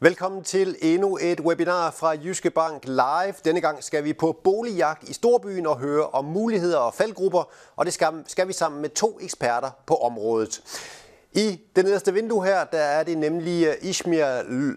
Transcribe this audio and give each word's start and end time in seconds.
Velkommen 0.00 0.44
til 0.44 0.76
endnu 0.82 1.18
et 1.22 1.40
webinar 1.40 1.90
fra 1.90 2.10
Jyske 2.10 2.50
Bank 2.50 2.84
Live. 2.84 3.34
Denne 3.44 3.60
gang 3.60 3.84
skal 3.84 4.04
vi 4.04 4.12
på 4.12 4.40
boligjagt 4.44 5.08
i 5.08 5.12
Storbyen 5.12 5.66
og 5.66 5.78
høre 5.78 6.06
om 6.06 6.24
muligheder 6.24 6.78
og 6.78 6.94
faldgrupper, 6.94 7.50
og 7.76 7.84
det 7.84 7.94
skal, 7.94 8.24
skal 8.26 8.48
vi 8.48 8.52
sammen 8.52 8.82
med 8.82 8.90
to 8.90 9.18
eksperter 9.20 9.70
på 9.86 9.96
området. 9.96 10.62
I 11.36 11.60
det 11.76 11.84
nederste 11.84 12.12
vindue 12.12 12.44
her, 12.44 12.64
der 12.64 12.78
er 12.78 13.02
det 13.02 13.18
nemlig 13.18 13.66
øh, 13.66 13.74
Ishmir 13.82 14.26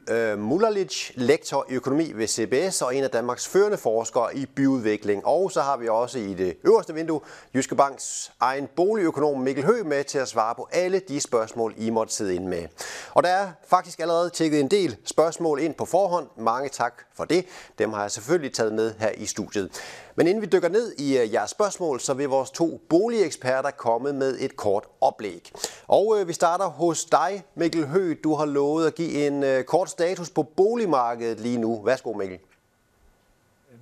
øh, 0.10 0.39
Mulalic, 0.39 1.12
lektor 1.16 1.66
i 1.70 1.74
økonomi 1.74 2.12
ved 2.16 2.28
CBS 2.28 2.82
og 2.82 2.96
en 2.96 3.04
af 3.04 3.10
Danmarks 3.10 3.48
førende 3.48 3.78
forskere 3.78 4.38
i 4.38 4.46
byudvikling. 4.46 5.25
Og 5.25 5.52
så 5.52 5.62
har 5.62 5.78
vi 5.78 5.88
også 5.88 6.20
i 6.20 6.34
det 6.34 6.57
øverste 6.64 6.93
vindue 6.93 7.21
Jyske 7.56 7.75
Banks 7.75 8.32
egen 8.39 8.68
boligøkonom 8.75 9.39
Mikkel 9.39 9.66
Høgh 9.66 9.86
med 9.86 10.04
til 10.04 10.18
at 10.18 10.28
svare 10.28 10.56
på 10.56 10.68
alle 10.71 11.00
de 11.00 11.20
spørgsmål, 11.20 11.74
I 11.78 11.89
måtte 11.89 12.14
sidde 12.14 12.36
ind 12.36 12.46
med. 12.46 12.68
Og 13.14 13.24
der 13.24 13.30
er 13.30 13.50
faktisk 13.68 14.00
allerede 14.00 14.30
tjekket 14.30 14.60
en 14.60 14.68
del 14.68 14.97
spørgsmål 15.05 15.60
ind 15.60 15.74
på 15.74 15.86
forhånd. 15.86 16.28
Mange 16.38 16.69
tak 16.69 16.94
for 17.16 17.25
det. 17.25 17.46
Dem 17.80 17.94
har 17.94 18.02
jeg 18.02 18.11
selvfølgelig 18.11 18.54
taget 18.54 18.74
med 18.74 18.94
her 19.00 19.10
i 19.10 19.25
studiet. 19.25 19.69
Men 20.18 20.28
inden 20.28 20.42
vi 20.42 20.48
dykker 20.48 20.70
ned 20.70 20.94
i 20.98 21.18
øh, 21.18 21.34
jeres 21.34 21.50
spørgsmål, 21.50 22.00
så 22.00 22.14
vil 22.14 22.30
vores 22.30 22.52
to 22.52 22.82
boligeksperter 22.89 23.71
komme 23.71 24.14
med 24.14 24.38
et 24.39 24.56
kort 24.56 24.84
oplæg. 25.02 25.52
Og 25.88 26.18
øh, 26.20 26.28
vi 26.28 26.34
starter 26.34 26.66
hos 26.66 27.06
dig, 27.06 27.44
Mikkel 27.56 27.88
Høgh. 27.88 28.18
Du 28.24 28.36
har 28.36 28.46
lovet 28.46 28.88
at 28.88 28.96
give 28.96 29.28
en 29.28 29.44
øh, 29.44 29.64
kort 29.64 29.89
status 29.89 30.30
på 30.30 30.44
boligmarkedet 30.44 31.39
lige 31.39 31.58
nu. 31.58 31.82
Værsgo, 31.86 32.14
Mikkel. 32.14 32.39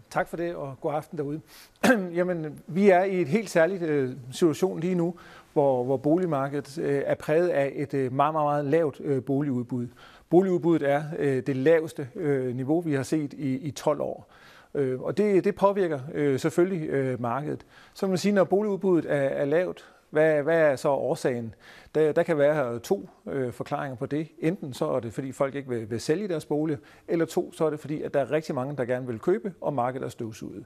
Tak 0.10 0.28
for 0.28 0.38
det, 0.38 0.56
og 0.56 0.76
god 0.82 0.94
aften 0.94 1.18
derude. 1.18 1.42
Jamen, 2.18 2.62
vi 2.68 2.90
er 2.90 3.04
i 3.04 3.22
et 3.22 3.28
helt 3.28 3.50
særligt 3.50 3.82
øh, 3.82 4.12
situation 4.32 4.80
lige 4.80 4.96
nu, 4.96 5.16
hvor, 5.54 5.84
hvor 5.84 5.98
boligmarkedet 5.98 6.78
øh, 6.78 7.04
er 7.06 7.16
præget 7.16 7.50
af 7.50 7.72
et 7.76 7.94
øh, 7.94 8.14
meget, 8.14 8.34
meget, 8.34 8.46
meget 8.46 8.66
lavt 8.66 9.00
øh, 9.00 9.24
boligudbud. 9.24 9.88
Boligudbuddet 10.30 10.90
er 10.90 11.04
øh, 11.18 11.44
det 11.48 11.56
laveste 11.56 12.08
øh, 12.16 12.56
niveau, 12.56 12.82
vi 12.82 12.94
har 12.94 13.04
set 13.04 13.34
i, 13.34 13.54
i 13.54 13.72
12 13.72 14.02
år. 14.02 14.28
Øh, 14.76 15.02
og 15.02 15.18
det, 15.18 15.44
det 15.44 15.56
påvirker 15.56 16.00
øh, 16.14 16.40
selvfølgelig 16.40 16.90
øh, 16.90 17.22
markedet. 17.22 17.66
Så 17.94 18.08
man 18.08 18.18
sige, 18.18 18.32
når 18.32 18.44
boligudbuddet 18.44 19.12
er, 19.12 19.16
er 19.16 19.46
lavt, 19.46 19.86
hvad, 20.10 20.44
hvad 20.44 20.60
er 20.60 20.76
så 20.76 20.90
årsagen? 20.90 21.54
Der, 21.96 22.12
der 22.12 22.24
kan 22.24 22.38
være 22.38 22.80
to 22.80 23.10
øh, 23.30 23.54
forklaringer 23.54 23.96
på 23.96 24.06
det. 24.06 24.28
Enten 24.40 24.74
så 24.74 24.86
er 24.86 25.00
det, 25.00 25.14
fordi 25.14 25.32
folk 25.32 25.56
ikke 25.56 25.70
vil, 25.70 25.90
vil 25.90 26.02
sælge 26.02 26.28
deres 26.28 26.46
bolig, 26.46 26.78
eller 27.08 27.26
to, 27.26 27.54
så 27.54 27.66
er 27.66 27.70
det 27.70 27.80
fordi, 27.80 28.02
at 28.02 28.14
der 28.14 28.20
er 28.20 28.32
rigtig 28.32 28.56
mange, 28.56 28.78
der 28.78 28.86
gerne 28.86 29.08
vil 29.08 29.20
købe, 29.20 29.54
og 29.62 29.74
markedet 29.74 30.06
er 30.06 30.10
støvsuget. 30.10 30.66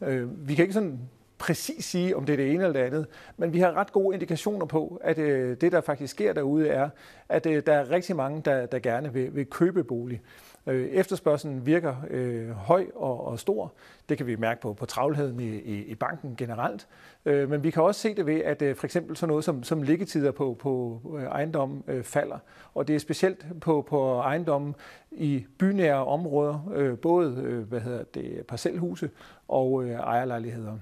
Øh, 0.00 0.48
vi 0.48 0.54
kan 0.54 0.62
ikke 0.62 0.74
sådan 0.74 1.00
præcis 1.38 1.84
sige, 1.84 2.16
om 2.16 2.24
det 2.24 2.32
er 2.32 2.36
det 2.36 2.52
ene 2.52 2.64
eller 2.64 2.80
det 2.80 2.86
andet, 2.86 3.06
men 3.36 3.52
vi 3.52 3.58
har 3.58 3.72
ret 3.72 3.92
gode 3.92 4.14
indikationer 4.14 4.66
på, 4.66 5.00
at 5.04 5.18
øh, 5.18 5.56
det, 5.60 5.72
der 5.72 5.80
faktisk 5.80 6.10
sker 6.10 6.32
derude, 6.32 6.68
er, 6.68 6.88
at 7.28 7.46
øh, 7.46 7.62
der 7.66 7.72
er 7.72 7.90
rigtig 7.90 8.16
mange, 8.16 8.42
der, 8.44 8.66
der 8.66 8.78
gerne 8.78 9.12
vil, 9.12 9.34
vil 9.34 9.46
købe 9.46 9.84
bolig. 9.84 10.22
Øh, 10.66 10.88
efterspørgselen 10.88 11.66
virker 11.66 11.96
øh, 12.10 12.50
høj 12.50 12.86
og, 12.94 13.26
og 13.26 13.38
stor. 13.38 13.72
Det 14.08 14.16
kan 14.16 14.26
vi 14.26 14.36
mærke 14.36 14.60
på, 14.60 14.72
på 14.72 14.86
travlheden 14.86 15.40
i, 15.40 15.48
i, 15.48 15.84
i 15.84 15.94
banken 15.94 16.36
generelt. 16.36 16.86
Øh, 17.24 17.50
men 17.50 17.62
vi 17.62 17.70
kan 17.70 17.82
også 17.82 18.00
se 18.00 18.14
det 18.14 18.26
ved, 18.26 18.40
at 18.40 18.62
øh, 18.62 18.76
for 18.76 18.86
eksempel 18.86 19.16
sådan 19.16 19.28
noget 19.28 19.44
som, 19.44 19.62
som 19.62 19.82
liggetider 19.82 20.30
på, 20.30 20.56
på 20.60 21.00
øh, 21.18 21.24
ejendommen 21.24 21.84
øh, 21.88 22.04
falder. 22.04 22.38
Og 22.74 22.88
det 22.88 22.94
er 22.94 23.00
specielt 23.00 23.46
på, 23.60 23.86
på 23.88 24.18
ejendommen 24.18 24.74
i 25.10 25.46
bynære 25.58 26.06
områder, 26.06 26.72
øh, 26.74 26.98
både 26.98 27.42
øh, 27.42 27.68
hvad 27.68 27.80
hedder 27.80 28.04
det, 28.04 28.44
parcelhuse 28.48 29.10
og 29.48 29.84
øh, 29.84 29.90
ejerlejligheder. 29.90 30.78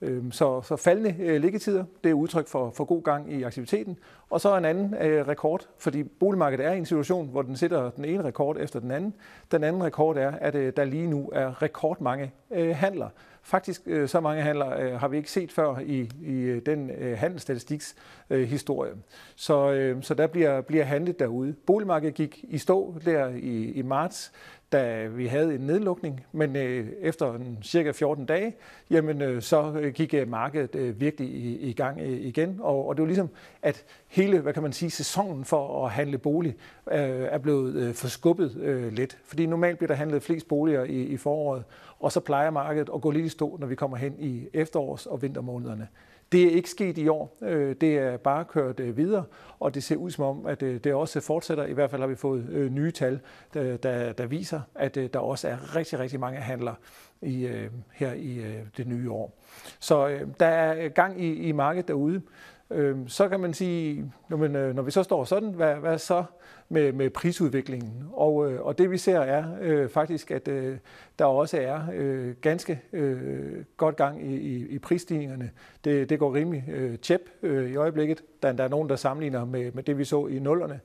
Øhm, 0.00 0.32
så, 0.32 0.62
så 0.62 0.76
faldende 0.76 1.14
øh, 1.18 1.40
liggetider, 1.40 1.84
det 2.04 2.10
er 2.10 2.14
udtryk 2.14 2.48
for, 2.48 2.70
for 2.70 2.84
god 2.84 3.02
gang 3.02 3.32
i 3.32 3.42
aktiviteten. 3.42 3.98
Og 4.30 4.40
så 4.40 4.56
en 4.56 4.64
anden 4.64 4.94
øh, 4.94 5.28
rekord, 5.28 5.68
fordi 5.78 6.02
boligmarkedet 6.02 6.66
er 6.66 6.72
i 6.72 6.78
en 6.78 6.86
situation, 6.86 7.28
hvor 7.28 7.42
den 7.42 7.56
sætter 7.56 7.90
den 7.90 8.04
ene 8.04 8.24
rekord 8.24 8.56
efter 8.60 8.80
den 8.80 8.90
anden. 8.90 9.14
Den 9.52 9.64
anden 9.64 9.84
rekord 9.84 10.16
er, 10.16 10.30
at 10.30 10.54
øh, 10.54 10.72
der 10.76 10.84
lige 10.84 11.06
nu 11.06 11.30
er 11.32 11.62
rekordmange 11.62 12.32
øh, 12.50 12.76
handler. 12.76 13.08
Faktisk 13.46 13.82
øh, 13.86 14.08
så 14.08 14.20
mange 14.20 14.42
handler 14.42 14.78
øh, 14.78 15.00
har 15.00 15.08
vi 15.08 15.16
ikke 15.16 15.30
set 15.30 15.52
før 15.52 15.78
i, 15.78 16.10
i 16.22 16.32
øh, 16.32 16.62
den 16.66 16.90
øh, 16.90 17.18
handelsstatistiks 17.18 17.96
øh, 18.30 18.48
historie. 18.48 18.92
Så, 19.36 19.72
øh, 19.72 20.02
så 20.02 20.14
der 20.14 20.26
bliver, 20.26 20.60
bliver 20.60 20.84
handlet 20.84 21.18
derude. 21.18 21.54
Boligmarkedet 21.66 22.14
gik 22.14 22.44
i 22.48 22.58
stå 22.58 22.94
der 23.04 23.28
i, 23.28 23.70
i 23.70 23.82
marts 23.82 24.32
da 24.72 25.06
vi 25.06 25.26
havde 25.26 25.54
en 25.54 25.60
nedlukning, 25.60 26.24
men 26.32 26.56
øh, 26.56 26.88
efter 27.00 27.34
en 27.34 27.58
cirka 27.62 27.90
14 27.90 28.26
dage, 28.26 28.54
jamen 28.90 29.22
øh, 29.22 29.42
så 29.42 29.72
øh, 29.80 29.92
gik 29.92 30.14
øh, 30.14 30.28
markedet 30.28 30.74
øh, 30.74 31.00
virkelig 31.00 31.28
i, 31.28 31.56
i 31.56 31.72
gang 31.72 32.00
øh, 32.00 32.20
igen, 32.20 32.58
og, 32.60 32.88
og 32.88 32.96
det 32.96 33.02
var 33.02 33.06
ligesom, 33.06 33.28
at 33.62 33.84
hele, 34.08 34.38
hvad 34.38 34.52
kan 34.52 34.62
man 34.62 34.72
sige, 34.72 34.90
sæsonen 34.90 35.44
for 35.44 35.86
at 35.86 35.92
handle 35.92 36.18
bolig 36.18 36.56
øh, 36.90 36.98
er 37.30 37.38
blevet 37.38 37.74
øh, 37.74 37.94
forskubbet 37.94 38.56
øh, 38.56 38.92
lidt, 38.92 39.18
fordi 39.24 39.46
normalt 39.46 39.78
bliver 39.78 39.88
der 39.88 39.94
handlet 39.94 40.22
flest 40.22 40.48
boliger 40.48 40.84
i, 40.84 41.02
i 41.02 41.16
foråret, 41.16 41.64
og 42.00 42.12
så 42.12 42.20
plejer 42.20 42.50
markedet 42.50 42.90
at 42.94 43.00
gå 43.00 43.10
lidt 43.10 43.26
i 43.26 43.28
stå, 43.28 43.56
når 43.60 43.66
vi 43.66 43.74
kommer 43.74 43.96
hen 43.96 44.14
i 44.18 44.48
efterårs- 44.54 45.06
og 45.06 45.22
vintermånederne. 45.22 45.88
Det 46.32 46.42
er 46.42 46.50
ikke 46.50 46.70
sket 46.70 46.98
i 46.98 47.08
år. 47.08 47.36
Øh, 47.42 47.76
det 47.80 47.98
er 47.98 48.16
bare 48.16 48.44
kørt 48.44 48.80
øh, 48.80 48.96
videre, 48.96 49.24
og 49.60 49.74
det 49.74 49.82
ser 49.82 49.96
ud 49.96 50.10
som 50.10 50.24
om, 50.24 50.46
at 50.46 50.62
øh, 50.62 50.80
det 50.84 50.94
også 50.94 51.20
fortsætter. 51.20 51.66
I 51.66 51.72
hvert 51.72 51.90
fald 51.90 52.02
har 52.02 52.08
vi 52.08 52.14
fået 52.14 52.72
nye 52.72 52.90
tal, 52.90 53.20
der, 53.54 54.12
der 54.12 54.26
viser, 54.26 54.60
at 54.74 54.94
der 54.94 55.18
også 55.18 55.48
er 55.48 55.76
rigtig, 55.76 55.98
rigtig 55.98 56.20
mange 56.20 56.38
handler 56.38 56.74
i, 57.22 57.48
her 57.92 58.12
i 58.12 58.42
det 58.76 58.86
nye 58.86 59.10
år. 59.10 59.38
Så 59.80 60.18
der 60.40 60.46
er 60.46 60.88
gang 60.88 61.22
i, 61.22 61.34
i 61.34 61.52
markedet 61.52 61.88
derude. 61.88 62.22
Øhm, 62.70 63.08
så 63.08 63.28
kan 63.28 63.40
man 63.40 63.54
sige, 63.54 64.12
når, 64.28 64.36
man, 64.36 64.56
øh, 64.56 64.74
når 64.74 64.82
vi 64.82 64.90
så 64.90 65.02
står 65.02 65.24
sådan, 65.24 65.50
hvad, 65.50 65.74
hvad 65.74 65.98
så 65.98 66.24
med, 66.68 66.92
med 66.92 67.10
prisudviklingen? 67.10 68.04
Og, 68.12 68.52
øh, 68.52 68.60
og 68.60 68.78
det 68.78 68.90
vi 68.90 68.98
ser 68.98 69.20
er 69.20 69.44
øh, 69.60 69.88
faktisk, 69.88 70.30
at 70.30 70.48
øh, 70.48 70.78
der 71.18 71.24
også 71.24 71.60
er 71.60 71.80
øh, 71.94 72.34
ganske 72.40 72.80
øh, 72.92 73.64
godt 73.76 73.96
gang 73.96 74.26
i, 74.32 74.36
i, 74.36 74.66
i 74.68 74.78
prisstigningerne. 74.78 75.50
Det, 75.84 76.10
det 76.10 76.18
går 76.18 76.34
rimelig 76.34 76.64
øh, 76.68 76.98
tjep 76.98 77.20
øh, 77.42 77.70
i 77.70 77.76
øjeblikket. 77.76 78.22
Der, 78.42 78.52
der 78.52 78.64
er 78.64 78.68
nogen, 78.68 78.88
der 78.88 78.96
sammenligner 78.96 79.44
med, 79.44 79.72
med 79.72 79.82
det, 79.82 79.98
vi 79.98 80.04
så 80.04 80.26
i 80.26 80.38
nullerne. 80.38 80.80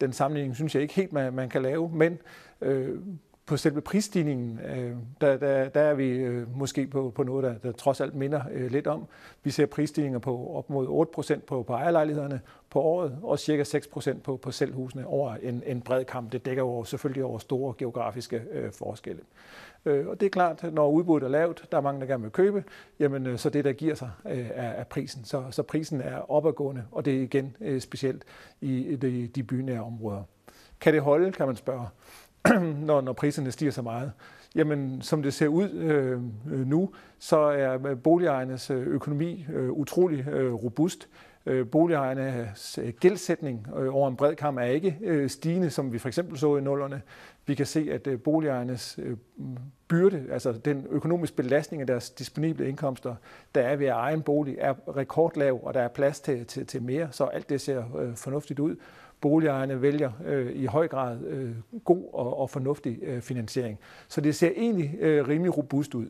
Den 0.00 0.12
sammenligning 0.12 0.54
synes 0.54 0.74
jeg 0.74 0.82
ikke 0.82 0.94
helt, 0.94 1.12
man, 1.12 1.32
man 1.32 1.48
kan 1.48 1.62
lave, 1.62 1.90
men 1.94 2.18
øh, 2.60 2.98
på 3.46 3.56
selve 3.56 3.80
prisstigningen, 3.80 4.60
øh, 4.60 4.96
der, 5.20 5.36
der, 5.36 5.68
der 5.68 5.80
er 5.80 5.94
vi 5.94 6.08
øh, 6.08 6.58
måske 6.58 6.86
på, 6.86 7.12
på 7.14 7.22
noget, 7.22 7.44
der, 7.44 7.54
der 7.54 7.72
trods 7.72 8.00
alt 8.00 8.14
minder 8.14 8.42
øh, 8.52 8.70
lidt 8.70 8.86
om. 8.86 9.06
Vi 9.42 9.50
ser 9.50 9.66
prisstigninger 9.66 10.18
på 10.18 10.54
op 10.54 10.70
mod 10.70 11.08
8% 11.36 11.40
på, 11.46 11.62
på 11.62 11.72
ejerlejlighederne 11.72 12.40
på 12.70 12.80
året, 12.80 13.18
og 13.22 13.38
cirka 13.38 13.62
6% 13.62 14.20
på, 14.20 14.36
på 14.36 14.50
selvhusene 14.50 15.06
over 15.06 15.34
en, 15.42 15.62
en 15.66 15.80
bred 15.80 16.04
kamp. 16.04 16.32
Det 16.32 16.44
dækker 16.44 16.62
over, 16.62 16.84
selvfølgelig 16.84 17.24
over 17.24 17.38
store 17.38 17.74
geografiske 17.78 18.42
øh, 18.52 18.72
forskelle. 18.72 19.20
Øh, 19.84 20.06
og 20.06 20.20
det 20.20 20.26
er 20.26 20.30
klart, 20.30 20.72
når 20.72 20.90
udbuddet 20.90 21.26
er 21.26 21.30
lavt, 21.30 21.64
der 21.72 21.78
er 21.78 21.82
mange, 21.82 22.00
der 22.00 22.06
gerne 22.06 22.22
vil 22.22 22.32
købe, 22.32 22.64
jamen 22.98 23.26
øh, 23.26 23.38
så 23.38 23.50
det, 23.50 23.64
der 23.64 23.72
giver 23.72 23.94
sig, 23.94 24.10
øh, 24.26 24.46
er, 24.54 24.68
er 24.68 24.84
prisen. 24.84 25.24
Så, 25.24 25.44
så 25.50 25.62
prisen 25.62 26.00
er 26.00 26.30
opadgående, 26.30 26.84
og 26.92 27.04
det 27.04 27.16
er 27.16 27.22
igen 27.22 27.56
øh, 27.60 27.80
specielt 27.80 28.24
i 28.60 28.96
de, 28.96 29.26
de 29.26 29.42
bynære 29.42 29.80
områder. 29.80 30.22
Kan 30.80 30.94
det 30.94 31.02
holde, 31.02 31.32
kan 31.32 31.46
man 31.46 31.56
spørge. 31.56 31.86
når, 32.88 33.00
når 33.00 33.12
priserne 33.12 33.52
stiger 33.52 33.72
så 33.72 33.82
meget. 33.82 34.12
Jamen, 34.54 35.02
som 35.02 35.22
det 35.22 35.34
ser 35.34 35.48
ud 35.48 35.70
øh, 35.70 36.20
øh 36.52 36.66
nu, 36.66 36.90
så 37.18 37.36
er 37.36 37.86
øh, 37.86 37.98
boligejernes 37.98 38.70
øh, 38.70 38.86
økonomi 38.86 39.46
øh, 39.52 39.70
utrolig 39.70 40.28
øh, 40.28 40.52
robust. 40.52 41.08
Øh, 41.46 41.66
boligejernes 41.66 42.78
øh, 42.78 42.92
gældsætning 43.00 43.66
øh, 43.78 43.94
over 43.94 44.08
en 44.08 44.16
bred 44.16 44.34
kamp 44.34 44.58
er 44.58 44.62
ikke 44.62 44.98
øh, 45.00 45.30
stigende, 45.30 45.70
som 45.70 45.92
vi 45.92 45.98
for 45.98 46.08
eksempel 46.08 46.38
så 46.38 46.56
i 46.56 46.60
nullerne. 46.60 47.02
Vi 47.46 47.54
kan 47.54 47.66
se, 47.66 47.88
at 47.92 48.06
øh, 48.06 48.20
boligejernes 48.20 48.98
øh, 49.02 49.16
byrde, 49.88 50.24
altså 50.30 50.52
den 50.52 50.86
økonomiske 50.90 51.36
belastning 51.36 51.80
af 51.80 51.86
deres 51.86 52.10
disponible 52.10 52.68
indkomster, 52.68 53.14
der 53.54 53.60
er 53.60 53.76
ved 53.76 53.86
at 53.86 53.92
eje 53.92 54.14
en 54.14 54.22
bolig, 54.22 54.56
er 54.58 54.96
rekordlav, 54.96 55.60
og 55.62 55.74
der 55.74 55.80
er 55.80 55.88
plads 55.88 56.20
til, 56.20 56.46
til, 56.46 56.66
til 56.66 56.82
mere, 56.82 57.08
så 57.10 57.24
alt 57.24 57.48
det 57.48 57.60
ser 57.60 57.96
øh, 57.98 58.16
fornuftigt 58.16 58.60
ud 58.60 58.76
boligejerne 59.24 59.82
vælger 59.82 60.10
øh, 60.26 60.52
i 60.52 60.66
høj 60.66 60.88
grad 60.88 61.18
øh, 61.26 61.50
god 61.84 62.04
og, 62.12 62.40
og 62.40 62.50
fornuftig 62.50 62.98
øh, 63.02 63.22
finansiering. 63.22 63.78
Så 64.08 64.20
det 64.20 64.34
ser 64.34 64.50
egentlig 64.56 64.94
øh, 65.00 65.28
rimelig 65.28 65.56
robust 65.56 65.94
ud. 65.94 66.06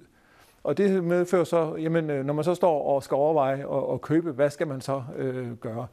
Og 0.65 0.79
det 0.79 1.05
medfører 1.05 1.45
så, 1.45 1.77
jamen, 1.77 2.11
øh, 2.11 2.25
når 2.25 2.35
man 2.35 2.45
så 2.45 2.55
står 2.55 2.95
og 2.95 3.03
skal 3.03 3.15
overveje 3.15 3.77
at, 3.77 3.95
at 3.95 4.01
købe, 4.01 4.33
hvad 4.33 4.51
skal 4.51 4.67
man 4.67 4.81
så 4.81 5.03
øh, 5.17 5.53
gøre? 5.53 5.87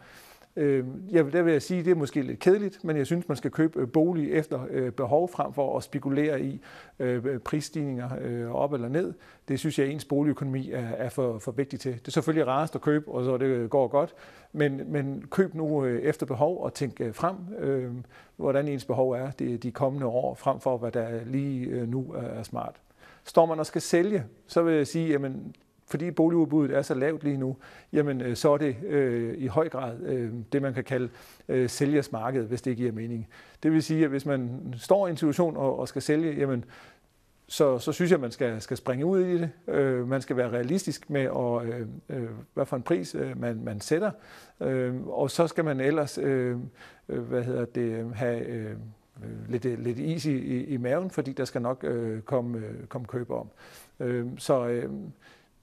Øh, 0.56 0.86
ja, 1.12 1.24
der 1.34 1.42
vil 1.42 1.52
jeg 1.52 1.62
sige, 1.62 1.80
at 1.80 1.86
det 1.86 1.92
er 1.92 1.96
måske 1.96 2.22
lidt 2.22 2.40
kedeligt, 2.40 2.84
men 2.84 2.98
jeg 2.98 3.06
synes, 3.06 3.28
man 3.28 3.38
skal 3.38 3.52
købe 3.52 3.80
øh, 3.80 3.92
bolig 3.92 4.32
efter 4.32 4.66
øh, 4.70 4.92
behov 4.92 5.30
frem 5.30 5.54
for 5.54 5.78
at 5.78 5.84
spekulere 5.84 6.42
i 6.42 6.62
øh, 7.00 7.26
øh 7.26 7.40
prisstigninger 7.40 8.10
øh, 8.22 8.56
op 8.56 8.74
eller 8.74 8.90
ned. 8.90 9.14
Det 9.48 9.60
synes 9.60 9.80
jeg, 9.80 9.88
at 9.88 9.94
ens 9.94 10.06
boligøkonomi 10.06 10.72
er, 10.72 10.88
er 10.88 11.10
for, 11.10 11.40
for 11.40 11.52
vigtig 11.52 11.80
til. 11.80 11.94
Det 11.94 12.08
er 12.08 12.12
selvfølgelig 12.12 12.48
rarest 12.48 12.76
at 12.76 12.82
købe, 12.82 13.12
og 13.12 13.26
så 13.26 13.38
det 13.38 13.46
øh, 13.46 13.70
går 13.70 13.88
godt, 13.88 14.16
men, 14.52 14.82
men 14.92 15.26
køb 15.30 15.54
nu 15.54 15.86
øh, 15.86 16.02
efter 16.02 16.26
behov 16.26 16.64
og 16.64 16.74
tænk 16.74 17.02
øh, 17.02 17.14
frem, 17.14 17.36
øh, 17.60 17.92
hvordan 18.38 18.68
ens 18.68 18.86
behov 18.86 19.12
er 19.12 19.32
de, 19.32 19.58
de 19.58 19.72
kommende 19.72 20.06
år, 20.06 20.36
frem 20.36 20.60
for 20.60 20.78
hvad 20.78 20.92
der 20.92 21.26
lige 21.26 21.66
øh, 21.66 21.90
nu 21.90 22.16
er 22.18 22.44
smart. 22.44 22.76
Står 23.24 23.46
man 23.46 23.60
og 23.60 23.66
skal 23.66 23.82
sælge, 23.82 24.24
så 24.48 24.62
vil 24.62 24.74
jeg 24.74 24.88
sige, 24.88 25.16
at 25.16 25.22
fordi 25.92 26.12
boligudbuddet 26.12 26.78
er 26.78 26.82
så 26.82 26.94
lavt 26.94 27.24
lige 27.24 27.38
nu, 27.38 27.58
jamen 27.94 28.22
øh, 28.22 28.36
så 28.36 28.54
er 28.54 28.58
det 28.58 28.76
øh, 28.84 29.34
i 29.38 29.48
høj 29.48 29.70
grad 29.70 30.00
øh, 30.02 30.32
det, 30.52 30.62
man 30.62 30.74
kan 30.74 30.84
kalde 30.84 31.10
øh, 31.50 31.70
sælgers 31.70 32.12
marked, 32.12 32.44
hvis 32.44 32.62
det 32.62 32.78
giver 32.78 32.92
mening. 32.92 33.28
Det 33.64 33.72
vil 33.72 33.84
sige, 33.84 34.04
at 34.04 34.10
hvis 34.10 34.26
man 34.26 34.74
står 34.78 35.08
i 35.08 35.10
en 35.10 35.18
situation 35.18 35.58
og, 35.58 35.80
og 35.80 35.88
skal 35.88 36.02
sælge, 36.02 36.34
jamen 36.34 36.66
så, 37.48 37.80
så 37.80 37.92
synes 37.92 38.12
jeg, 38.12 38.16
at 38.16 38.22
man 38.22 38.32
skal, 38.32 38.62
skal 38.62 38.78
springe 38.78 39.06
ud 39.06 39.20
i 39.20 39.38
det. 39.38 39.50
Øh, 39.68 40.08
man 40.08 40.22
skal 40.22 40.38
være 40.38 40.50
realistisk 40.50 41.10
med, 41.10 41.22
at, 41.22 41.74
øh, 41.74 41.88
øh, 42.10 42.30
hvad 42.54 42.66
for 42.66 42.76
en 42.76 42.84
pris 42.84 43.16
øh, 43.16 43.42
man, 43.42 43.64
man 43.64 43.82
sætter. 43.82 44.12
Øh, 44.62 45.08
og 45.08 45.32
så 45.32 45.48
skal 45.48 45.66
man 45.66 45.80
ellers 45.80 46.18
øh, 46.18 46.58
øh 47.10 47.20
hvad 47.20 47.44
hedder 47.44 47.66
det, 47.66 48.16
have 48.16 48.46
øh, 48.46 48.76
lidt, 49.50 49.66
lidt 49.66 50.00
is 50.00 50.26
i, 50.26 50.38
i, 50.38 50.66
i 50.66 50.78
maven, 50.78 51.10
fordi 51.10 51.32
der 51.32 51.46
skal 51.46 51.62
nok 51.62 51.84
øh, 51.84 52.22
komme, 52.22 52.58
øh, 52.58 52.88
komme 52.88 53.08
køber 53.08 53.36
om. 53.36 53.50
Øh, 54.00 54.28
så 54.38 54.68
øh, 54.68 54.90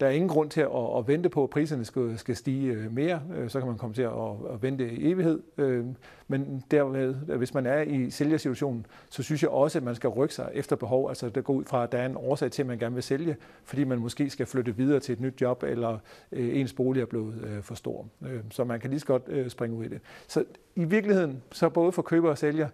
der 0.00 0.06
er 0.06 0.10
ingen 0.10 0.28
grund 0.28 0.50
til 0.50 0.60
at, 0.60 0.98
at 0.98 1.08
vente 1.08 1.28
på, 1.28 1.44
at 1.44 1.50
priserne 1.50 1.84
skal, 1.84 2.18
skal 2.18 2.36
stige 2.36 2.72
øh, 2.72 2.92
mere. 2.92 3.22
Øh, 3.36 3.50
så 3.50 3.58
kan 3.58 3.68
man 3.68 3.78
komme 3.78 3.94
til 3.94 4.02
at, 4.02 4.10
at 4.52 4.62
vente 4.62 4.92
i 4.92 5.10
evighed. 5.10 5.40
Øh, 5.58 5.84
men 6.28 6.64
dermed, 6.70 7.14
hvis 7.14 7.54
man 7.54 7.66
er 7.66 7.80
i 7.80 8.10
sælgersituationen, 8.10 8.86
så 9.10 9.22
synes 9.22 9.42
jeg 9.42 9.50
også, 9.50 9.78
at 9.78 9.84
man 9.84 9.94
skal 9.94 10.10
rykke 10.10 10.34
sig 10.34 10.50
efter 10.54 10.76
behov. 10.76 11.08
Altså 11.08 11.28
der 11.28 11.40
går 11.40 11.54
ud 11.54 11.64
fra, 11.64 11.82
at 11.82 11.92
der 11.92 11.98
er 11.98 12.06
en 12.06 12.16
årsag 12.16 12.50
til, 12.50 12.62
at 12.62 12.66
man 12.66 12.78
gerne 12.78 12.94
vil 12.94 13.02
sælge, 13.02 13.36
fordi 13.64 13.84
man 13.84 13.98
måske 13.98 14.30
skal 14.30 14.46
flytte 14.46 14.76
videre 14.76 15.00
til 15.00 15.12
et 15.12 15.20
nyt 15.20 15.40
job, 15.40 15.62
eller 15.62 15.98
ens 16.32 16.72
bolig 16.72 17.00
er 17.00 17.06
blevet 17.06 17.58
for 17.62 17.74
stor. 17.74 18.06
Så 18.50 18.64
man 18.64 18.80
kan 18.80 18.90
lige 18.90 19.00
så 19.00 19.06
godt 19.06 19.52
springe 19.52 19.76
ud 19.76 19.84
i 19.84 19.88
det. 19.88 20.00
Så 20.28 20.44
i 20.76 20.84
virkeligheden, 20.84 21.42
så 21.52 21.68
både 21.68 21.92
for 21.92 22.02
køber 22.02 22.30
og 22.30 22.38
sælger, 22.38 22.68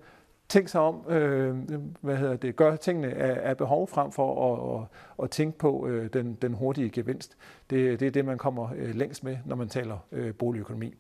tænk 0.49 0.69
sig 0.69 0.81
om, 0.81 1.05
øh, 1.08 1.56
hvad 2.00 2.17
hedder 2.17 2.37
det, 2.37 2.56
gør 2.56 2.76
tingene 2.76 3.14
af, 3.14 3.50
af 3.50 3.56
behov 3.56 3.88
frem 3.88 4.12
for 4.12 4.52
at, 4.52 4.81
at, 4.81 5.25
at 5.25 5.31
tænke 5.31 5.58
på 5.58 5.87
øh, 5.87 6.12
den, 6.12 6.38
den 6.43 6.55
hurtige 6.55 6.91
gevinst. 6.91 7.37
Det, 7.70 8.00
det 8.00 8.06
er 8.06 8.11
det, 8.11 8.25
man 8.25 8.38
kommer 8.38 8.69
øh, 8.76 8.94
længst 8.94 9.25
med, 9.25 9.37
når 9.44 9.56
man 9.56 9.69
taler 9.69 9.99
øh, 10.12 10.35
boligøkonomi. 10.35 10.94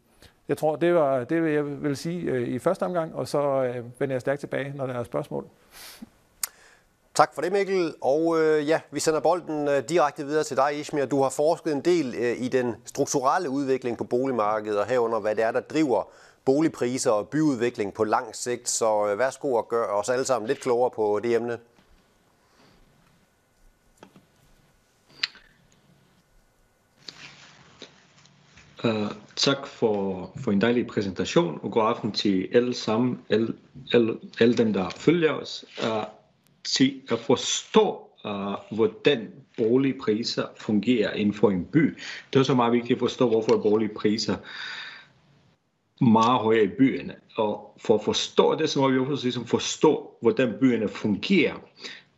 Jeg 0.48 0.58
tror, 0.58 0.76
det 0.76 0.94
var 0.94 1.24
det, 1.24 1.54
jeg 1.54 1.82
vil 1.82 1.96
sige 1.96 2.20
øh, 2.30 2.48
i 2.48 2.58
første 2.58 2.82
omgang, 2.82 3.14
og 3.14 3.28
så 3.28 3.64
øh, 3.64 3.84
vender 4.00 4.14
jeg 4.14 4.20
stærkt 4.20 4.40
tilbage, 4.40 4.72
når 4.76 4.86
der 4.86 4.94
er 4.94 5.04
spørgsmål. 5.04 5.46
Tak 7.14 7.34
for 7.34 7.42
det, 7.42 7.52
Mikkel. 7.52 7.94
Og 8.00 8.40
øh, 8.40 8.68
ja, 8.68 8.80
vi 8.90 9.00
sender 9.00 9.20
bolden 9.20 9.68
øh, 9.68 9.82
direkte 9.88 10.24
videre 10.24 10.44
til 10.44 10.56
dig, 10.56 10.80
Ishmir. 10.80 11.04
Du 11.04 11.22
har 11.22 11.30
forsket 11.30 11.72
en 11.72 11.80
del 11.80 12.14
øh, 12.18 12.36
i 12.38 12.48
den 12.48 12.74
strukturelle 12.84 13.50
udvikling 13.50 13.98
på 13.98 14.04
boligmarkedet, 14.04 14.80
og 14.80 14.86
herunder, 14.86 15.20
hvad 15.20 15.34
det 15.34 15.44
er, 15.44 15.50
der 15.50 15.60
driver 15.60 16.08
boligpriser 16.44 17.10
og 17.10 17.28
byudvikling 17.28 17.94
på 17.94 18.04
lang 18.04 18.36
sigt. 18.36 18.68
Så 18.68 19.08
øh, 19.08 19.18
værsgo 19.18 19.58
at 19.58 19.68
gøre 19.68 19.86
os 19.86 20.08
alle 20.08 20.24
sammen 20.24 20.48
lidt 20.48 20.60
klogere 20.60 20.90
på 20.90 21.20
det 21.22 21.34
emne. 21.34 21.58
Uh, 28.84 29.10
tak 29.36 29.66
for, 29.66 30.30
for 30.36 30.52
en 30.52 30.60
dejlig 30.60 30.86
præsentation, 30.86 31.60
og 31.62 31.72
god 31.72 31.82
aften 31.82 32.12
til 32.12 32.48
alle 32.52 32.74
sammen, 32.74 33.20
alle, 33.30 33.54
alle, 33.92 34.18
alle 34.40 34.56
dem, 34.56 34.72
der 34.72 34.90
følger 34.90 35.32
os, 35.32 35.64
uh, 35.82 36.04
til 36.64 37.02
at 37.10 37.18
forstå, 37.18 38.10
uh, 38.24 38.76
hvordan 38.76 39.30
boligpriser 39.56 40.46
fungerer 40.56 41.12
inden 41.12 41.34
for 41.34 41.50
en 41.50 41.64
by. 41.64 41.98
Det 42.32 42.38
er 42.38 42.42
så 42.42 42.54
meget 42.54 42.72
vigtigt 42.72 42.96
at 42.96 43.00
forstå, 43.00 43.28
hvorfor 43.28 43.56
boligpriser 43.62 44.36
meget 46.04 46.40
højere 46.40 46.64
i 46.64 46.68
byerne. 46.78 47.14
Og 47.36 47.78
for 47.78 47.94
at 47.94 48.04
forstå 48.04 48.54
det, 48.54 48.70
så 48.70 48.80
må 48.80 48.88
vi 48.88 48.98
også 48.98 49.24
ligesom 49.24 49.46
forstå, 49.46 50.10
hvordan 50.20 50.54
byerne 50.60 50.88
fungerer. 50.88 51.54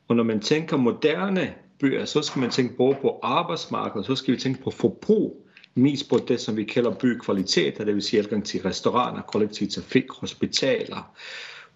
Og 0.08 0.16
når 0.16 0.22
man 0.22 0.40
tænker 0.40 0.76
moderne 0.76 1.54
byer, 1.80 2.04
så 2.04 2.22
skal 2.22 2.40
man 2.40 2.50
tænke 2.50 2.76
både 2.76 2.96
på 3.02 3.20
arbejdsmarkedet, 3.22 4.06
så 4.06 4.14
skal 4.14 4.34
vi 4.34 4.40
tænke 4.40 4.62
på 4.62 4.70
forbrug, 4.70 5.46
mest 5.74 6.10
på 6.10 6.18
det, 6.18 6.40
som 6.40 6.56
vi 6.56 6.64
kalder 6.64 6.94
bykvaliteter, 6.94 7.84
det 7.84 7.94
vil 7.94 8.02
sige 8.02 8.20
adgang 8.20 8.44
til 8.44 8.62
restauranter, 8.62 9.22
kollektiv 9.22 9.68
trafik, 9.68 10.10
hospitaler, 10.10 11.14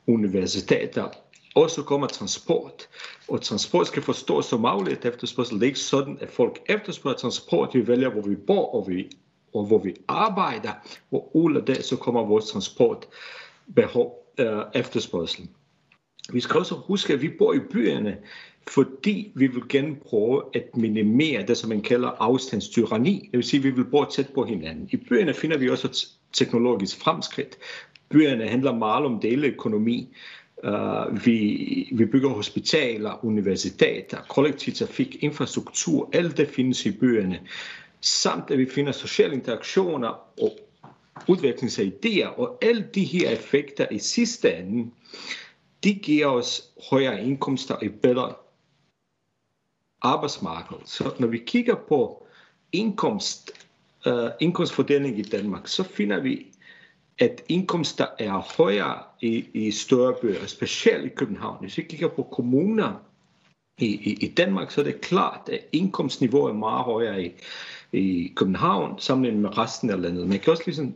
universiteter. 0.07 1.09
Og 1.55 1.71
så 1.71 1.83
kommer 1.83 2.07
transport. 2.07 2.89
Og 3.29 3.43
transport 3.43 3.87
skal 3.87 4.03
forstås 4.03 4.45
som 4.45 4.65
afledt 4.65 5.05
efterspørgsel. 5.05 5.55
Det 5.55 5.62
er 5.62 5.67
ikke 5.67 5.79
sådan, 5.79 6.19
at 6.21 6.31
folk 6.31 6.59
efterspørger 6.67 7.17
transport. 7.17 7.71
Vi 7.75 7.89
vælger, 7.89 8.11
hvor 8.11 8.23
vi 8.23 8.35
bor, 8.35 8.75
og 8.75 8.89
vi 8.89 9.11
og 9.55 9.67
hvor 9.67 9.79
vi 9.79 9.94
arbejder, 10.08 10.73
og 11.11 11.37
ud 11.37 11.56
af 11.56 11.62
det 11.62 11.85
så 11.85 11.97
kommer 11.97 12.25
vores 12.25 12.50
transportbehov 12.50 14.20
øh, 14.38 14.62
efterspørgsel. 14.75 15.49
Vi 16.32 16.41
skal 16.41 16.58
også 16.58 16.75
huske, 16.75 17.12
at 17.12 17.23
vi 17.23 17.29
bor 17.38 17.52
i 17.52 17.58
byerne, 17.58 18.17
fordi 18.69 19.32
vi 19.35 19.47
vil 19.47 19.62
gerne 19.69 19.97
prøve 19.97 20.43
at 20.55 20.76
minimere 20.76 21.47
det, 21.47 21.56
som 21.56 21.69
man 21.69 21.82
kalder 21.82 22.08
afstandstyranni. 22.08 23.29
Det 23.32 23.37
vil 23.38 23.44
sige, 23.44 23.58
at 23.58 23.64
vi 23.64 23.70
vil 23.70 23.85
bo 23.85 24.05
tæt 24.05 24.29
på 24.35 24.44
hinanden. 24.44 24.88
I 24.93 24.97
byerne 24.97 25.35
finder 25.35 25.58
vi 25.58 25.69
også 25.69 26.08
teknologisk 26.32 27.00
fremskridt. 27.00 27.56
Byerne 28.08 28.49
handler 28.49 28.75
meget 28.75 29.05
om 29.05 29.20
deleøkonomi. 29.20 30.17
Uh, 30.64 31.26
vi, 31.26 31.88
vi 31.93 32.05
bygger 32.05 32.29
hospitaler, 32.29 33.25
universiteter, 33.25 34.19
kollektiv 34.29 34.73
trafik, 34.73 35.17
infrastruktur. 35.20 36.11
Alt 36.12 36.37
det 36.37 36.49
findes 36.49 36.87
i 36.87 36.91
byerne 36.91 37.41
samt 38.00 38.50
at 38.50 38.58
vi 38.58 38.70
finder 38.70 38.93
sociale 38.93 39.35
interaktioner 39.35 40.08
og 40.43 40.58
udvikling 41.29 41.79
af 41.79 41.93
idéer, 41.93 42.38
og 42.38 42.58
alle 42.62 42.88
de 42.94 43.05
her 43.05 43.31
effekter 43.31 43.87
i 43.91 43.99
sidste 43.99 44.56
ende, 44.56 44.91
de 45.85 45.94
giver 45.94 46.26
os 46.26 46.62
højere 46.91 47.25
indkomster 47.25 47.75
og 47.75 47.87
et 47.87 48.00
bedre 48.00 48.35
arbejdsmarked. 50.02 50.76
Så 50.85 51.14
når 51.19 51.26
vi 51.26 51.38
kigger 51.38 51.75
på 51.75 52.26
indkomst, 52.73 53.50
uh, 54.06 54.29
indkomstfordeling 54.41 55.19
i 55.19 55.23
Danmark, 55.23 55.69
så 55.69 55.82
finder 55.82 56.20
vi, 56.20 56.47
at 57.19 57.43
indkomster 57.49 58.06
er 58.19 58.56
højere 58.56 59.02
i, 59.20 59.47
i 59.55 59.70
større 59.70 60.14
byer, 60.23 60.47
specielt 60.47 61.06
i 61.06 61.08
København. 61.08 61.56
Hvis 61.61 61.79
vi 61.79 61.82
kigger 61.82 62.08
på 62.08 62.23
kommuner 62.23 62.94
i, 63.79 63.87
i, 63.87 64.12
i 64.12 64.29
Danmark, 64.29 64.70
så 64.70 64.81
er 64.81 64.85
det 64.85 65.00
klart, 65.00 65.49
at 65.49 65.61
indkomstniveauet 65.73 66.50
er 66.50 66.55
meget 66.55 66.85
højere 66.85 67.25
i, 67.25 67.32
i 67.93 68.33
København 68.37 68.99
sammenlignet 68.99 69.43
med 69.43 69.59
resten 69.59 69.91
af 69.91 70.03
landet. 70.03 70.29
Man 70.29 70.39
kan 70.39 70.51
også 70.51 70.63
ligesom 70.67 70.95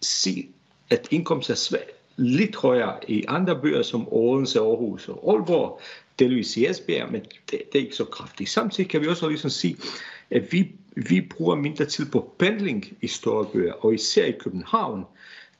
se, 0.00 0.48
at 0.90 1.08
indkomst 1.10 1.50
er 1.50 1.54
svært, 1.54 1.90
lidt 2.16 2.56
højere 2.56 2.98
i 3.08 3.24
andre 3.28 3.60
byer 3.60 3.82
som 3.82 4.12
Odense, 4.12 4.60
Aarhus 4.60 5.08
og 5.08 5.32
Aalborg, 5.32 5.80
delvis 6.18 6.56
i 6.56 6.66
Esbjerg, 6.66 7.12
men 7.12 7.20
det, 7.20 7.62
det 7.72 7.78
er 7.78 7.78
ikke 7.78 7.96
så 7.96 8.04
kraftigt. 8.04 8.50
Samtidig 8.50 8.90
kan 8.90 9.00
vi 9.00 9.06
også 9.06 9.28
ligesom 9.28 9.50
sige, 9.50 9.76
at 10.30 10.52
vi, 10.52 10.72
vi 10.96 11.20
bruger 11.20 11.56
mindre 11.56 11.84
tid 11.84 12.10
på 12.10 12.34
pendling 12.38 12.96
i 13.00 13.06
store 13.06 13.46
byer, 13.52 13.72
og 13.72 13.94
især 13.94 14.24
i 14.24 14.32
København, 14.40 15.04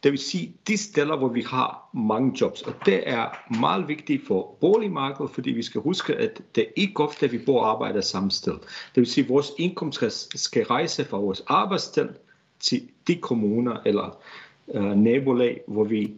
det 0.02 0.12
vil 0.12 0.18
sige, 0.18 0.54
de 0.68 0.76
steder, 0.76 1.16
hvor 1.16 1.28
vi 1.28 1.42
har 1.42 1.88
mange 1.94 2.32
jobs. 2.40 2.62
Og 2.62 2.74
det 2.86 3.02
er 3.06 3.54
meget 3.60 3.88
vigtigt 3.88 4.26
for 4.26 4.56
boligmarkedet, 4.60 5.30
fordi 5.30 5.50
vi 5.50 5.62
skal 5.62 5.80
huske, 5.80 6.16
at 6.16 6.40
det 6.54 6.62
er 6.62 6.72
ikke 6.76 7.02
ofte, 7.02 7.26
at 7.26 7.32
vi 7.32 7.38
bor 7.38 7.60
og 7.60 7.70
arbejder 7.70 8.00
samme 8.00 8.30
sted. 8.30 8.52
Det 8.94 8.96
vil 8.96 9.06
sige, 9.06 9.24
at 9.24 9.30
vores 9.30 9.52
indkomst 9.58 10.38
skal 10.38 10.64
rejse 10.64 11.04
fra 11.04 11.18
vores 11.18 11.42
arbejdssted 11.46 12.08
til 12.60 12.88
de 13.06 13.16
kommuner 13.16 13.76
eller 13.86 14.18
øh, 14.74 14.96
nabolag, 14.96 15.60
hvor 15.66 15.84
vi 15.84 16.12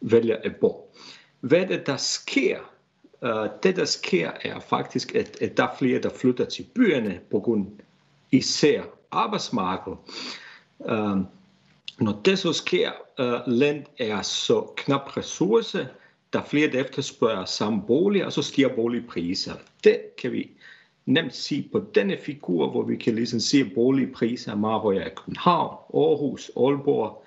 vælger 0.00 0.36
at 0.44 0.56
bo. 0.56 0.90
Hvad 1.40 1.66
det, 1.66 1.86
der 1.86 1.96
sker? 1.96 2.58
øh, 3.24 3.48
det, 3.62 3.76
der 3.76 3.84
sker, 3.84 4.30
er 4.42 4.60
faktisk, 4.60 5.14
at, 5.14 5.42
at 5.42 5.56
der 5.56 5.62
er 5.64 5.76
flere, 5.78 6.02
der 6.02 6.10
flytter 6.10 6.44
til 6.44 6.66
byerne 6.74 7.20
på 7.30 7.40
grund 7.40 7.66
især 8.30 8.82
arbejdsmarkedet. 9.10 9.98
Øh, 10.88 11.16
når 11.98 12.20
det 12.24 12.38
så 12.38 12.52
sker, 12.52 12.90
uh, 13.18 13.52
land 13.52 13.84
er 13.98 14.22
så 14.22 14.60
knap 14.76 15.16
ressource, 15.16 15.88
der 16.32 16.40
er 16.40 16.44
flere, 16.44 16.70
der 16.70 16.84
efterspørger 16.84 17.44
samme 17.44 17.82
bolig, 17.86 18.26
og 18.26 18.32
så 18.32 18.42
stiger 18.42 18.68
boligpriser. 18.68 19.54
Det 19.84 20.00
kan 20.18 20.32
vi 20.32 20.50
nemt 21.06 21.34
sige 21.34 21.68
på 21.72 21.84
denne 21.94 22.16
figur, 22.22 22.70
hvor 22.70 22.82
vi 22.82 22.96
kan 22.96 23.14
ligesom 23.14 23.40
se, 23.40 23.58
at 23.58 23.66
boligpriser 23.74 24.52
er 24.52 24.56
meget 24.56 24.80
højere 24.80 25.06
i 25.06 25.14
København, 25.16 25.76
Aarhus, 25.94 26.50
Aalborg 26.56 27.24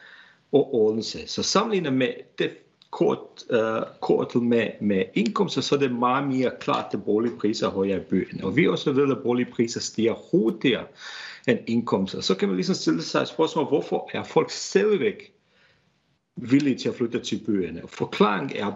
og 0.51 0.75
Odense. 0.75 1.27
Så 1.27 1.43
sammenlignet 1.43 1.93
med 1.93 2.13
det 2.39 2.51
kort, 2.91 3.43
uh, 3.49 3.99
kortet 4.01 4.43
med, 4.43 4.67
med 4.81 5.03
indkomster, 5.13 5.61
så 5.61 5.75
er 5.75 5.79
det 5.79 5.91
meget 5.91 6.27
mere 6.27 6.51
klart, 6.59 6.85
at 6.93 7.03
boligpriser 7.03 7.67
er 7.67 7.71
højere 7.71 7.97
i 7.97 8.03
byen. 8.09 8.43
Og 8.43 8.55
vi 8.55 8.67
også 8.67 8.91
ved, 8.91 9.11
at 9.11 9.23
boligpriser 9.23 9.79
stiger 9.79 10.13
hurtigere 10.31 10.83
en 11.47 11.59
indkomst. 11.67 12.15
Og 12.15 12.23
Så 12.23 12.35
kan 12.35 12.47
man 12.47 12.55
ligesom 12.55 12.75
stille 12.75 13.03
sig 13.03 13.21
et 13.21 13.27
spørgsmål, 13.27 13.65
hvorfor 13.65 14.09
er 14.13 14.23
folk 14.23 14.51
stadigvæk 14.51 15.33
villige 16.35 16.77
til 16.77 16.89
at 16.89 16.95
flytte 16.95 17.19
til 17.19 17.43
byerne? 17.45 17.83
Og 17.83 17.89
forklaringen 17.89 18.57
er 18.57 18.71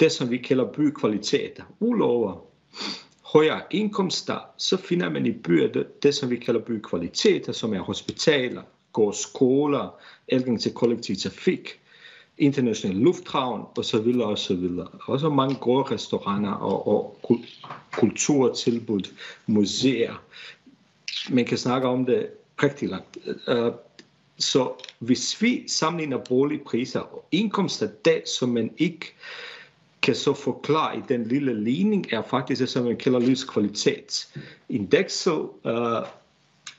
det, 0.00 0.12
som 0.12 0.30
vi 0.30 0.36
kalder 0.36 0.72
bykvaliteter. 0.72 1.64
Udover 1.80 2.44
højere 3.32 3.62
indkomster, 3.70 4.38
så 4.56 4.76
finder 4.76 5.10
man 5.10 5.26
i 5.26 5.32
byer 5.32 5.72
det, 5.72 6.02
det 6.02 6.14
som 6.14 6.30
vi 6.30 6.36
kalder 6.36 6.60
bykvaliteter, 6.60 7.52
som 7.52 7.74
er 7.74 7.80
hospitaler, 7.80 8.62
går 8.92 9.12
skoler, 9.12 10.00
adgang 10.28 10.60
til 10.60 10.72
kollektiv 10.72 11.16
trafik, 11.16 11.80
international 12.38 12.96
lufthavn 12.96 13.64
osv. 13.76 14.20
osv. 14.20 14.68
Også 15.06 15.28
mange 15.28 15.54
gode 15.54 15.82
restauranter 15.82 16.52
og, 16.52 16.88
og 16.88 17.20
kulturtilbud, 17.92 19.14
museer 19.46 20.22
man 21.30 21.44
kan 21.44 21.58
snakke 21.58 21.88
om 21.88 22.06
det 22.06 22.26
rigtig 22.62 22.88
langt. 22.88 23.18
Uh, 23.48 23.68
så 24.38 24.72
hvis 24.98 25.42
vi 25.42 25.64
sammenligner 25.68 26.18
boligpriser 26.18 27.00
og 27.00 27.24
indkomster, 27.32 27.88
det 28.04 28.22
som 28.38 28.48
man 28.48 28.70
ikke 28.78 29.14
kan 30.02 30.14
så 30.14 30.34
forklare 30.34 30.98
i 30.98 31.00
den 31.08 31.24
lille 31.24 31.64
ligning, 31.64 32.12
er 32.12 32.22
faktisk 32.22 32.60
det, 32.60 32.68
som 32.68 32.84
man 32.84 32.96
kalder 32.96 33.18
livskvalitetsindekset. 33.18 35.48
Uh, 35.64 36.06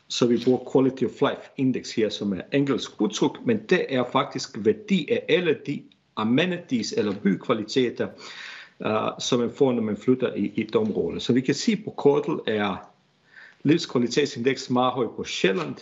så 0.08 0.28
vi 0.28 0.44
bruger 0.44 0.72
Quality 0.72 1.04
of 1.04 1.22
Life 1.22 1.42
Index 1.58 1.96
her, 1.96 2.10
som 2.10 2.34
er 2.34 2.42
engelsk 2.54 3.02
udtryk, 3.02 3.46
men 3.46 3.60
det 3.70 3.86
er 3.90 4.04
faktisk 4.12 4.58
værdi 4.60 5.08
af 5.12 5.24
alle 5.30 5.58
de 5.66 5.82
amenities 6.16 6.94
eller 6.98 7.14
bykvaliteter, 7.24 8.08
uh, 8.86 9.10
som 9.20 9.40
man 9.40 9.52
får, 9.56 9.72
når 9.72 9.82
man 9.82 9.98
flytter 9.98 10.34
i, 10.34 10.52
i 10.56 10.62
et 10.62 10.76
område. 10.76 11.20
Så 11.20 11.34
vi 11.34 11.42
kan 11.42 11.56
sige 11.56 11.84
på 11.86 11.92
kortet 11.92 12.40
er 12.48 12.91
livskvalitetsindeks 13.64 14.70
meget 14.70 14.92
høj 14.92 15.08
på 15.16 15.24
Sjælland, 15.24 15.76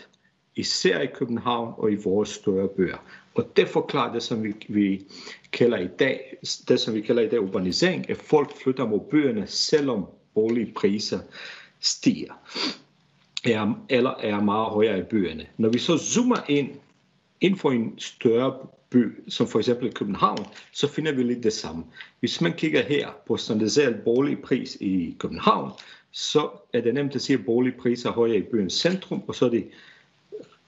især 0.55 0.99
i 0.99 1.07
København 1.07 1.73
og 1.77 1.91
i 1.91 1.95
vores 1.95 2.29
større 2.29 2.67
byer. 2.67 2.97
Og 3.35 3.51
det 3.55 3.67
forklarer 3.67 4.13
det, 4.13 4.23
som 4.23 4.43
vi, 4.43 4.53
vi 4.69 5.01
kalder 5.51 5.77
i 5.77 5.87
dag, 5.87 6.37
det 6.67 6.79
som 6.79 6.93
vi 6.93 7.01
kalder 7.01 7.21
i 7.21 7.29
dag 7.29 7.41
urbanisering, 7.41 8.09
at 8.09 8.17
folk 8.17 8.57
flytter 8.63 8.87
mod 8.87 8.99
byerne, 9.11 9.47
selvom 9.47 10.05
boligpriser 10.33 11.19
stiger 11.79 12.33
er, 13.43 13.85
eller 13.89 14.09
er 14.09 14.41
meget 14.41 14.69
højere 14.69 14.99
i 14.99 15.03
byerne. 15.03 15.47
Når 15.57 15.69
vi 15.69 15.79
så 15.79 15.97
zoomer 15.97 16.49
ind, 16.49 16.69
ind 17.41 17.57
for 17.57 17.71
en 17.71 17.99
større 17.99 18.57
by, 18.89 19.29
som 19.29 19.47
for 19.47 19.59
eksempel 19.59 19.93
København, 19.93 20.45
så 20.71 20.87
finder 20.87 21.11
vi 21.11 21.23
lidt 21.23 21.43
det 21.43 21.53
samme. 21.53 21.83
Hvis 22.19 22.41
man 22.41 22.53
kigger 22.53 22.83
her 22.83 23.09
på 23.27 23.37
standardiseret 23.37 24.01
boligpris 24.03 24.77
i 24.81 25.15
København, 25.19 25.71
så 26.11 26.49
er 26.73 26.81
det 26.81 26.93
nemt 26.93 27.15
at 27.15 27.21
sige, 27.21 27.39
at 27.39 27.45
boligpriser 27.45 28.09
er 28.09 28.13
højere 28.13 28.37
i 28.37 28.41
byens 28.41 28.73
centrum, 28.73 29.23
og 29.27 29.35
så 29.35 29.45
er 29.45 29.49
det 29.49 29.67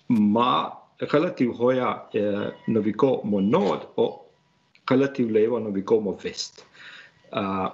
meget 0.07 0.71
relativt 1.01 1.57
højere, 1.57 1.99
øh, 2.15 2.51
når 2.67 2.81
vi 2.81 2.91
går 2.91 3.23
mod 3.25 3.41
nord, 3.41 3.93
og 3.95 4.31
relativt 4.91 5.31
lavere, 5.31 5.61
når 5.61 5.71
vi 5.71 5.81
går 5.81 5.99
mod 5.99 6.21
vest. 6.23 6.65
Uh, 7.37 7.65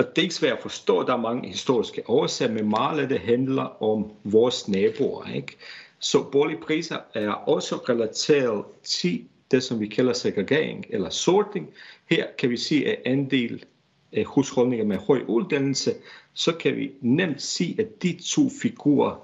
og 0.00 0.08
det 0.08 0.18
er 0.18 0.22
ikke 0.22 0.34
svært 0.34 0.52
at 0.52 0.62
forstå, 0.62 1.02
der 1.02 1.12
er 1.12 1.20
mange 1.20 1.48
historiske 1.48 2.10
årsager, 2.10 2.52
men 2.52 2.68
meget 2.68 3.00
af 3.00 3.08
det 3.08 3.20
handler 3.20 3.82
om 3.82 4.12
vores 4.24 4.68
naboer. 4.68 5.34
Ikke? 5.34 5.56
Så 5.98 6.22
boligpriser 6.32 6.98
er 7.14 7.30
også 7.30 7.76
relateret 7.76 8.64
til 8.82 9.24
det, 9.50 9.62
som 9.62 9.80
vi 9.80 9.86
kalder 9.86 10.12
segregering 10.12 10.86
eller 10.90 11.10
sorting. 11.10 11.70
Her 12.10 12.26
kan 12.38 12.50
vi 12.50 12.56
sige, 12.56 12.88
at 12.88 13.12
andel 13.12 13.64
af 14.12 14.24
husholdninger 14.24 14.86
med 14.86 14.96
høj 14.96 15.20
uddannelse, 15.26 15.94
så 16.34 16.52
kan 16.52 16.76
vi 16.76 16.90
nemt 17.00 17.42
sige, 17.42 17.80
at 17.80 18.02
de 18.02 18.18
to 18.26 18.50
figurer 18.62 19.16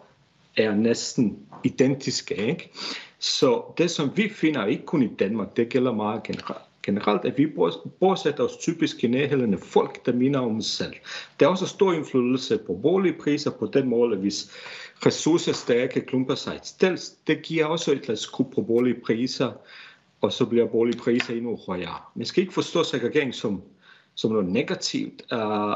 er 0.57 0.75
næsten 0.75 1.39
identiske. 1.65 2.35
Ikke? 2.35 2.71
Så 3.19 3.63
det, 3.79 3.91
som 3.91 4.11
vi 4.17 4.29
finder, 4.29 4.67
ikke 4.67 4.87
kun 4.87 5.03
i 5.03 5.07
Danmark, 5.07 5.57
det 5.57 5.69
gælder 5.69 5.93
meget 5.93 6.23
generelt, 6.23 6.63
generelt, 6.83 7.25
at 7.25 7.39
vi 7.39 7.47
bosætter 8.01 8.45
os 8.45 8.57
typisk 8.57 9.05
i 9.05 9.07
nærheden 9.07 9.59
folk, 9.59 10.07
der 10.07 10.13
minder 10.13 10.41
om 10.41 10.57
os 10.57 10.67
selv. 10.67 10.95
Der 11.41 11.47
er 11.47 11.51
også 11.51 11.67
stor 11.67 11.93
indflydelse 11.93 12.59
på 12.59 12.79
boligpriser 12.83 13.51
på 13.51 13.67
den 13.67 13.89
måde, 13.89 14.13
at 14.13 14.19
hvis 14.19 14.51
ressourcestærke 15.07 16.01
klumper 16.01 16.35
sig 16.35 16.55
et 16.55 16.67
det 17.27 17.43
giver 17.43 17.65
også 17.65 17.93
et 17.93 17.99
lille 17.99 18.17
skub 18.17 18.55
på 18.55 18.63
boligpriser, 18.63 19.53
og 20.21 20.33
så 20.33 20.47
bliver 20.47 20.67
boligpriser 20.67 21.35
endnu 21.35 21.59
højere. 21.67 21.97
Man 22.15 22.27
skal 22.27 22.41
ikke 22.41 22.55
forstå 22.55 22.85
segregering 22.85 23.35
som, 23.35 23.63
som 24.15 24.33
noget 24.33 24.49
negativt. 24.49 25.23
Uh, 25.33 25.75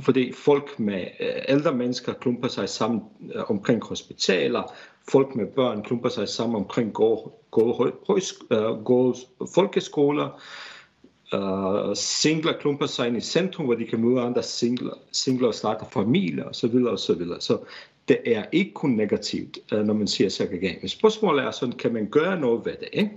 fordi 0.00 0.32
folk 0.32 0.78
med 0.78 1.04
øh, 1.20 1.42
ældre 1.48 1.74
mennesker 1.74 2.12
klumper 2.12 2.48
sig 2.48 2.68
sammen 2.68 3.02
øh, 3.34 3.50
omkring 3.50 3.84
hospitaler, 3.84 4.62
folk 5.10 5.34
med 5.34 5.46
børn 5.46 5.82
klumper 5.82 6.08
sig 6.08 6.28
sammen 6.28 6.56
omkring 6.56 6.92
gode, 6.92 7.30
gode, 7.50 7.92
øh, 8.50 8.84
gård, 8.84 9.16
folkeskoler, 9.54 10.40
uh, 11.32 11.94
singler 11.94 12.52
klumper 12.60 12.86
sig 12.86 13.08
ind 13.08 13.16
i 13.16 13.20
centrum, 13.20 13.64
hvor 13.64 13.74
de 13.74 13.86
kan 13.86 14.00
møde 14.00 14.20
andre 14.20 14.42
singler, 14.42 14.94
singler 15.12 15.48
og 15.48 15.54
starte 15.54 15.84
familier 15.90 16.44
osv. 16.44 16.74
osv. 16.74 17.22
Så 17.40 17.58
det 18.08 18.18
er 18.24 18.44
ikke 18.52 18.72
kun 18.74 18.90
negativt, 18.90 19.58
øh, 19.72 19.84
når 19.84 19.94
man 19.94 20.06
siger 20.06 20.30
segregering. 20.30 20.90
Spørgsmålet 20.90 21.44
er 21.44 21.50
sådan, 21.50 21.72
kan 21.72 21.92
man 21.92 22.06
gøre 22.06 22.40
noget 22.40 22.64
ved 22.64 22.72
det? 22.72 22.88
Ikke? 22.92 23.10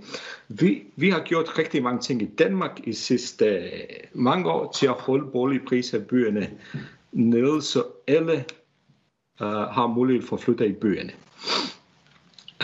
Vi, 0.48 0.82
vi 0.96 1.10
har 1.10 1.20
gjort 1.20 1.58
rigtig 1.58 1.82
mange 1.82 2.00
ting 2.00 2.22
i 2.22 2.26
Danmark 2.38 2.80
i 2.84 2.92
sidste 2.92 3.44
øh, 3.44 3.70
mange 4.12 4.50
år 4.50 4.72
til 4.72 4.86
at 4.86 4.92
holde 4.92 5.30
boligpriser 5.30 5.98
i 5.98 6.02
byerne 6.02 6.50
nede, 7.12 7.62
så 7.62 7.84
alle 8.06 8.44
uh, 9.40 9.46
har 9.46 9.86
mulighed 9.86 10.26
for 10.26 10.36
at 10.36 10.42
flytte 10.42 10.66
i 10.66 10.72
byerne. 10.72 11.12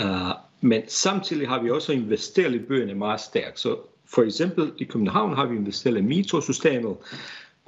Uh, 0.01 0.33
men 0.61 0.83
samtidig 0.89 1.49
har 1.49 1.63
vi 1.63 1.71
også 1.71 1.93
investeret 1.93 2.55
i 2.55 2.59
byerne 2.59 2.95
meget 2.95 3.21
stærkt. 3.21 3.61
Så 3.61 3.77
for 4.07 4.23
eksempel 4.23 4.73
i 4.79 4.85
København 4.85 5.35
har 5.35 5.47
vi 5.47 5.57
investeret 5.57 5.99
i 5.99 6.01
metrosystemet, 6.01 6.97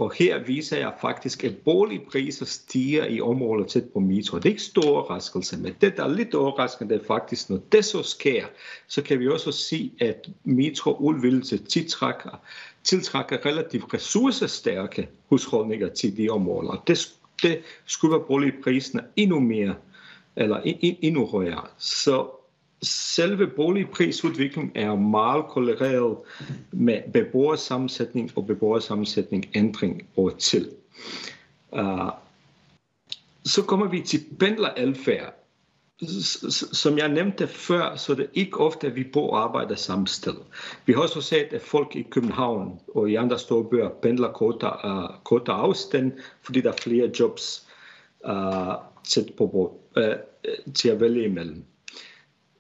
og 0.00 0.12
her 0.14 0.38
viser 0.38 0.78
jeg 0.78 0.92
faktisk, 1.00 1.44
at 1.44 1.56
boligpriser 1.56 2.44
stiger 2.46 3.04
i 3.04 3.20
områder 3.20 3.64
tæt 3.64 3.84
på 3.92 4.00
metro. 4.00 4.36
Det 4.36 4.44
er 4.44 4.50
ikke 4.50 4.62
stor 4.62 4.90
overraskelse, 4.90 5.58
men 5.58 5.74
det, 5.80 5.96
der 5.96 6.04
er 6.04 6.08
lidt 6.08 6.34
overraskende, 6.34 6.94
er 6.94 7.04
faktisk, 7.06 7.50
når 7.50 7.58
det 7.72 7.84
så 7.84 8.02
sker, 8.02 8.44
så 8.88 9.02
kan 9.02 9.20
vi 9.20 9.28
også 9.28 9.52
se, 9.52 9.92
at 10.00 10.28
metroudvidelse 10.44 11.58
tiltrækker, 11.58 12.40
tiltrækker 12.84 13.46
relativt 13.46 13.94
ressourcestærke 13.94 15.08
husholdninger 15.28 15.88
til 15.88 16.16
de 16.16 16.28
områder. 16.28 16.70
Og 16.70 16.82
det, 16.86 17.12
det 17.42 17.58
skubber 17.86 18.18
boligpriserne 18.18 19.04
endnu 19.16 19.40
mere, 19.40 19.74
eller 20.36 20.60
endnu 21.02 21.26
højere. 21.26 21.66
Så 21.78 22.39
selve 22.82 23.46
boligprisudviklingen 23.46 24.72
er 24.74 24.94
meget 24.94 25.44
korreleret 25.44 26.16
med 26.72 27.02
beboersammensætning 27.12 28.32
og 28.36 28.46
beboersammensætning 28.46 29.46
ændring 29.54 30.08
over 30.16 30.30
tid. 30.30 30.70
Uh, 31.72 32.10
så 33.44 33.62
kommer 33.62 33.88
vi 33.88 34.00
til 34.00 34.20
pendleradfærd. 34.38 35.34
Som 36.72 36.98
jeg 36.98 37.08
nævnte 37.08 37.46
før, 37.46 37.96
så 37.96 38.12
er 38.12 38.16
det 38.16 38.30
ikke 38.34 38.60
ofte, 38.60 38.86
at 38.86 38.96
vi 38.96 39.04
bor 39.12 39.30
og 39.30 39.42
arbejder 39.42 39.74
samme 39.74 40.08
sted. 40.08 40.34
Vi 40.86 40.92
har 40.92 41.00
også 41.00 41.20
set, 41.20 41.52
at 41.52 41.62
folk 41.62 41.96
i 41.96 42.02
København 42.02 42.80
og 42.94 43.10
i 43.10 43.14
andre 43.14 43.38
store 43.38 43.64
byer 43.64 43.88
pendler 43.88 44.32
kortere, 44.32 45.08
uh, 45.10 45.16
kortere 45.24 45.56
afstand, 45.56 46.12
fordi 46.42 46.60
der 46.60 46.72
er 46.72 46.76
flere 46.82 47.10
jobs 47.20 47.66
uh, 48.28 48.74
tæt 49.08 49.26
på, 49.38 49.80
uh, 49.96 50.02
til 50.74 50.88
at 50.88 51.00
vælge 51.00 51.24
imellem. 51.24 51.64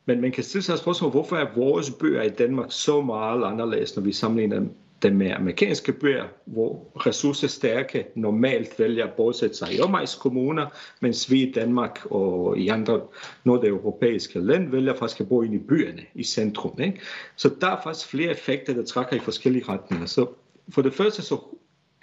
Men 0.06 0.20
man 0.20 0.32
kan 0.32 0.44
stille 0.44 0.62
sig 0.62 0.78
spørgsmål, 0.78 1.10
hvorfor 1.10 1.36
er 1.36 1.46
vores 1.56 1.90
bøger 1.90 2.22
i 2.22 2.28
Danmark 2.28 2.66
så 2.70 3.00
meget 3.00 3.44
anderledes, 3.44 3.96
når 3.96 4.02
vi 4.02 4.12
sammenligner 4.12 4.62
dem 5.02 5.16
med 5.16 5.30
amerikanske 5.30 5.92
bøger, 5.92 6.24
hvor 6.44 6.86
ressourcestærke 6.96 8.06
normalt 8.14 8.78
vælger 8.78 9.04
at 9.04 9.12
bosætte 9.12 9.56
sig 9.56 9.74
i 9.74 9.80
omegnskommuner, 9.80 10.66
mens 11.00 11.30
vi 11.30 11.42
i 11.42 11.52
Danmark 11.52 12.06
og 12.10 12.58
i 12.58 12.68
andre 12.68 13.00
nordeuropæiske 13.44 14.38
lande 14.40 14.72
vælger 14.72 14.94
faktisk 14.94 15.20
at 15.20 15.28
bo 15.28 15.42
ind 15.42 15.54
i 15.54 15.58
byerne, 15.58 16.02
i 16.14 16.24
centrum. 16.24 16.80
Ikke? 16.80 17.00
Så 17.36 17.50
der 17.60 17.66
er 17.66 17.80
faktisk 17.82 18.06
flere 18.06 18.30
effekter, 18.30 18.74
der 18.74 18.84
trækker 18.84 19.16
i 19.16 19.18
forskellige 19.18 19.64
retninger. 19.68 20.06
Så 20.06 20.26
for 20.68 20.82
det 20.82 20.94
første, 20.94 21.22
så 21.22 21.40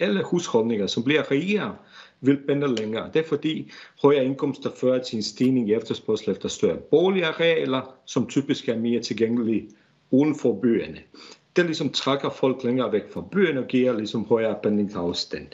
alle 0.00 0.22
husholdninger, 0.22 0.86
som 0.86 1.04
bliver 1.04 1.30
rigere, 1.30 1.76
vil 2.20 2.38
pendle 2.46 2.74
længere. 2.74 3.10
Det 3.14 3.24
er 3.24 3.28
fordi 3.28 3.72
højere 4.02 4.24
indkomster 4.24 4.70
fører 4.76 5.02
til 5.02 5.16
en 5.16 5.22
stigning 5.22 5.68
i 5.68 5.74
efterspørgsel 5.74 6.30
efter 6.30 6.48
større 6.48 6.76
boligarealer, 6.76 7.94
som 8.04 8.26
typisk 8.26 8.68
er 8.68 8.78
mere 8.78 9.00
tilgængelige 9.00 9.68
uden 10.10 10.34
for 10.34 10.60
byerne. 10.62 10.98
Det 11.56 11.66
ligesom 11.66 11.90
trækker 11.90 12.30
folk 12.30 12.64
længere 12.64 12.92
væk 12.92 13.12
fra 13.12 13.24
byerne 13.32 13.60
og 13.60 13.66
giver 13.66 13.92
ligesom 13.92 14.24
højere 14.24 14.56
pendlingsafstand. 14.62 15.46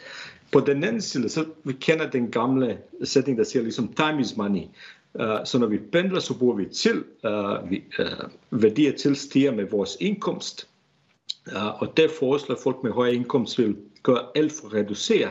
På 0.52 0.61
den 0.61 0.85
anden 0.85 1.00
side, 1.00 1.28
så 1.28 1.44
vi 1.64 1.73
kender 1.73 2.11
den 2.11 2.30
gamle 2.30 2.78
sætning, 3.02 3.38
der 3.38 3.44
siger 3.44 3.62
ligesom 3.62 3.92
time 3.92 4.21
is 4.21 4.37
money. 4.37 4.62
Uh, 5.14 5.25
så 5.44 5.59
når 5.59 5.66
vi 5.66 5.78
pendler, 5.78 6.21
så 6.21 6.38
bruger 6.38 6.56
vi 6.56 6.64
til, 6.64 7.04
uh, 7.25 7.71
vi, 7.71 7.83
uh, 7.99 8.62
værdier 8.62 8.92
til 8.92 9.16
stiger 9.16 9.52
med 9.52 9.64
vores 9.64 9.97
indkomst. 10.00 10.68
Uh, 11.47 11.83
og 11.83 11.97
det 11.97 12.11
foreslår 12.11 12.56
folk 12.62 12.76
med 12.83 12.92
højere 12.92 13.14
indkomst 13.14 13.59
vil 13.59 13.76
gøre 14.02 14.26
alt 14.35 14.52
for 14.52 14.66
at 14.66 14.75
reducere 14.75 15.28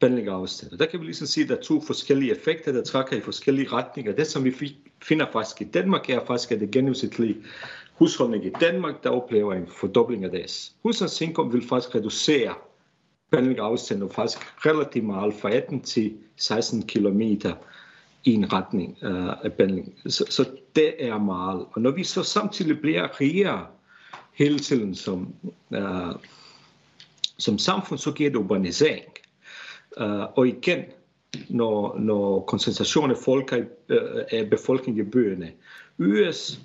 pendlerafstand. 0.00 0.78
Der 0.78 0.86
kan 0.86 1.00
vi 1.00 1.04
ligesom 1.04 1.26
sige, 1.26 1.44
at 1.44 1.50
der 1.50 1.56
er 1.56 1.62
to 1.62 1.80
forskellige 1.80 2.32
effekter, 2.32 2.72
der 2.72 2.84
trækker 2.84 3.16
i 3.16 3.20
forskellige 3.20 3.72
retninger. 3.72 4.12
Det, 4.12 4.26
som 4.26 4.44
vi 4.44 4.76
finder 5.02 5.26
faktisk 5.32 5.60
i 5.60 5.64
Danmark, 5.64 6.10
er 6.10 6.20
faktisk, 6.26 6.52
at 6.52 6.60
det 6.60 6.70
gennemsnitlige 6.70 7.36
husholdning 7.92 8.46
i 8.46 8.50
Danmark, 8.60 9.02
der 9.02 9.10
oplever 9.10 9.54
en 9.54 9.66
fordobling 9.66 10.24
af 10.24 10.30
deres 10.30 10.72
husholdsindkomst, 10.82 11.54
vil 11.54 11.68
faktisk 11.68 11.94
reducere 11.94 12.54
pendlerafstand 13.32 14.10
faktisk 14.10 14.66
relativt 14.66 15.04
meget 15.04 15.34
fra 15.34 15.50
18 15.50 15.80
til 15.80 16.14
16 16.36 16.82
km 16.82 17.20
i 18.24 18.34
en 18.34 18.52
retning 18.52 18.98
uh, 19.02 19.44
af 19.44 19.52
pendling. 19.52 19.94
Så, 20.06 20.24
så 20.30 20.44
det 20.76 21.06
er 21.06 21.18
meget. 21.18 21.66
Og 21.72 21.80
når 21.80 21.90
vi 21.90 22.04
så 22.04 22.22
samtidig 22.22 22.80
bliver 22.80 23.20
rigere 23.20 23.66
hele 24.32 24.58
tiden 24.58 24.94
som, 24.94 25.34
uh, 25.70 26.12
som 27.38 27.58
samfund, 27.58 27.98
så 27.98 28.12
giver 28.12 28.30
det 28.30 28.36
urbanisering. 28.36 29.04
Uh, 30.00 30.38
og 30.38 30.48
igen, 30.48 30.84
når, 31.48 31.98
når 31.98 32.40
koncentrationen 32.40 33.10
af, 33.10 33.16
folk, 33.24 33.52
øh, 33.88 34.00
af 34.30 34.50
befolkningen 34.50 35.06
i 35.06 35.10
byerne 35.10 35.52
øges, 35.98 36.60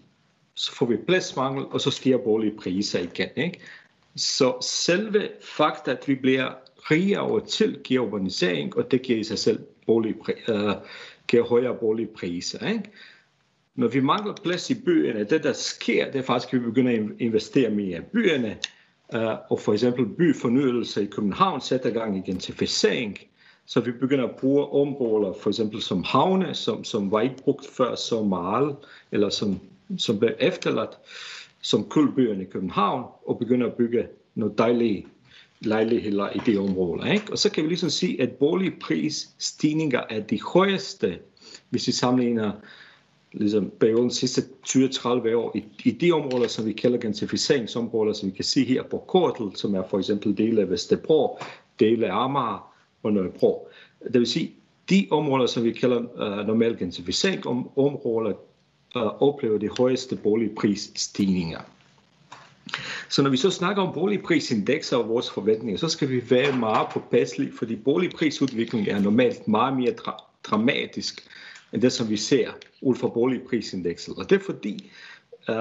så 0.55 0.75
får 0.75 0.85
vi 0.85 0.97
pladsmangel, 0.97 1.65
og 1.65 1.81
så 1.81 1.91
stiger 1.91 2.17
boligpriser 2.17 2.99
igen. 2.99 3.29
Ikke? 3.35 3.59
Så 4.15 4.57
selve 4.61 5.29
fakta, 5.41 5.91
at 5.91 6.07
vi 6.07 6.15
bliver 6.15 6.51
rigere 6.91 7.19
over 7.19 7.39
til, 7.39 7.79
giver 7.83 8.05
urbanisering, 8.05 8.77
og 8.77 8.91
det 8.91 9.01
giver 9.01 9.19
i 9.19 9.23
sig 9.23 9.39
selv 9.39 9.59
boligpri- 9.89 10.51
øh, 10.51 10.75
giver 11.27 11.43
højere 11.43 11.75
boligpriser. 11.75 12.67
Ikke? 12.67 12.91
Når 13.75 13.87
vi 13.87 13.99
mangler 13.99 14.33
plads 14.43 14.69
i 14.69 14.81
byerne, 14.85 15.23
det 15.23 15.43
der 15.43 15.53
sker, 15.53 16.11
det 16.11 16.19
er 16.19 16.23
faktisk, 16.23 16.53
at 16.53 16.59
vi 16.59 16.65
begynder 16.65 16.91
at 16.91 17.09
investere 17.19 17.69
mere 17.69 17.97
i 17.97 18.01
byerne, 18.01 18.57
Øh, 19.15 19.35
og 19.49 19.59
for 19.59 19.73
eksempel 19.73 20.05
byfornyelse 20.05 21.03
i 21.03 21.05
København 21.05 21.61
sætter 21.61 21.89
gang 21.89 22.17
i 22.17 22.31
gentrificering, 22.31 23.17
så 23.65 23.79
vi 23.79 23.91
begynder 23.91 24.27
at 24.27 24.35
bruge 24.35 24.67
områder, 24.67 25.33
for 25.33 25.49
eksempel 25.49 25.81
som 25.81 26.03
havne, 26.03 26.53
som, 26.53 26.83
som 26.83 27.11
var 27.11 27.21
ikke 27.21 27.37
brugt 27.43 27.67
før 27.67 27.95
så 27.95 28.23
meget, 28.23 28.75
eller 29.11 29.29
som, 29.29 29.59
som 29.97 30.19
blev 30.19 30.31
efterladt, 30.39 30.97
som 31.61 31.83
kulbyerne 31.83 32.43
i 32.43 32.45
København, 32.45 33.05
og 33.27 33.39
begynder 33.39 33.67
at 33.67 33.73
bygge 33.73 34.07
nogle 34.35 34.53
dejlige 34.57 35.07
lejligheder 35.59 36.29
i 36.29 36.39
det 36.45 36.59
område. 36.59 37.13
Ikke? 37.13 37.31
Og 37.31 37.37
så 37.37 37.51
kan 37.51 37.63
vi 37.63 37.69
ligesom 37.69 37.89
sige, 37.89 38.21
at 38.21 38.31
boligprisstigninger 38.31 40.01
er 40.09 40.19
de 40.19 40.41
højeste, 40.41 41.19
hvis 41.69 41.87
vi 41.87 41.91
sammenligner 41.91 42.51
ligesom 43.33 43.71
perioden 43.79 44.11
sidste 44.11 44.41
20-30 44.67 45.07
år 45.35 45.57
i, 45.57 45.63
i 45.83 45.91
de 45.91 46.11
områder, 46.11 46.47
som 46.47 46.65
vi 46.65 46.73
kalder 46.73 46.97
gentrificeringsområder, 46.97 48.13
som 48.13 48.29
vi 48.29 48.35
kan 48.35 48.45
se 48.45 48.65
her 48.65 48.83
på 48.83 48.97
kortet, 49.07 49.59
som 49.59 49.75
er 49.75 49.83
for 49.89 49.99
eksempel 49.99 50.37
dele 50.37 50.61
af 50.61 50.69
Vesterbro, 50.69 51.39
dele 51.79 52.07
af 52.07 52.23
Amager 52.23 52.73
og 53.03 53.13
Nørrebro. 53.13 53.69
Det 54.03 54.19
vil 54.19 54.27
sige, 54.27 54.51
de 54.89 55.07
områder, 55.11 55.45
som 55.45 55.63
vi 55.63 55.71
kalder 55.71 55.97
øh, 55.97 56.39
uh, 56.39 56.47
normalt 56.47 56.79
gentrificeringsområder, 56.79 58.33
uh, 58.95 59.21
oplever 59.21 59.57
de 59.57 59.69
højeste 59.77 60.15
boligprisstigninger. 60.15 61.59
Så 63.09 63.21
når 63.21 63.29
vi 63.29 63.37
så 63.37 63.49
snakker 63.49 63.83
om 63.83 63.93
boligprisindekser 63.93 64.97
og 64.97 65.09
vores 65.09 65.29
forventninger, 65.29 65.77
så 65.77 65.89
skal 65.89 66.09
vi 66.09 66.29
være 66.29 66.57
meget 66.57 66.87
påpasselige, 66.93 67.51
fordi 67.57 67.75
boligprisudviklingen 67.75 68.95
er 68.95 68.99
normalt 68.99 69.47
meget 69.47 69.77
mere 69.77 69.91
dra- 69.91 70.41
dramatisk 70.43 71.27
end 71.73 71.81
det, 71.81 71.91
som 71.91 72.09
vi 72.09 72.17
ser 72.17 72.51
ud 72.81 72.95
fra 72.95 73.07
boligprisindekset. 73.07 74.17
Og 74.17 74.29
det 74.29 74.35
er 74.35 74.43
fordi, 74.45 74.91
uh, 75.49 75.55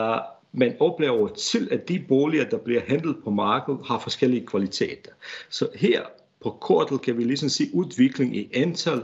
man 0.53 0.77
oplever 0.81 1.29
til, 1.29 1.69
at 1.71 1.89
de 1.89 2.05
boliger, 2.09 2.45
der 2.45 2.59
bliver 2.59 2.81
handlet 2.89 3.17
på 3.25 3.31
markedet, 3.31 3.81
har 3.87 3.99
forskellige 3.99 4.47
kvaliteter. 4.47 5.11
Så 5.49 5.69
her 5.75 6.03
på 6.41 6.51
kortet 6.51 7.03
kan 7.03 7.19
vi 7.19 7.25
ligesom 7.25 7.49
se 7.49 7.65
udvikling 7.73 8.37
i 8.37 8.51
antal 8.55 9.03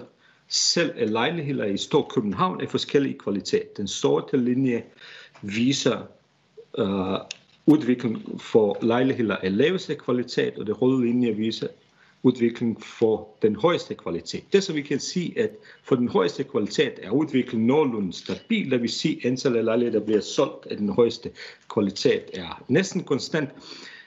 selv 0.48 0.92
af 0.96 1.10
lejligheder 1.10 1.64
i 1.64 1.76
Stor 1.76 2.10
København 2.14 2.60
af 2.60 2.68
forskellige 2.68 3.18
kvalitet. 3.18 3.76
Den 3.76 3.88
sorte 3.88 4.36
linje 4.36 4.84
viser 5.42 6.02
øh, 6.78 7.12
uh, 7.12 7.18
udvikling 7.66 8.40
for 8.40 8.78
lejligheder 8.82 9.36
af 9.36 9.56
laveste 9.56 9.94
kvalitet, 9.94 10.58
og 10.58 10.66
den 10.66 10.74
røde 10.74 11.04
linje 11.04 11.32
viser 11.32 11.68
udvikling 12.26 12.84
for 12.84 13.28
den 13.42 13.56
højeste 13.56 13.94
kvalitet. 13.94 14.52
Det 14.52 14.62
så 14.62 14.72
vi 14.72 14.82
kan 14.82 15.00
sige, 15.00 15.40
at 15.40 15.50
for 15.82 15.96
den 15.96 16.08
højeste 16.08 16.44
kvalitet 16.44 16.92
er 17.02 17.10
udviklingen 17.10 17.66
nogenlunde 17.66 18.12
stabil, 18.12 18.70
det 18.70 18.82
vil 18.82 18.88
sige, 18.90 19.16
at 19.16 19.30
antallet 19.30 19.58
af 19.58 19.64
lejligheder, 19.64 19.98
der 19.98 20.06
bliver 20.06 20.20
solgt 20.20 20.66
af 20.70 20.76
den 20.76 20.88
højeste 20.88 21.30
kvalitet, 21.68 22.22
er 22.34 22.64
næsten 22.68 23.04
konstant, 23.04 23.50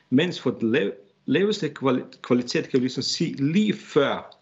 mens 0.10 0.42
for 0.42 0.52
den 0.52 0.92
laveste 1.26 1.70
kvalitet, 2.22 2.70
kan 2.70 2.80
vi 2.80 2.84
ligesom 2.84 3.04
sige, 3.04 3.34
lige 3.34 3.74
før 3.74 4.36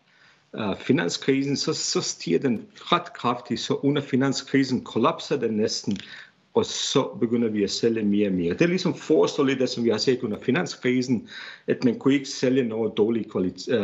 uh, 0.54 0.78
finanskrisen, 0.78 1.58
så, 1.58 1.74
så 1.74 2.02
stiger 2.02 2.40
den 2.40 2.66
ret 2.76 3.14
kraftigt, 3.14 3.60
så 3.60 3.74
under 3.74 4.02
finanskrisen 4.02 4.84
kollapser 4.84 5.40
den 5.40 5.54
næsten, 5.54 5.98
og 6.58 6.66
så 6.66 7.18
begynder 7.20 7.50
vi 7.50 7.64
at 7.64 7.72
sælge 7.72 8.04
mere 8.04 8.28
og 8.28 8.34
mere. 8.34 8.54
Det 8.54 8.62
er 8.62 8.68
ligesom 8.68 8.94
forestå 8.94 9.44
lidt 9.44 9.60
det, 9.60 9.70
som 9.70 9.84
vi 9.84 9.90
har 9.90 9.98
set 9.98 10.24
under 10.24 10.38
finanskrisen, 10.42 11.30
at 11.68 11.84
man 11.84 12.00
kunne 12.00 12.14
ikke 12.14 12.30
sælge 12.30 12.64
noget 12.64 12.98
dårlig 12.98 13.32
kvalitet, 13.32 13.74
uh, 13.74 13.84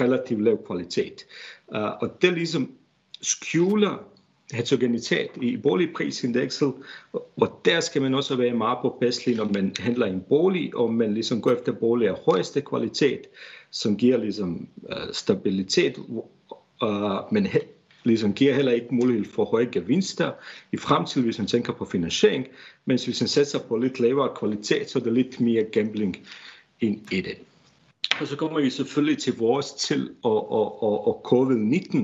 relativt 0.00 0.42
lav 0.42 0.66
kvalitet. 0.66 1.26
Uh, 1.68 1.80
og 1.80 2.22
det 2.22 2.32
ligesom 2.32 2.72
skjuler 3.20 4.04
heterogenitet 4.52 5.28
i 5.42 5.56
boligprisindekset, 5.56 6.72
og 7.36 7.60
der 7.64 7.80
skal 7.80 8.02
man 8.02 8.14
også 8.14 8.36
være 8.36 8.54
meget 8.54 8.78
påpasselig, 8.82 9.36
når 9.36 9.50
man 9.54 9.72
handler 9.78 10.06
en 10.06 10.22
bolig, 10.28 10.76
og 10.76 10.94
man 10.94 11.14
ligesom 11.14 11.40
går 11.40 11.50
efter 11.50 11.72
bolig 11.72 12.08
af 12.08 12.14
højeste 12.24 12.60
kvalitet, 12.60 13.20
som 13.70 13.96
giver 13.96 14.16
ligesom 14.16 14.68
uh, 14.82 15.12
stabilitet, 15.12 15.98
uh, 16.82 17.32
men 17.32 17.46
ligesom 18.04 18.34
giver 18.34 18.54
heller 18.54 18.72
ikke 18.72 18.94
mulighed 18.94 19.24
for 19.24 19.44
høje 19.44 19.68
gevinster 19.72 20.32
i 20.72 20.76
fremtiden, 20.76 21.24
hvis 21.24 21.38
man 21.38 21.46
tænker 21.46 21.72
på 21.72 21.84
finansiering, 21.84 22.46
mens 22.84 23.04
hvis 23.04 23.20
man 23.20 23.28
sætter 23.28 23.58
på 23.58 23.76
lidt 23.76 24.00
lavere 24.00 24.36
kvalitet, 24.36 24.90
så 24.90 24.98
er 24.98 25.02
der 25.02 25.10
lidt 25.10 25.40
mere 25.40 25.64
gambling 25.64 26.16
ind 26.80 27.12
i 27.12 27.20
det. 27.20 27.36
Og 28.20 28.26
så 28.26 28.36
kommer 28.36 28.60
vi 28.60 28.70
selvfølgelig 28.70 29.18
til 29.18 29.38
vores 29.38 29.72
til 29.72 30.10
og, 30.22 30.52
og, 30.52 30.82
og, 30.82 31.06
og 31.06 31.32
covid-19. 31.32 31.98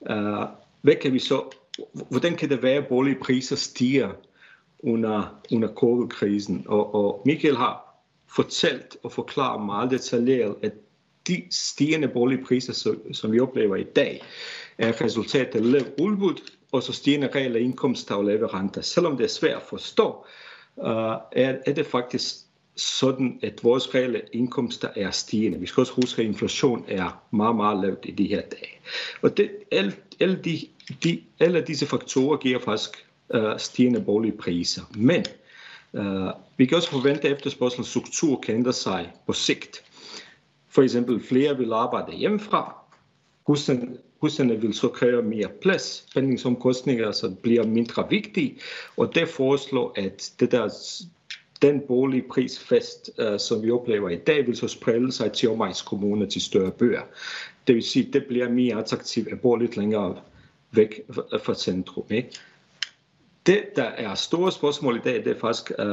Uh, 0.00 0.44
hvad 0.82 0.94
kan 0.94 1.12
vi 1.12 1.18
så 1.18 1.50
hvordan 2.10 2.36
kan 2.36 2.48
det 2.48 2.62
være, 2.62 2.76
at 2.76 2.86
boligpriser 2.86 3.56
stiger 3.56 4.10
under, 4.78 5.40
under 5.52 5.68
covid-krisen? 5.74 6.64
Og, 6.68 6.94
og 6.94 7.22
Michael 7.26 7.56
har 7.56 8.02
fortalt 8.28 8.96
og 9.02 9.12
forklaret 9.12 9.66
meget 9.66 9.90
detaljeret, 9.90 10.54
at 10.62 10.72
de 11.28 11.42
stigende 11.50 12.08
boligpriser, 12.08 12.94
som 13.12 13.32
vi 13.32 13.40
oplever 13.40 13.76
i 13.76 13.84
dag, 13.84 14.22
er 14.80 15.00
resultatet 15.00 15.66
lav 15.66 15.82
udbud 16.00 16.34
og 16.72 16.82
så 16.82 16.92
stigende 16.92 17.30
reelle 17.34 17.60
indkomster 17.60 18.14
og 18.14 18.24
lave 18.24 18.46
renter. 18.46 18.80
Selvom 18.80 19.16
det 19.16 19.24
er 19.24 19.28
svært 19.28 19.56
at 19.56 19.62
forstå, 19.62 20.24
øh, 20.78 21.14
er, 21.32 21.72
det 21.76 21.86
faktisk 21.86 22.34
sådan, 22.76 23.38
at 23.42 23.64
vores 23.64 23.94
reelle 23.94 24.22
indkomster 24.32 24.88
er 24.96 25.10
stigende. 25.10 25.60
Vi 25.60 25.66
skal 25.66 25.80
også 25.80 25.92
huske, 25.92 26.22
at 26.22 26.28
inflation 26.28 26.84
er 26.88 27.22
meget, 27.30 27.56
meget 27.56 27.84
lavt 27.84 27.98
i 28.04 28.10
de 28.10 28.26
her 28.26 28.40
dage. 28.40 28.80
Og 29.22 29.36
det, 29.36 29.50
alle, 29.72 29.92
alle, 30.20 30.40
de, 30.44 30.58
de, 31.04 31.22
alle 31.40 31.60
disse 31.60 31.86
faktorer 31.86 32.36
giver 32.36 32.58
faktisk 32.58 32.90
uh, 33.34 33.58
stigende 33.58 34.00
boligpriser. 34.00 34.82
Men 34.94 35.24
uh, 35.92 36.30
vi 36.56 36.66
kan 36.66 36.76
også 36.76 36.90
forvente, 36.90 37.28
at 37.28 37.32
efterspørgselens 37.32 37.88
struktur 37.88 38.40
kan 38.40 38.54
ændre 38.54 38.72
sig 38.72 39.12
på 39.26 39.32
sigt. 39.32 39.82
For 40.68 40.82
eksempel 40.82 41.22
flere 41.22 41.58
vil 41.58 41.72
arbejde 41.72 42.16
hjemmefra. 42.16 42.74
Husene, 43.46 43.88
Russerne 44.22 44.60
vil 44.60 44.74
så 44.74 44.88
kræve 44.88 45.22
mere 45.22 45.48
plads. 45.62 46.04
Spændingsomkostninger 46.10 47.04
så 47.04 47.26
altså 47.26 47.40
bliver 47.42 47.66
mindre 47.66 48.06
vigtige. 48.10 48.58
Og 48.96 49.14
det 49.14 49.28
foreslår, 49.28 49.92
at 49.96 50.32
det 50.40 50.52
der 50.52 50.68
den 51.62 51.80
boligprisfest, 51.88 53.10
uh, 53.18 53.24
øh, 53.24 53.38
som 53.38 53.62
vi 53.62 53.70
oplever 53.70 54.08
i 54.08 54.16
dag, 54.16 54.46
vil 54.46 54.56
så 54.56 54.68
sprede 54.68 55.12
sig 55.12 55.32
til 55.32 55.48
omegnskommuner 55.48 56.26
til 56.26 56.42
større 56.42 56.70
byer. 56.70 57.02
Det 57.66 57.74
vil 57.74 57.82
sige, 57.82 58.06
at 58.06 58.12
det 58.12 58.24
bliver 58.28 58.48
mere 58.48 58.78
attraktivt 58.78 59.28
at 59.28 59.40
bo 59.40 59.56
lidt 59.56 59.76
længere 59.76 60.16
væk 60.72 61.00
fra 61.44 61.54
centrum. 61.54 62.04
Ikke? 62.10 62.30
Det, 63.46 63.62
der 63.76 63.82
er 63.82 64.14
store 64.14 64.52
spørgsmål 64.52 64.96
i 64.96 65.00
dag, 65.04 65.14
det 65.14 65.26
er 65.26 65.40
faktisk, 65.40 65.72
uh, 65.78 65.84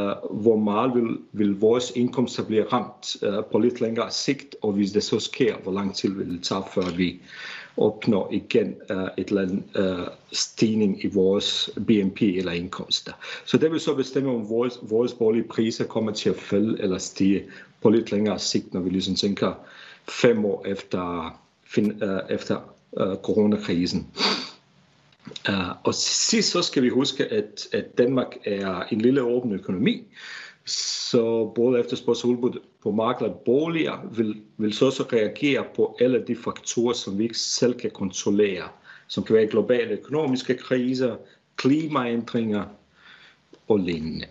hvor 0.41 0.55
meget 0.57 0.91
vil, 0.95 1.17
vil 1.31 1.59
vores 1.59 1.91
indkomster 1.95 2.43
blive 2.43 2.63
ramt 2.63 3.15
uh, 3.21 3.45
på 3.51 3.59
lidt 3.59 3.81
længere 3.81 4.11
sigt, 4.11 4.55
og 4.61 4.71
hvis 4.71 4.91
det 4.91 5.03
så 5.03 5.19
sker, 5.19 5.55
hvor 5.57 5.71
lang 5.71 5.95
tid 5.95 6.13
vil 6.13 6.29
det 6.33 6.43
tage, 6.43 6.63
før 6.73 6.95
vi 6.97 7.21
opnår 7.77 8.29
igen 8.31 8.75
uh, 8.89 9.07
et 9.17 9.27
eller 9.27 9.41
andet 9.41 9.63
uh, 9.79 10.07
stigning 10.31 11.03
i 11.03 11.07
vores 11.07 11.69
BNP 11.87 12.21
eller 12.21 12.51
indkomster. 12.51 13.11
Så 13.45 13.57
det 13.57 13.71
vil 13.71 13.79
så 13.79 13.95
bestemme, 13.95 14.29
om 14.29 14.49
vores, 14.49 14.79
vores 14.81 15.13
boligpriser 15.13 15.85
kommer 15.85 16.11
til 16.11 16.29
at 16.29 16.35
falde 16.35 16.81
eller 16.81 16.97
stige 16.97 17.43
på 17.81 17.89
lidt 17.89 18.11
længere 18.11 18.39
sigt, 18.39 18.73
når 18.73 18.81
vi 18.81 18.89
ligesom 18.89 19.15
tænker 19.15 19.53
fem 20.09 20.45
år 20.45 20.65
efter, 20.65 21.35
fin, 21.65 22.03
uh, 22.03 22.19
efter 22.29 22.55
uh, 22.91 23.15
coronakrisen. 23.15 24.07
Uh, 25.49 25.69
og 25.83 25.93
sidst 25.93 26.51
så 26.51 26.61
skal 26.61 26.83
vi 26.83 26.89
huske, 26.89 27.25
at, 27.25 27.67
at 27.73 27.97
Danmark 27.97 28.37
er 28.45 28.83
en 28.91 29.01
lille 29.01 29.21
åben 29.21 29.51
økonomi, 29.51 30.07
så 30.65 31.51
både 31.55 31.79
efterspørgsel 31.79 32.29
udbud 32.29 32.59
på 32.83 32.91
markedet 32.91 33.33
boliger 33.45 34.09
vil, 34.11 34.41
vil 34.57 34.73
så 34.73 34.85
også 34.85 35.03
reagere 35.03 35.65
på 35.75 35.97
alle 36.01 36.23
de 36.27 36.35
faktorer, 36.35 36.93
som 36.93 37.17
vi 37.17 37.23
ikke 37.23 37.37
selv 37.37 37.79
kan 37.79 37.91
kontrollere, 37.91 38.63
som 39.07 39.23
kan 39.23 39.35
være 39.35 39.47
globale 39.47 39.91
økonomiske 39.91 40.57
kriser, 40.57 41.15
klimaændringer 41.55 42.65
og 43.67 43.79
lignende. 43.79 44.25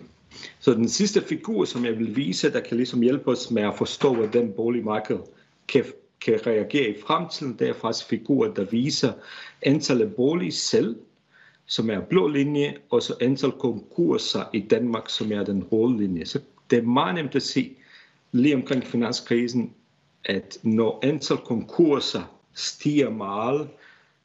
Så 0.61 0.75
den 0.75 0.89
sidste 0.89 1.21
figur, 1.23 1.65
som 1.65 1.85
jeg 1.85 1.99
vil 1.99 2.17
vise, 2.17 2.53
der 2.53 2.61
kan 2.61 2.77
ligesom 2.77 3.01
hjælpe 3.01 3.31
os 3.31 3.51
med 3.51 3.63
at 3.63 3.75
forstå, 3.79 4.15
hvordan 4.15 4.53
boligmarkedet 4.53 5.23
kan 5.69 5.85
kan 6.27 6.47
reagere 6.47 6.89
i 6.89 7.01
fremtiden. 7.01 7.57
Der 7.59 7.69
er 7.69 7.73
faktisk 7.73 8.07
figurer, 8.07 8.55
der 8.55 8.65
viser 8.65 9.13
antallet 9.63 10.15
bolig 10.15 10.53
selv, 10.53 10.97
som 11.67 11.91
er 11.91 12.01
blå 12.01 12.29
linje, 12.29 12.77
og 12.91 13.03
så 13.03 13.15
antal 13.21 13.53
konkurser 13.53 14.51
i 14.53 14.61
Danmark, 14.61 15.11
som 15.11 15.33
er 15.33 15.45
den 15.45 15.65
røde 15.65 15.97
linje. 15.97 16.27
Så 16.27 16.41
det 16.71 16.79
er 16.79 16.83
meget 16.83 17.15
nemt 17.15 17.35
at 17.35 17.43
se 17.43 17.77
lige 18.33 18.55
omkring 18.55 18.85
finanskrisen, 18.85 19.75
at 20.25 20.59
når 20.63 20.99
antal 21.03 21.37
konkurser 21.37 22.39
stiger 22.55 23.11
meget, 23.11 23.69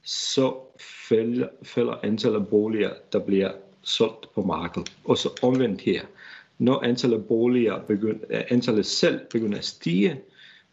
så 0.04 0.56
falder, 0.80 1.48
falder 1.64 1.96
antallet 2.04 2.40
af 2.40 2.48
boliger, 2.48 2.92
der 3.14 3.20
bliver 3.20 3.52
solgt 3.82 4.34
på 4.36 4.42
markedet. 4.42 4.92
Og 5.04 5.18
så 5.18 5.30
omvendt 5.42 5.82
her. 5.82 6.02
Når 6.58 6.84
antallet 6.84 7.18
af 7.18 7.26
boliger 7.26 7.80
begynder, 7.80 8.44
antallet 8.50 8.86
selv 8.86 9.20
begynder 9.32 9.58
at 9.58 9.66
stige, 9.66 10.22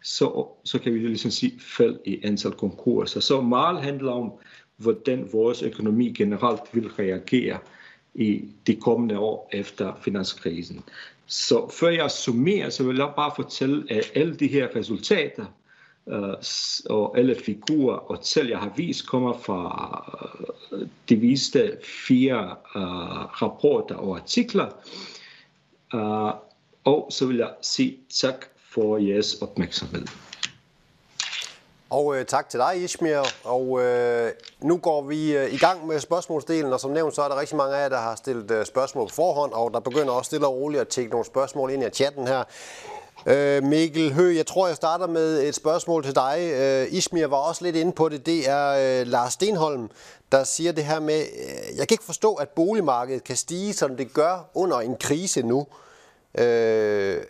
så, 0.03 0.49
så 0.65 0.79
kan 0.79 0.95
vi 0.95 0.99
ligesom 0.99 1.31
sige 1.31 1.61
fald 1.61 1.99
i 2.05 2.21
antal 2.25 2.53
konkurser. 2.53 3.21
Så 3.21 3.41
meget 3.41 3.83
handler 3.83 4.13
om, 4.13 4.33
hvordan 4.77 5.29
vores 5.33 5.63
økonomi 5.63 6.13
generelt 6.13 6.61
vil 6.73 6.89
reagere 6.89 7.59
i 8.15 8.45
de 8.67 8.77
kommende 8.77 9.19
år 9.19 9.51
efter 9.53 9.95
finanskrisen. 10.03 10.83
Så 11.27 11.69
før 11.69 11.89
jeg 11.89 12.11
summerer, 12.11 12.71
så 12.71 12.85
vil 12.85 12.97
jeg 12.97 13.13
bare 13.17 13.33
fortælle, 13.37 13.93
at 13.93 14.13
alle 14.15 14.37
de 14.37 14.47
her 14.47 14.77
resultater 14.77 15.45
uh, 16.07 16.35
og 16.91 17.19
alle 17.19 17.35
figurer 17.35 17.97
og 17.97 18.23
tal, 18.23 18.49
jeg 18.49 18.59
har 18.59 18.73
vist, 18.77 19.07
kommer 19.07 19.39
fra 19.39 20.21
øh, 20.73 20.89
de 21.09 21.17
viste 21.17 21.79
fire 22.07 22.57
uh, 22.75 23.43
rapporter 23.43 23.95
og 23.95 24.17
artikler. 24.17 24.69
Uh, 25.95 26.33
og 26.85 27.09
så 27.11 27.27
vil 27.27 27.37
jeg 27.37 27.51
sige 27.63 27.97
tak 28.09 28.47
for 28.79 28.99
jeres 28.99 29.35
opmærksomhed. 29.35 30.07
Og 31.91 32.17
øh, 32.17 32.25
tak 32.27 32.49
til 32.49 32.61
dig, 32.61 32.83
Ismir. 32.83 33.19
Og 33.45 33.83
øh, 33.83 34.31
nu 34.61 34.77
går 34.77 35.03
vi 35.03 35.37
øh, 35.37 35.55
i 35.55 35.57
gang 35.59 35.87
med 35.87 36.01
spørgsmålsdelen, 36.01 36.73
og 36.73 36.81
som 36.81 36.91
nævnt, 36.91 37.15
så 37.15 37.23
er 37.23 37.29
der 37.29 37.41
rigtig 37.41 37.57
mange 37.57 37.77
af 37.77 37.83
jer, 37.83 37.89
der 37.89 37.99
har 37.99 38.17
stillet 38.17 38.51
øh, 38.51 38.67
spørgsmål 38.67 39.09
på 39.09 39.15
forhånd, 39.15 39.53
og 39.53 39.75
der 39.75 39.81
begynder 39.81 40.13
også 40.13 40.29
stille 40.29 40.47
og 40.47 40.55
roligt 40.55 40.81
at 40.81 40.89
tjekke 40.89 41.11
nogle 41.11 41.27
spørgsmål 41.27 41.71
ind 41.71 41.85
i 41.85 41.91
chatten 41.91 42.27
her. 42.27 42.45
Øh, 43.27 43.63
Mikkel 43.63 44.15
Hø, 44.15 44.37
jeg 44.37 44.47
tror, 44.47 44.67
jeg 44.67 44.77
starter 44.77 45.07
med 45.07 45.43
et 45.43 45.55
spørgsmål 45.55 46.05
til 46.05 46.15
dig. 46.15 46.51
Øh, 46.55 46.87
Ismir 46.91 47.27
var 47.27 47.37
også 47.37 47.65
lidt 47.65 47.77
inde 47.77 47.93
på 47.93 48.09
det. 48.09 48.27
Det 48.27 48.49
er 48.49 49.01
øh, 49.01 49.07
Lars 49.07 49.33
Stenholm, 49.33 49.91
der 50.33 50.45
siger 50.45 50.73
det 50.73 50.85
her 50.85 51.01
med, 51.01 51.21
øh, 51.21 51.77
jeg 51.77 51.89
kan 51.89 51.95
ikke 51.95 52.05
forstå, 52.05 52.35
at 52.35 52.49
boligmarkedet 52.49 53.25
kan 53.25 53.37
stige, 53.37 53.73
som 53.73 53.97
det 53.97 54.13
gør 54.13 54.51
under 54.55 54.81
en 54.81 54.97
krise 55.01 55.43
nu. 55.43 55.67
Øh, 56.39 57.23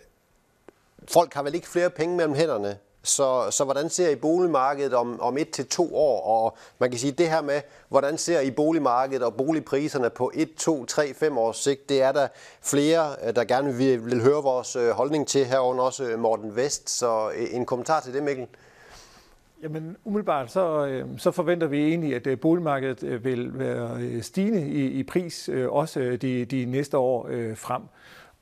folk 1.09 1.33
har 1.33 1.43
vel 1.43 1.55
ikke 1.55 1.67
flere 1.67 1.89
penge 1.89 2.17
mellem 2.17 2.33
hænderne. 2.33 2.77
Så, 3.03 3.51
så 3.51 3.63
hvordan 3.63 3.89
ser 3.89 4.09
I 4.09 4.15
boligmarkedet 4.15 4.93
om, 4.93 5.21
om 5.21 5.37
et 5.37 5.49
til 5.49 5.67
to 5.67 5.95
år? 5.95 6.45
Og 6.45 6.57
man 6.79 6.89
kan 6.89 6.99
sige, 6.99 7.11
det 7.11 7.29
her 7.29 7.41
med, 7.41 7.61
hvordan 7.89 8.17
ser 8.17 8.39
I 8.39 8.51
boligmarkedet 8.51 9.23
og 9.23 9.33
boligpriserne 9.33 10.09
på 10.09 10.31
1, 10.33 10.55
2, 10.55 10.85
3, 10.85 11.13
5 11.13 11.37
års 11.37 11.57
sigt, 11.57 11.89
det 11.89 12.01
er 12.01 12.11
der 12.11 12.27
flere, 12.61 13.15
øh, 13.27 13.35
der 13.35 13.43
gerne 13.43 13.73
vil, 13.73 14.05
vil 14.05 14.21
høre 14.21 14.43
vores 14.43 14.75
øh, 14.75 14.89
holdning 14.89 15.27
til, 15.27 15.45
herunder 15.45 15.83
også 15.83 16.03
øh, 16.03 16.19
Morten 16.19 16.55
Vest. 16.55 16.89
Så 16.89 17.31
en 17.51 17.65
kommentar 17.65 17.99
til 17.99 18.13
det, 18.13 18.23
Mikkel? 18.23 18.47
Jamen 19.63 19.97
umiddelbart 20.05 20.51
så, 20.51 21.03
så 21.17 21.31
forventer 21.31 21.67
vi 21.67 21.87
egentlig, 21.87 22.27
at 22.27 22.39
boligmarkedet 22.39 23.23
vil 23.23 23.59
være 23.59 24.21
stigende 24.21 24.67
i, 24.67 24.85
i 24.85 25.03
pris 25.03 25.49
også 25.69 26.17
de, 26.21 26.45
de 26.45 26.65
næste 26.65 26.97
år 26.97 27.29
frem. 27.55 27.81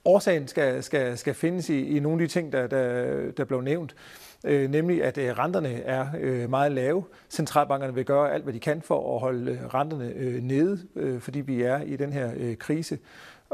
Årsagen 0.07 0.47
skal, 0.47 0.83
skal, 0.83 1.17
skal 1.17 1.33
findes 1.33 1.69
i, 1.69 1.97
i 1.97 1.99
nogle 1.99 2.23
af 2.23 2.27
de 2.27 2.33
ting, 2.33 2.51
der, 2.51 2.67
der, 2.67 3.31
der 3.31 3.45
blev 3.45 3.61
nævnt 3.61 3.95
øh, 4.43 4.69
nemlig 4.69 5.03
at 5.03 5.17
øh, 5.17 5.39
renterne 5.39 5.81
er 5.81 6.07
øh, 6.19 6.49
meget 6.49 6.71
lave. 6.71 7.03
Centralbankerne 7.29 7.93
vil 7.93 8.05
gøre 8.05 8.33
alt, 8.33 8.43
hvad 8.43 8.53
de 8.53 8.59
kan 8.59 8.81
for 8.81 9.15
at 9.15 9.19
holde 9.21 9.51
øh, 9.51 9.65
renterne 9.65 10.13
øh, 10.15 10.43
nede, 10.43 10.79
øh, 10.95 11.21
fordi 11.21 11.39
vi 11.41 11.61
er 11.61 11.81
i 11.81 11.95
den 11.95 12.13
her 12.13 12.31
øh, 12.37 12.57
krise. 12.57 12.97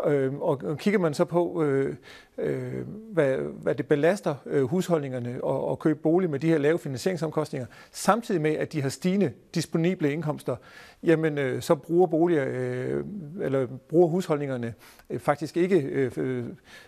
Øh, 0.07 0.33
og 0.33 0.77
kigger 0.77 0.99
man 0.99 1.13
så 1.13 1.25
på, 1.25 1.63
øh, 1.63 1.95
øh, 2.37 2.87
hvad, 3.11 3.37
hvad 3.37 3.75
det 3.75 3.87
belaster 3.87 4.35
øh, 4.45 4.63
husholdningerne 4.63 5.29
at, 5.29 5.71
at 5.71 5.79
købe 5.79 5.99
bolig 5.99 6.29
med 6.29 6.39
de 6.39 6.47
her 6.47 6.57
lave 6.57 6.79
finansieringsomkostninger, 6.79 7.67
samtidig 7.91 8.41
med, 8.41 8.51
at 8.51 8.73
de 8.73 8.81
har 8.81 8.89
stigende 8.89 9.31
disponible 9.55 10.11
indkomster, 10.11 10.55
jamen 11.03 11.37
øh, 11.37 11.61
så 11.61 11.75
bruger 11.75 12.07
boliger, 12.07 12.45
øh, 12.47 13.03
eller 13.41 13.67
bruger 13.89 14.07
husholdningerne 14.07 14.73
øh, 15.09 15.19
faktisk 15.19 15.57
ikke 15.57 15.81
øh, 16.17 16.45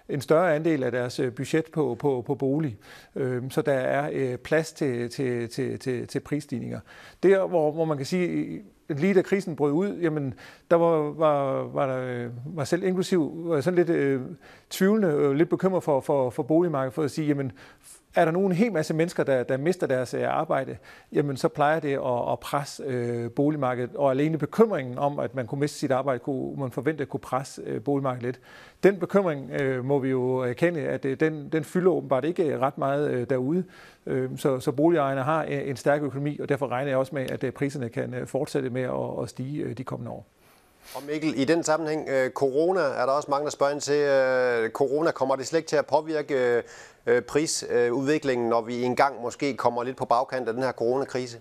en 0.09 0.21
større 0.21 0.55
andel 0.55 0.83
af 0.83 0.91
deres 0.91 1.19
øh, 1.19 1.33
budget 1.33 1.65
på, 1.73 1.95
på, 1.99 2.23
på 2.27 2.35
bolig. 2.35 2.77
Øh, 3.15 3.43
så 3.49 3.61
der 3.61 3.73
er 3.73 4.09
øh, 4.13 4.37
plads 4.37 4.73
til, 4.73 5.09
til, 5.09 5.49
til, 5.49 5.79
til, 5.79 6.07
til 6.07 6.19
prisstigninger. 6.19 6.79
Der, 7.23 7.47
hvor, 7.47 7.71
hvor 7.71 7.85
man 7.85 7.97
kan 7.97 8.05
sige, 8.05 8.61
lige 8.89 9.13
da 9.13 9.21
krisen 9.21 9.55
brød 9.55 9.71
ud, 9.71 9.97
jamen, 10.01 10.33
der 10.71 10.77
var, 10.77 10.97
var, 10.97 11.63
var, 11.63 11.87
der, 11.87 12.25
øh, 12.25 12.31
var 12.57 12.63
selv 12.63 12.83
inklusiv 12.83 13.31
var 13.35 13.61
sådan 13.61 13.77
lidt 13.77 13.89
øh, 13.89 14.21
tvivlende, 14.69 15.07
øh, 15.07 15.31
lidt 15.31 15.49
bekymret 15.49 15.83
for, 15.83 15.99
for, 15.99 16.29
for 16.29 16.43
boligmarkedet, 16.43 16.93
for 16.93 17.03
at 17.03 17.11
sige, 17.11 17.27
jamen, 17.27 17.51
er 18.15 18.25
der 18.25 18.31
nogen 18.31 18.51
en 18.51 18.57
hel 18.57 18.71
masse 18.71 18.93
mennesker, 18.93 19.23
der, 19.23 19.43
der 19.43 19.57
mister 19.57 19.87
deres 19.87 20.13
øh, 20.13 20.23
arbejde, 20.27 20.77
jamen 21.11 21.37
så 21.37 21.47
plejer 21.47 21.79
det 21.79 21.93
at, 21.93 22.31
at 22.31 22.39
presse 22.39 22.83
øh, 22.83 23.31
boligmarkedet. 23.31 23.95
Og 23.95 24.11
alene 24.11 24.37
bekymringen 24.37 24.97
om, 24.97 25.19
at 25.19 25.35
man 25.35 25.47
kunne 25.47 25.59
miste 25.59 25.77
sit 25.77 25.91
arbejde, 25.91 26.19
kunne 26.19 26.59
man 26.59 26.71
forvente 26.71 27.01
at 27.01 27.09
kunne 27.09 27.19
presse 27.19 27.61
øh, 27.65 27.81
boligmarkedet 27.81 28.23
lidt. 28.23 28.39
Den 28.83 28.99
bekymring 28.99 29.51
øh, 29.51 29.85
må 29.85 29.99
vi 29.99 30.09
jo 30.09 30.37
erkende, 30.37 30.81
at 30.81 31.05
øh, 31.05 31.19
den, 31.19 31.49
den 31.49 31.63
fylder 31.63 31.91
åbenbart 31.91 32.25
ikke 32.25 32.43
øh, 32.43 32.59
ret 32.61 32.77
meget 32.77 33.11
øh, 33.11 33.29
derude. 33.29 33.63
Øh, 34.05 34.37
så, 34.37 34.59
så 34.59 34.71
boligejerne 34.71 35.21
har 35.21 35.43
øh, 35.43 35.69
en 35.69 35.75
stærk 35.75 36.01
økonomi, 36.01 36.39
og 36.39 36.49
derfor 36.49 36.67
regner 36.67 36.89
jeg 36.89 36.97
også 36.97 37.15
med, 37.15 37.31
at 37.31 37.43
øh, 37.43 37.51
priserne 37.51 37.89
kan 37.89 38.13
fortsætte 38.25 38.69
med 38.69 38.81
at, 38.81 39.23
at 39.23 39.29
stige 39.29 39.63
øh, 39.63 39.77
de 39.77 39.83
kommende 39.83 40.11
år. 40.11 40.27
Og 40.95 41.03
Mikkel, 41.07 41.39
i 41.41 41.45
den 41.45 41.63
sammenhæng, 41.63 42.09
øh, 42.09 42.29
corona 42.29 42.79
er 42.79 43.05
der 43.05 43.13
også 43.13 43.31
mange, 43.31 43.45
der 43.45 43.51
spørger 43.51 43.73
ind 43.73 43.81
til. 43.81 43.99
Øh, 43.99 44.69
corona, 44.69 45.11
kommer 45.11 45.35
det 45.35 45.47
slet 45.47 45.59
ikke 45.59 45.69
til 45.69 45.75
at 45.75 45.85
påvirke 45.85 46.63
øh, 47.05 47.21
prisudviklingen, 47.21 48.49
når 48.49 48.61
vi 48.61 48.83
engang 48.83 49.21
måske 49.21 49.57
kommer 49.57 49.83
lidt 49.83 49.97
på 49.97 50.05
bagkant 50.05 50.47
af 50.47 50.53
den 50.53 50.63
her 50.63 50.71
coronakrise? 50.71 51.39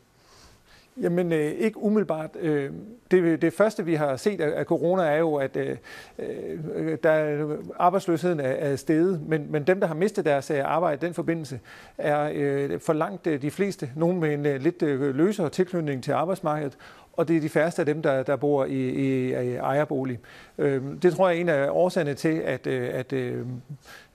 Jamen 1.03 1.33
øh, 1.33 1.53
ikke 1.53 1.79
umiddelbart. 1.79 2.31
Øh, 2.41 2.71
det, 3.11 3.43
det 3.43 3.53
første 3.53 3.85
vi 3.85 3.95
har 3.95 4.17
set 4.17 4.41
af, 4.41 4.59
af 4.59 4.65
corona 4.65 5.03
er 5.03 5.17
jo, 5.17 5.35
at 5.35 5.57
øh, 5.57 5.77
øh 6.19 6.99
der, 7.03 7.25
øh, 7.25 7.59
arbejdsløsheden 7.77 8.41
er, 8.41 8.49
er 8.49 8.77
steget, 8.77 9.21
men, 9.29 9.53
men 9.53 9.67
dem, 9.67 9.81
der 9.81 9.87
har 9.87 9.95
mistet 9.95 10.25
deres 10.25 10.51
øh, 10.51 10.61
arbejde 10.65 10.97
i 11.03 11.07
den 11.07 11.15
forbindelse, 11.15 11.61
er 11.99 12.31
øh, 12.35 12.81
for 12.81 12.93
langt 12.93 13.25
de 13.25 13.51
fleste, 13.51 13.91
nogen 13.97 14.21
med 14.21 14.35
en 14.35 14.63
lidt 14.63 14.83
løsere 15.17 15.51
tilknytning 15.51 16.05
til 16.05 16.13
arbejdsmarkedet, 16.13 16.79
og 17.17 17.29
det 17.29 17.37
er 17.37 17.41
de 17.41 17.49
færreste 17.49 17.83
af 17.83 17.87
dem, 17.87 18.03
der, 18.03 18.23
der 18.23 18.37
bor 18.37 18.65
i, 18.65 18.89
i, 18.89 19.29
i 19.29 19.55
ejerbolig. 19.55 20.19
Øhm, 20.59 21.01
det 21.01 21.13
tror 21.13 21.29
jeg 21.29 21.37
er 21.37 21.41
en 21.41 21.49
af 21.49 21.69
årsagerne 21.71 22.15
til, 22.15 22.39
at, 22.45 22.67
øh, 22.67 22.91
at 22.93 23.13
øh, 23.13 23.47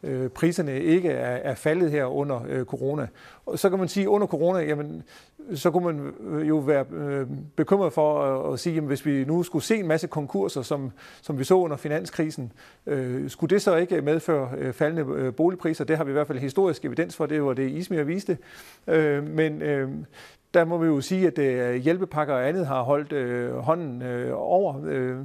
øh, 0.04 0.30
priserne 0.30 0.80
ikke 0.82 1.10
er, 1.10 1.52
er 1.52 1.56
faldet 1.56 1.92
her 1.92 2.06
under 2.06 2.64
corona. 2.64 3.08
Og 3.46 3.60
så 3.60 3.70
kan 3.70 3.80
man 3.80 3.88
sige, 3.88 4.04
at 4.04 4.08
under 4.08 4.28
corona, 4.28 4.60
jamen, 4.60 5.04
så 5.54 5.72
kunne 5.72 5.86
man 5.86 6.14
jo 6.44 6.58
være 6.58 6.86
bekymret 7.56 7.94
for 7.94 8.24
at, 8.24 8.54
at 8.54 8.60
sige, 8.60 8.78
at 8.78 8.84
hvis 8.84 9.06
vi 9.06 9.26
nu 9.26 9.44
skulle 9.44 9.66
se 9.66 9.76
en 9.76 9.88
masse 9.88 10.08
konkurser, 10.08 10.62
som, 10.62 10.92
som 11.22 11.40
vi 11.40 11.44
så 11.44 11.56
under 11.56 11.78
finanskrisen, 11.78 12.52
øh, 12.88 13.30
skulle 13.30 13.50
det 13.56 13.62
så 13.62 13.76
ikke 13.76 14.02
medføre 14.02 14.74
faldende 14.74 15.32
boligpriser? 15.32 15.84
Det 15.84 15.98
har 15.98 16.04
vi 16.04 16.12
i 16.12 16.14
hvert 16.14 16.28
fald 16.28 16.40
historisk 16.40 16.86
evidens 16.86 17.16
for, 17.16 17.26
det 17.26 17.44
var 17.44 17.54
det 17.54 17.70
Ismir 17.70 18.04
viste. 18.04 18.38
Øh, 18.88 19.28
men 19.28 19.62
øh, 19.62 19.90
der 20.54 20.66
må 20.66 20.78
vi 20.78 20.88
jo 20.88 21.02
sige, 21.02 21.28
at 21.28 21.40
øh, 21.40 21.76
hjælpepakker 21.76 22.34
og 22.34 22.48
andet 22.48 22.68
har 22.68 22.82
holdt 22.82 23.12
øh, 23.12 23.56
hånden 23.56 24.02
øh, 24.02 24.32
over 24.34 24.82
øh, 24.86 25.18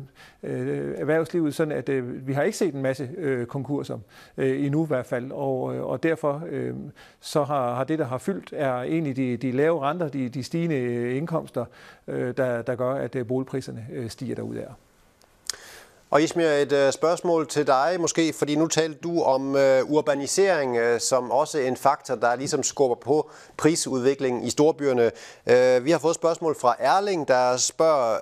øh, 0.42 0.94
erhvervslivet, 0.98 1.54
sådan 1.54 1.72
at 1.72 1.88
øh, 1.88 2.26
vi 2.26 2.32
har 2.32 2.42
ikke 2.42 2.58
set 2.58 2.74
en 2.74 2.82
masse 2.82 3.10
øh, 3.16 3.46
konkurser 3.46 3.98
øh, 4.36 4.64
endnu 4.64 4.84
i 4.84 4.86
hvert 4.86 5.06
fald, 5.06 5.32
og, 5.32 5.76
øh, 5.76 5.82
og 5.82 6.02
derfor 6.02 6.42
øh, 6.48 6.74
så 7.20 7.44
har, 7.44 7.74
har 7.74 7.84
det, 7.84 7.98
der 7.98 8.04
har 8.04 8.18
fyldt, 8.18 8.52
er 8.56 8.74
egentlig 8.74 9.16
de, 9.16 9.36
de 9.36 9.52
lave 9.52 9.80
renter, 9.80 10.08
de, 10.08 10.28
de 10.28 10.42
stigende 10.42 10.76
øh, 10.76 11.16
indkomster, 11.16 11.64
øh, 12.08 12.36
der, 12.36 12.62
der 12.62 12.74
gør, 12.74 12.94
at 12.94 13.16
øh, 13.16 13.26
boligpriserne 13.26 13.86
øh, 13.92 14.10
stiger 14.10 14.34
derudad. 14.34 14.66
Og 16.10 16.22
Ismir, 16.22 16.46
et 16.46 16.72
øh, 16.72 16.92
spørgsmål 16.92 17.48
til 17.48 17.66
dig 17.66 17.96
måske, 18.00 18.32
fordi 18.32 18.56
nu 18.56 18.66
talte 18.66 18.98
du 19.02 19.22
om 19.22 19.56
øh, 19.56 19.90
urbanisering 19.90 20.76
øh, 20.76 21.00
som 21.00 21.30
også 21.30 21.58
en 21.58 21.76
faktor, 21.76 22.14
der 22.14 22.36
ligesom 22.36 22.62
skubber 22.62 22.96
på 22.96 23.30
prisudviklingen 23.56 24.42
i 24.42 24.50
storbyerne. 24.50 25.10
Uh, 25.46 25.84
vi 25.84 25.90
har 25.90 25.98
fået 25.98 26.14
spørgsmål 26.14 26.56
fra 26.60 26.76
Erling, 26.78 27.28
der 27.28 27.56
spørger, 27.56 28.18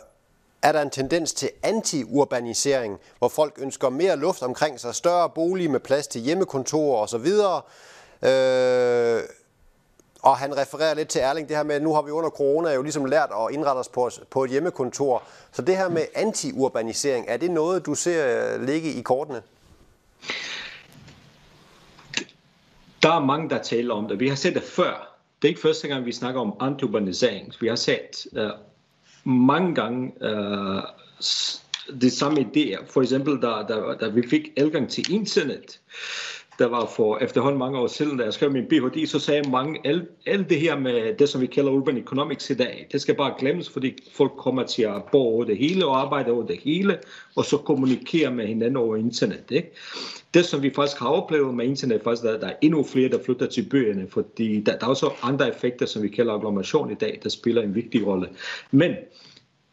er 0.62 0.72
der 0.72 0.82
en 0.82 0.90
tendens 0.90 1.32
til 1.32 1.50
anti-urbanisering, 1.62 2.98
hvor 3.18 3.28
folk 3.28 3.54
ønsker 3.58 3.88
mere 3.88 4.16
luft 4.16 4.42
omkring 4.42 4.80
sig, 4.80 4.94
større 4.94 5.30
bolig 5.30 5.70
med 5.70 5.80
plads 5.80 6.06
til 6.06 6.20
hjemmekontorer 6.20 7.02
osv., 7.02 7.28
uh, 8.22 9.41
og 10.22 10.36
han 10.36 10.56
refererer 10.56 10.94
lidt 10.94 11.08
til 11.08 11.20
Erling, 11.20 11.48
det 11.48 11.56
her 11.56 11.62
med, 11.62 11.74
at 11.74 11.82
nu 11.82 11.94
har 11.94 12.02
vi 12.02 12.10
under 12.10 12.30
corona 12.30 12.74
jo 12.74 12.82
ligesom 12.82 13.04
lært 13.04 13.30
at 13.30 13.54
indrette 13.54 13.78
os 13.78 13.88
på, 13.88 14.10
på 14.30 14.44
et 14.44 14.50
hjemmekontor. 14.50 15.22
Så 15.52 15.62
det 15.62 15.76
her 15.76 15.88
med 15.88 16.02
anti-urbanisering, 16.14 17.24
er 17.28 17.36
det 17.36 17.50
noget, 17.50 17.86
du 17.86 17.94
ser 17.94 18.54
øh, 18.54 18.66
ligge 18.66 18.92
i 18.92 19.02
kortene? 19.02 19.42
Der 23.02 23.12
er 23.12 23.20
mange, 23.20 23.50
der 23.50 23.62
taler 23.62 23.94
om 23.94 24.08
det. 24.08 24.20
Vi 24.20 24.28
har 24.28 24.36
set 24.36 24.54
det 24.54 24.62
før. 24.62 25.18
Det 25.42 25.48
er 25.48 25.50
ikke 25.50 25.60
første 25.60 25.88
gang, 25.88 26.06
vi 26.06 26.12
snakker 26.12 26.40
om 26.40 26.54
anti-urbanisering. 26.60 27.54
Vi 27.60 27.68
har 27.68 27.76
set 27.76 28.26
uh, 28.32 28.50
mange 29.32 29.74
gange 29.74 30.12
øh, 30.20 30.76
uh, 30.76 30.82
det 32.00 32.12
samme 32.12 32.40
idéer. 32.40 32.92
For 32.92 33.02
eksempel, 33.02 33.42
da, 33.42 33.48
da, 33.48 33.94
da 34.00 34.08
vi 34.08 34.28
fik 34.28 34.42
adgang 34.56 34.90
til 34.90 35.12
internet, 35.12 35.80
der 36.62 36.68
var 36.68 36.86
for 36.96 37.18
efterhånden 37.18 37.58
mange 37.58 37.78
år 37.78 37.86
siden, 37.86 38.18
da 38.18 38.24
jeg 38.24 38.32
skrev 38.32 38.50
min 38.50 38.66
Ph.D., 38.66 39.06
så 39.06 39.18
sagde 39.18 39.50
mange, 39.50 39.80
alt, 39.84 40.08
alt 40.26 40.50
det 40.50 40.60
her 40.60 40.78
med 40.78 41.14
det, 41.14 41.28
som 41.28 41.40
vi 41.40 41.46
kalder 41.46 41.70
urban 41.72 41.96
economics 41.96 42.50
i 42.50 42.54
dag, 42.54 42.86
det 42.92 43.00
skal 43.00 43.14
bare 43.14 43.34
glemmes, 43.38 43.68
fordi 43.68 43.98
folk 44.12 44.32
kommer 44.36 44.62
til 44.62 44.82
at 44.82 45.04
bo 45.12 45.18
over 45.18 45.44
det 45.44 45.56
hele 45.56 45.86
og 45.86 46.00
arbejde 46.00 46.30
over 46.32 46.46
det 46.46 46.58
hele, 46.64 46.98
og 47.36 47.44
så 47.44 47.56
kommunikere 47.56 48.30
med 48.30 48.46
hinanden 48.46 48.76
over 48.76 48.96
internet. 48.96 49.44
Ikke? 49.50 49.72
Det, 50.34 50.44
som 50.44 50.62
vi 50.62 50.70
faktisk 50.74 51.00
har 51.00 51.08
oplevet 51.08 51.54
med 51.54 51.64
internet, 51.64 52.00
faktisk, 52.04 52.24
at 52.24 52.40
der 52.40 52.46
er 52.46 52.56
endnu 52.62 52.84
flere, 52.84 53.08
der 53.08 53.18
flytter 53.24 53.46
til 53.46 53.62
byerne, 53.70 54.06
fordi 54.10 54.60
der, 54.60 54.78
der 54.78 54.86
er 54.86 54.90
også 54.90 55.10
andre 55.22 55.48
effekter, 55.48 55.86
som 55.86 56.02
vi 56.02 56.08
kalder 56.08 56.32
agglomeration 56.32 56.90
i 56.90 56.94
dag, 56.94 57.20
der 57.22 57.28
spiller 57.28 57.62
en 57.62 57.74
vigtig 57.74 58.06
rolle. 58.06 58.28
Men 58.70 58.94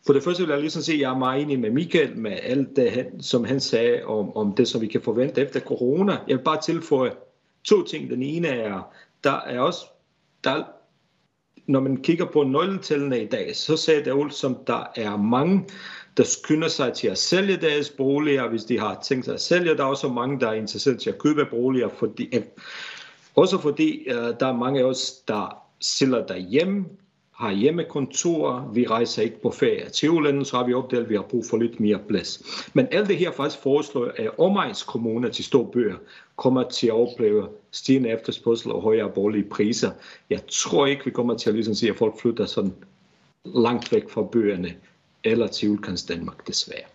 for 0.10 0.14
det 0.14 0.24
første 0.24 0.44
vil 0.44 0.52
jeg 0.52 0.60
ligesom 0.60 0.82
sige, 0.82 0.96
at 0.96 1.02
jeg 1.02 1.12
er 1.12 1.18
meget 1.18 1.42
enig 1.42 1.60
med 1.60 1.70
Michael 1.70 2.18
med 2.18 2.32
alt 2.44 2.76
det, 2.76 3.12
som 3.22 3.44
han 3.44 3.60
sagde 3.60 4.04
om, 4.04 4.38
om 4.38 4.56
det, 4.56 4.68
som 4.68 4.82
vi 4.82 4.88
kan 4.88 5.02
forvente 5.02 5.42
efter 5.42 5.60
corona. 5.60 6.12
Jeg 6.28 6.38
vil 6.38 6.44
bare 6.44 6.62
tilføje 6.62 7.12
to 7.64 7.84
ting. 7.84 8.10
Den 8.10 8.24
ene 8.24 8.48
er, 8.48 8.94
der 9.24 9.32
er 9.32 9.60
også, 9.60 9.86
der, 10.44 10.64
når 11.68 11.80
man 11.80 11.98
kigger 11.98 12.26
på 12.26 12.44
nøgletallene 12.44 13.24
i 13.24 13.26
dag, 13.26 13.56
så 13.56 13.78
sagde 13.78 14.06
det 14.06 14.12
ud 14.12 14.30
som 14.30 14.58
der 14.68 14.84
er 14.96 15.18
mange, 15.18 15.66
der 16.18 16.24
skynder 16.24 16.68
sig 16.68 16.94
til 16.94 17.08
at 17.08 17.18
sælge 17.18 17.58
deres 17.58 17.90
boliger, 17.90 18.50
hvis 18.50 18.64
de 18.64 18.80
har 18.80 19.00
tænkt 19.04 19.26
sig 19.26 19.34
at 19.34 19.42
sælge. 19.42 19.78
Der 19.78 19.84
er 19.84 19.88
også 19.88 20.08
mange, 20.08 20.40
der 20.40 20.48
er 20.48 20.54
interesseret 20.54 21.00
til 21.00 21.10
at 21.10 21.18
købe 21.18 21.46
boliger, 21.46 21.90
fordi, 21.90 22.34
også 23.36 23.58
fordi 23.58 24.06
uh, 24.10 24.16
der 24.16 24.48
er 24.48 24.58
mange 24.58 24.80
af 24.80 24.84
os, 24.84 25.12
der 25.28 25.64
sælger 25.82 26.26
derhjemme, 26.26 26.86
har 27.40 27.52
hjemmekontor, 27.52 28.72
vi 28.74 28.88
rejser 28.88 29.22
ikke 29.22 29.42
på 29.42 29.52
ferie 29.52 29.90
til 29.90 30.10
udlandet, 30.10 30.48
så 30.48 30.58
har 30.58 30.64
vi 30.64 30.74
opdaget, 30.74 31.04
at 31.04 31.10
vi 31.10 31.16
har 31.16 31.22
brug 31.22 31.46
for 31.50 31.58
lidt 31.58 31.80
mere 31.80 32.00
plads. 32.08 32.44
Men 32.74 32.88
alt 32.92 33.10
det 33.10 33.18
her 33.18 33.32
faktisk 33.32 33.64
foreslår, 33.64 34.12
at 34.18 34.30
omegnskommuner 34.38 35.30
til 35.30 35.46
store 35.46 35.72
byer 35.72 35.96
kommer 36.36 36.64
til 36.64 36.88
at 36.88 36.94
opleve 36.94 37.48
stigende 37.72 38.10
efterspørgsel 38.10 38.72
og 38.72 38.82
højere 38.82 39.10
borgerlige 39.10 39.50
priser. 39.50 39.92
Jeg 40.30 40.40
tror 40.48 40.86
ikke, 40.86 41.06
vi 41.06 41.12
kommer 41.12 41.38
til 41.38 41.50
at 41.50 41.56
ligesom 41.56 41.74
sige, 41.74 41.90
at 41.90 41.98
folk 41.98 42.22
flytter 42.22 42.46
sådan 42.46 42.74
langt 43.46 43.92
væk 43.92 44.10
fra 44.10 44.24
bøgerne 44.24 44.76
eller 45.24 45.48
til 45.48 45.70
udkants 45.70 46.04
Danmark, 46.04 46.48
desværre. 46.48 46.86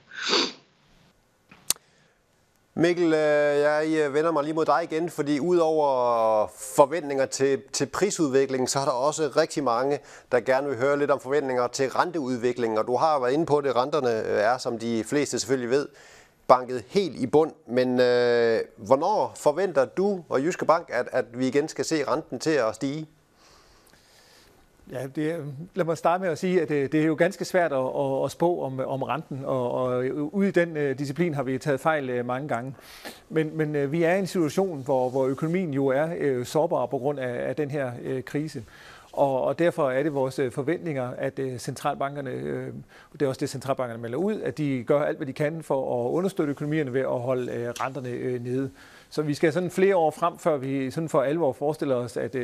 Mikkel, 2.76 3.04
øh, 3.04 3.60
jeg 3.60 3.86
øh, 3.88 4.14
vender 4.14 4.30
mig 4.32 4.44
lige 4.44 4.54
mod 4.54 4.64
dig 4.64 4.80
igen, 4.82 5.10
fordi 5.10 5.40
udover 5.40 6.46
forventninger 6.56 7.26
til, 7.26 7.62
til 7.72 7.86
prisudviklingen, 7.86 8.68
så 8.68 8.78
er 8.78 8.84
der 8.84 8.92
også 8.92 9.32
rigtig 9.36 9.64
mange, 9.64 9.98
der 10.32 10.40
gerne 10.40 10.68
vil 10.68 10.78
høre 10.78 10.98
lidt 10.98 11.10
om 11.10 11.20
forventninger 11.20 11.66
til 11.66 11.90
renteudviklingen. 11.90 12.78
Og 12.78 12.86
du 12.86 12.96
har 12.96 13.18
været 13.18 13.32
inde 13.32 13.46
på 13.46 13.60
det, 13.60 13.76
renterne 13.76 14.10
øh, 14.10 14.40
er, 14.40 14.58
som 14.58 14.78
de 14.78 15.04
fleste 15.04 15.38
selvfølgelig 15.38 15.70
ved, 15.70 15.88
banket 16.48 16.84
helt 16.88 17.16
i 17.16 17.26
bund. 17.26 17.52
Men 17.66 18.00
øh, 18.00 18.60
hvornår 18.76 19.32
forventer 19.36 19.84
du 19.84 20.24
og 20.28 20.42
Jyske 20.42 20.64
Bank, 20.64 20.90
at, 20.92 21.08
at 21.12 21.24
vi 21.38 21.48
igen 21.48 21.68
skal 21.68 21.84
se 21.84 22.04
renten 22.04 22.38
til 22.38 22.50
at 22.50 22.74
stige? 22.74 23.06
Ja, 24.92 25.06
det, 25.16 25.54
lad 25.74 25.84
mig 25.84 25.98
starte 25.98 26.22
med 26.22 26.30
at 26.30 26.38
sige, 26.38 26.62
at 26.62 26.68
det, 26.68 26.92
det 26.92 27.00
er 27.00 27.04
jo 27.04 27.14
ganske 27.14 27.44
svært 27.44 27.72
at, 27.72 27.78
at, 27.78 28.24
at 28.24 28.30
spå 28.30 28.62
om, 28.62 28.80
øh, 28.80 28.88
om 28.88 29.02
renten, 29.02 29.44
og, 29.44 29.70
og 29.70 30.04
øh, 30.04 30.22
ude 30.22 30.48
i 30.48 30.50
den 30.50 30.76
uh, 30.76 30.98
disciplin 30.98 31.34
har 31.34 31.42
vi 31.42 31.58
taget 31.58 31.80
fejl 31.80 32.20
uh, 32.20 32.26
mange 32.26 32.48
gange. 32.48 32.74
Men, 33.28 33.56
men 33.56 33.76
uh, 33.76 33.92
vi 33.92 34.02
er 34.02 34.14
i 34.14 34.18
en 34.18 34.26
situation, 34.26 34.82
hvor, 34.84 35.10
hvor 35.10 35.26
økonomien 35.26 35.74
jo 35.74 35.86
er 35.86 36.38
uh, 36.38 36.44
sårbar 36.44 36.86
på 36.86 36.98
grund 36.98 37.18
af, 37.18 37.48
af 37.48 37.56
den 37.56 37.70
her 37.70 37.92
uh, 38.14 38.20
krise. 38.20 38.64
Og, 39.16 39.44
og 39.44 39.58
derfor 39.58 39.90
er 39.90 40.02
det 40.02 40.14
vores 40.14 40.38
øh, 40.38 40.52
forventninger, 40.52 41.10
at 41.18 41.38
øh, 41.38 41.58
centralbankerne, 41.58 42.30
øh, 42.30 42.72
det 43.12 43.22
er 43.22 43.28
også 43.28 43.40
det 43.40 43.50
centralbankerne 43.50 44.02
melder 44.02 44.18
ud, 44.18 44.40
at 44.40 44.58
de 44.58 44.84
gør 44.86 45.02
alt, 45.02 45.16
hvad 45.16 45.26
de 45.26 45.32
kan 45.32 45.62
for 45.62 46.06
at 46.06 46.10
understøtte 46.10 46.50
økonomierne 46.50 46.92
ved 46.92 47.00
at 47.00 47.20
holde 47.20 47.72
renterne 47.80 48.38
nede. 48.38 48.70
Så 49.10 49.22
vi 49.22 49.34
skal 49.34 49.52
sådan 49.52 49.70
flere 49.70 49.96
år 49.96 50.10
frem, 50.10 50.38
før 50.38 50.56
vi 50.56 50.90
sådan 50.90 51.08
for 51.08 51.22
alvor 51.22 51.52
forestiller 51.52 51.94
os, 51.94 52.16
at, 52.16 52.36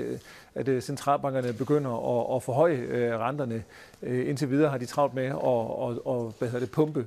at 0.55 0.83
centralbankerne 0.83 1.53
begynder 1.53 2.21
at, 2.21 2.37
at 2.37 2.43
forhøje 2.43 3.17
renterne. 3.19 3.63
Indtil 4.03 4.51
videre 4.51 4.71
har 4.71 4.79
de 4.79 4.87
travlt 4.87 5.15
med 5.15 5.25
at, 5.25 5.33
at, 5.33 6.17
at 6.17 6.33
hvad 6.39 6.49
hedder 6.49 6.61
det, 6.61 6.71
pumpe 6.71 7.05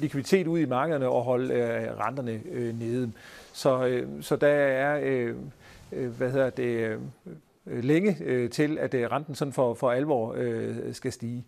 likviditet 0.00 0.46
ud 0.46 0.58
i 0.58 0.64
markederne 0.64 1.08
og 1.08 1.22
holde 1.22 1.88
renterne 2.00 2.40
nede. 2.72 3.12
Så, 3.52 4.02
så 4.20 4.36
der 4.36 4.48
er 4.48 5.32
hvad 5.90 6.30
hedder 6.30 6.50
det, 6.50 6.98
Øh, 7.66 7.84
længe 7.84 8.16
øh, 8.24 8.50
til, 8.50 8.78
at 8.78 8.94
øh, 8.94 9.10
renten 9.10 9.34
sådan 9.34 9.52
for, 9.52 9.74
for 9.74 9.90
alvor 9.90 10.36
skal 10.92 11.12
stige. 11.12 11.44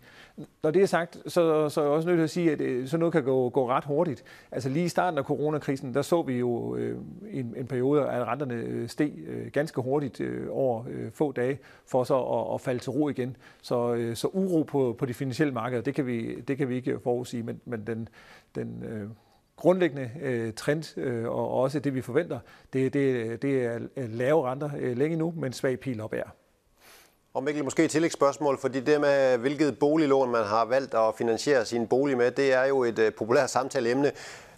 Når 0.63 0.71
det 0.71 0.81
er 0.81 0.85
sagt, 0.85 1.17
så, 1.27 1.69
så 1.69 1.81
er 1.81 1.85
jeg 1.85 1.93
også 1.93 2.07
nødt 2.07 2.17
til 2.17 2.23
at 2.23 2.29
sige, 2.29 2.51
at 2.51 2.61
øh, 2.61 2.87
sådan 2.87 2.99
noget 2.99 3.13
kan 3.13 3.23
gå, 3.23 3.49
gå 3.49 3.69
ret 3.69 3.83
hurtigt. 3.83 4.23
Altså 4.51 4.69
lige 4.69 4.85
i 4.85 4.89
starten 4.89 5.17
af 5.17 5.23
coronakrisen, 5.23 5.93
der 5.93 6.01
så 6.01 6.21
vi 6.21 6.33
jo 6.33 6.75
øh, 6.75 6.97
en, 7.31 7.53
en 7.57 7.67
periode, 7.67 8.09
at 8.09 8.27
renterne 8.27 8.87
steg 8.87 9.13
øh, 9.27 9.47
ganske 9.51 9.81
hurtigt 9.81 10.21
øh, 10.21 10.47
over 10.49 10.83
øh, 10.89 11.11
få 11.11 11.31
dage, 11.31 11.59
for 11.85 12.03
så 12.03 12.19
at, 12.19 12.53
at 12.53 12.61
falde 12.61 12.79
til 12.79 12.91
ro 12.91 13.09
igen. 13.09 13.37
Så, 13.61 13.93
øh, 13.93 14.15
så 14.15 14.27
uro 14.27 14.63
på, 14.63 14.95
på 14.99 15.05
de 15.05 15.13
finansielle 15.13 15.53
markeder, 15.53 15.81
det 15.81 15.95
kan 15.95 16.05
vi, 16.07 16.41
det 16.41 16.57
kan 16.57 16.69
vi 16.69 16.75
ikke 16.75 16.99
forudsige, 17.03 17.43
men, 17.43 17.61
men 17.65 17.87
den, 17.87 18.09
den 18.55 18.83
øh, 18.83 19.09
grundlæggende 19.57 20.11
øh, 20.21 20.53
trend, 20.53 20.97
øh, 20.97 21.25
og 21.25 21.49
også 21.49 21.79
det 21.79 21.95
vi 21.95 22.01
forventer, 22.01 22.39
det, 22.73 22.93
det, 22.93 23.41
det 23.41 23.65
er 23.65 23.79
øh, 23.97 24.09
lave 24.13 24.51
renter 24.51 24.69
øh, 24.79 24.97
længe 24.97 25.17
nu, 25.17 25.33
men 25.37 25.53
svag 25.53 25.79
pil 25.79 26.01
op 26.01 26.13
er. 26.13 26.29
Og 27.33 27.43
Mikkel, 27.43 27.63
måske 27.63 27.83
et 27.83 27.91
tillægsspørgsmål, 27.91 28.59
fordi 28.59 28.79
det 28.79 29.01
med, 29.01 29.37
hvilket 29.37 29.79
boliglån 29.79 30.31
man 30.31 30.43
har 30.43 30.65
valgt 30.65 30.93
at 30.93 31.15
finansiere 31.17 31.65
sin 31.65 31.87
bolig 31.87 32.17
med, 32.17 32.31
det 32.31 32.53
er 32.53 32.65
jo 32.65 32.83
et 32.83 32.99
øh, 32.99 33.13
populært 33.13 33.49
samtaleemne. 33.49 34.11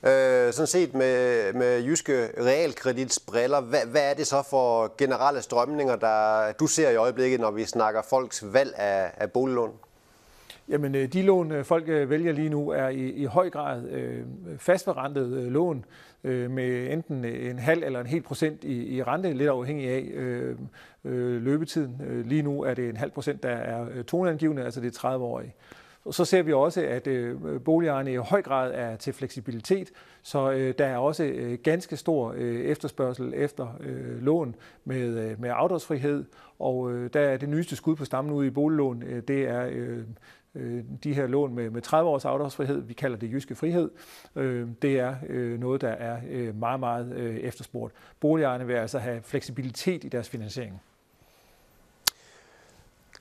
Øh, 0.04 0.54
sådan 0.54 0.68
set 0.68 0.94
med, 0.94 1.54
med 1.54 1.84
jyske 1.84 2.30
realkreditsbriller, 2.38 3.62
hvad, 3.62 3.86
hvad 3.86 4.10
er 4.10 4.14
det 4.14 4.28
så 4.28 4.44
for 4.50 4.94
generelle 4.98 5.42
strømninger, 5.42 5.96
der 5.96 6.52
du 6.52 6.68
ser 6.68 6.90
i 6.90 6.96
øjeblikket, 6.96 7.40
når 7.40 7.52
vi 7.52 7.66
snakker 7.66 8.02
folks 8.02 8.44
valg 8.54 8.74
af, 8.78 9.12
af 9.18 9.32
boliglån? 9.32 9.72
Jamen, 10.69 10.95
øh, 10.95 11.13
de 11.13 11.21
lån, 11.21 11.51
øh, 11.51 11.65
folk 11.65 11.88
øh, 11.88 12.10
vælger 12.10 12.32
lige 12.32 12.49
nu, 12.49 12.69
er 12.69 12.88
i, 12.89 13.10
i 13.10 13.25
høj 13.25 13.49
grad 13.49 13.89
øh, 13.89 14.23
fastforrentet 14.58 15.51
lån 15.51 15.86
øh, 16.23 16.51
med 16.51 16.93
enten 16.93 17.25
en 17.25 17.60
halv 17.60 17.84
eller 17.84 17.99
en 17.99 18.05
hel 18.05 18.21
procent 18.21 18.63
i, 18.63 18.95
i 18.95 19.03
rente, 19.03 19.34
lidt 19.34 19.49
afhængig 19.49 19.89
af 19.89 20.10
øh, 20.13 20.55
øh, 21.05 21.41
løbetiden. 21.41 22.23
Lige 22.25 22.41
nu 22.41 22.62
er 22.63 22.73
det 22.73 22.89
en 22.89 22.97
halv 22.97 23.12
procent, 23.12 23.43
der 23.43 23.49
er 23.49 24.03
toneangivende, 24.03 24.63
altså 24.63 24.82
det 24.82 24.97
er 24.97 25.10
30-årige. 25.10 25.53
Og 26.05 26.13
så 26.13 26.25
ser 26.25 26.41
vi 26.41 26.53
også, 26.53 26.82
at 26.82 27.08
øh, 27.08 27.62
boligejerne 27.62 28.13
i 28.13 28.15
høj 28.15 28.41
grad 28.41 28.71
er 28.75 28.95
til 28.95 29.13
fleksibilitet, 29.13 29.91
så 30.21 30.51
øh, 30.51 30.73
der 30.77 30.86
er 30.86 30.97
også 30.97 31.23
øh, 31.23 31.58
ganske 31.63 31.97
stor 31.97 32.34
øh, 32.38 32.62
efterspørgsel 32.62 33.34
efter 33.36 33.67
øh, 33.79 34.21
lån 34.23 34.55
med, 34.86 35.29
øh, 35.29 35.41
med 35.41 35.49
afdragsfrihed, 35.53 36.25
og 36.60 36.91
øh, 36.91 37.10
der 37.13 37.19
er 37.19 37.38
det 37.38 37.49
nyeste 37.49 37.75
skud 37.75 37.95
på 37.95 38.05
stammen 38.05 38.34
ude 38.34 38.47
i 38.47 38.49
boliglån, 38.49 39.03
øh, 39.03 39.23
det 39.27 39.47
er 39.47 39.67
øh, 39.71 40.03
Øh, 40.56 40.84
de 41.04 41.14
her 41.14 41.28
lån 41.28 41.56
med, 41.56 41.70
med 41.70 41.82
30 41.82 42.10
års 42.10 42.26
afdragsfrihed, 42.26 42.82
vi 42.82 42.94
kalder 42.94 43.18
det 43.18 43.32
jyske 43.32 43.56
frihed, 43.56 43.90
øh, 44.36 44.68
det 44.82 45.00
er 45.00 45.16
øh, 45.30 45.60
noget, 45.60 45.82
der 45.82 45.90
er 45.90 46.18
øh, 46.30 46.60
meget, 46.60 46.80
meget 46.80 47.14
øh, 47.14 47.36
efterspurgt. 47.38 47.94
Boligejerne 48.20 48.68
vil 48.68 48.74
altså 48.74 49.00
have 49.00 49.22
fleksibilitet 49.24 50.04
i 50.04 50.10
deres 50.10 50.30
finansiering. 50.30 50.82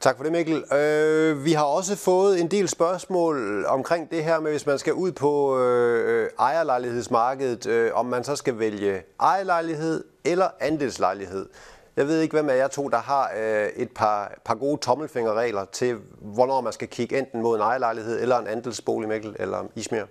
Tak 0.00 0.16
for 0.16 0.22
det, 0.22 0.32
Mikkel. 0.32 0.64
Øh, 0.72 1.44
vi 1.44 1.52
har 1.52 1.64
også 1.64 1.96
fået 1.96 2.40
en 2.40 2.48
del 2.48 2.68
spørgsmål 2.68 3.64
omkring 3.64 4.10
det 4.10 4.24
her 4.24 4.40
med, 4.40 4.50
hvis 4.50 4.66
man 4.66 4.78
skal 4.78 4.92
ud 4.92 5.12
på 5.12 5.58
øh, 5.58 6.30
ejerlejlighedsmarkedet, 6.38 7.66
øh, 7.66 7.90
om 7.94 8.06
man 8.06 8.24
så 8.24 8.36
skal 8.36 8.58
vælge 8.58 9.02
ejerlejlighed 9.20 10.04
eller 10.24 10.48
andelslejlighed. 10.60 11.48
Jeg 11.98 12.06
ved 12.06 12.20
ikke, 12.20 12.36
hvem 12.36 12.48
af 12.48 12.56
jer 12.56 12.68
to, 12.68 12.88
der 12.88 12.98
har 12.98 13.32
øh, 13.36 13.68
et 13.76 13.90
par, 13.90 14.38
par 14.44 14.54
gode 14.54 14.80
tommelfingerregler 14.80 15.64
til, 15.64 15.96
hvornår 16.20 16.60
man 16.60 16.72
skal 16.72 16.88
kigge 16.88 17.18
enten 17.18 17.42
mod 17.42 17.56
en 17.56 17.62
ejerlejlighed 17.62 18.22
eller 18.22 18.38
en 18.38 18.46
andelsbolig, 18.46 19.08
Mikkel 19.08 19.36
eller 19.38 19.64
Ismir. 19.74 20.02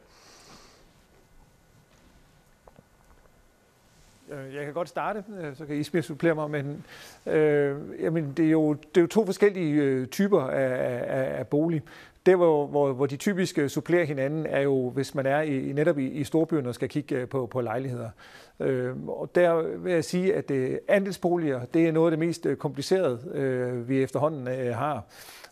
Øh, 4.32 4.56
jeg 4.56 4.65
kan 4.65 4.73
godt 4.73 4.89
starte, 4.89 5.23
øh, 5.41 5.56
så 5.56 5.65
kan 5.65 5.76
Ismir 5.76 6.02
supplere 6.02 6.36
mig, 6.36 6.50
men 6.50 6.86
øh, 7.26 7.78
jamen, 8.00 8.34
det, 8.38 8.45
er 8.45 8.52
jo, 8.52 8.73
det 8.73 8.97
er 8.97 9.02
jo 9.02 9.08
to 9.08 9.26
forskellige 9.26 9.73
øh, 9.73 10.08
typer 10.08 10.41
af, 10.41 11.02
af, 11.08 11.39
af 11.39 11.47
bolig. 11.47 11.84
Det, 12.28 12.36
hvor, 12.36 12.68
hvor, 12.68 12.94
hvor 12.94 13.06
de 13.06 13.18
typisk 13.18 13.60
supplerer 13.68 14.06
hinanden, 14.06 14.46
er 14.46 14.62
jo, 14.62 14.90
hvis 14.90 15.16
man 15.16 15.26
er 15.26 15.42
i, 15.42 15.72
netop 15.74 16.00
i, 16.00 16.08
i 16.08 16.24
storbyen 16.24 16.66
og 16.66 16.76
skal 16.76 16.90
kigge 16.90 17.16
øh, 17.16 17.28
på, 17.28 17.46
på 17.46 17.62
lejligheder. 17.62 18.10
Øh, 18.60 19.08
og 19.08 19.36
der 19.36 19.78
vil 19.78 19.94
jeg 19.94 20.04
sige, 20.04 20.36
at 20.36 20.52
øh, 20.52 20.78
andelsboliger, 20.88 21.66
det 21.66 21.88
er 21.88 21.92
noget 21.92 22.08
af 22.08 22.18
det 22.18 22.28
mest 22.28 22.46
øh, 22.46 22.58
komplicerede, 22.58 23.20
øh, 23.34 23.90
vi 23.90 24.04
efterhånden 24.04 24.48
øh, 24.48 24.76
har. 24.76 25.04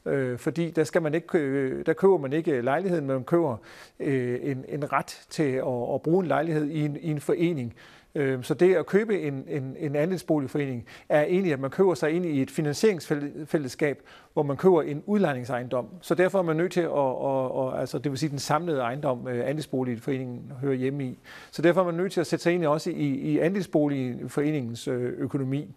Øh, 0.05 0.37
fordi 0.37 0.71
der, 0.71 0.83
skal 0.83 1.01
man 1.01 1.13
ikke, 1.13 1.27
købe, 1.27 1.83
der 1.83 1.93
køber 1.93 2.17
man 2.17 2.33
ikke 2.33 2.61
lejligheden, 2.61 3.05
men 3.05 3.13
man 3.13 3.23
køber 3.23 3.57
øh, 3.99 4.39
en, 4.41 4.65
en 4.69 4.93
ret 4.93 5.25
til 5.29 5.51
at, 5.51 5.93
at 5.93 6.01
bruge 6.01 6.23
en 6.23 6.27
lejlighed 6.27 6.65
i 6.65 6.85
en, 6.85 6.97
i 7.01 7.11
en 7.11 7.19
forening. 7.19 7.73
Øh, 8.15 8.43
så 8.43 8.53
det 8.53 8.75
at 8.75 8.85
købe 8.85 9.21
en, 9.21 9.45
en, 9.47 9.75
en 9.79 9.95
andelsboligforening 9.95 10.85
er 11.09 11.23
egentlig, 11.23 11.53
at 11.53 11.59
man 11.59 11.69
køber 11.69 11.93
sig 11.93 12.11
ind 12.11 12.25
i 12.25 12.41
et 12.41 12.51
finansieringsfællesskab, 12.51 14.01
hvor 14.33 14.43
man 14.43 14.57
køber 14.57 14.81
en 14.81 15.03
udlejningsejendom. 15.05 15.87
Så 16.01 16.15
derfor 16.15 16.39
er 16.39 16.43
man 16.43 16.55
nødt 16.55 16.71
til 16.71 16.81
at, 16.81 16.89
at, 16.89 17.73
at 17.75 17.79
altså 17.79 17.99
det 17.99 18.11
vil 18.11 18.19
sige 18.19 18.29
den 18.29 18.39
samlede 18.39 18.79
ejendom, 18.79 19.27
øh, 19.27 19.49
andelsboligforeningen 19.49 20.51
hører 20.61 20.73
hjemme 20.73 21.05
i. 21.05 21.17
Så 21.51 21.61
derfor 21.61 21.81
er 21.81 21.85
man 21.85 21.95
nødt 21.95 22.11
til 22.11 22.21
at 22.21 22.27
sætte 22.27 22.43
sig 22.43 22.53
ind 22.53 22.63
i 22.63 22.65
også 22.65 22.89
i, 22.89 23.07
i 23.07 23.39
andelsboligforeningens 23.39 24.87
øh, 24.87 25.13
økonomi. 25.17 25.75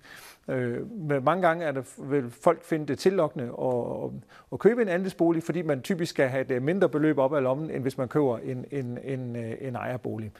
Øh, 0.48 0.92
men 0.92 1.24
mange 1.24 1.46
gange 1.46 1.64
er 1.64 1.72
der, 1.72 1.82
vil 2.10 2.30
folk 2.30 2.64
finde 2.64 2.86
det 2.86 2.98
tillokkende 2.98 3.44
at, 3.44 4.10
at 4.52 4.58
købe 4.58 4.82
en 4.82 4.88
andelsbolig, 4.88 5.42
fordi 5.42 5.62
man 5.62 5.82
typisk 5.82 6.10
skal 6.10 6.28
have 6.28 6.56
et 6.56 6.62
mindre 6.62 6.88
beløb 6.88 7.18
op 7.18 7.34
af 7.34 7.42
lommen, 7.42 7.70
end 7.70 7.82
hvis 7.82 7.98
man 7.98 8.08
køber 8.08 8.38
en, 8.38 8.64
en, 8.70 8.98
en, 9.04 9.36
en 9.60 9.76
ejerbolig. 9.76 10.32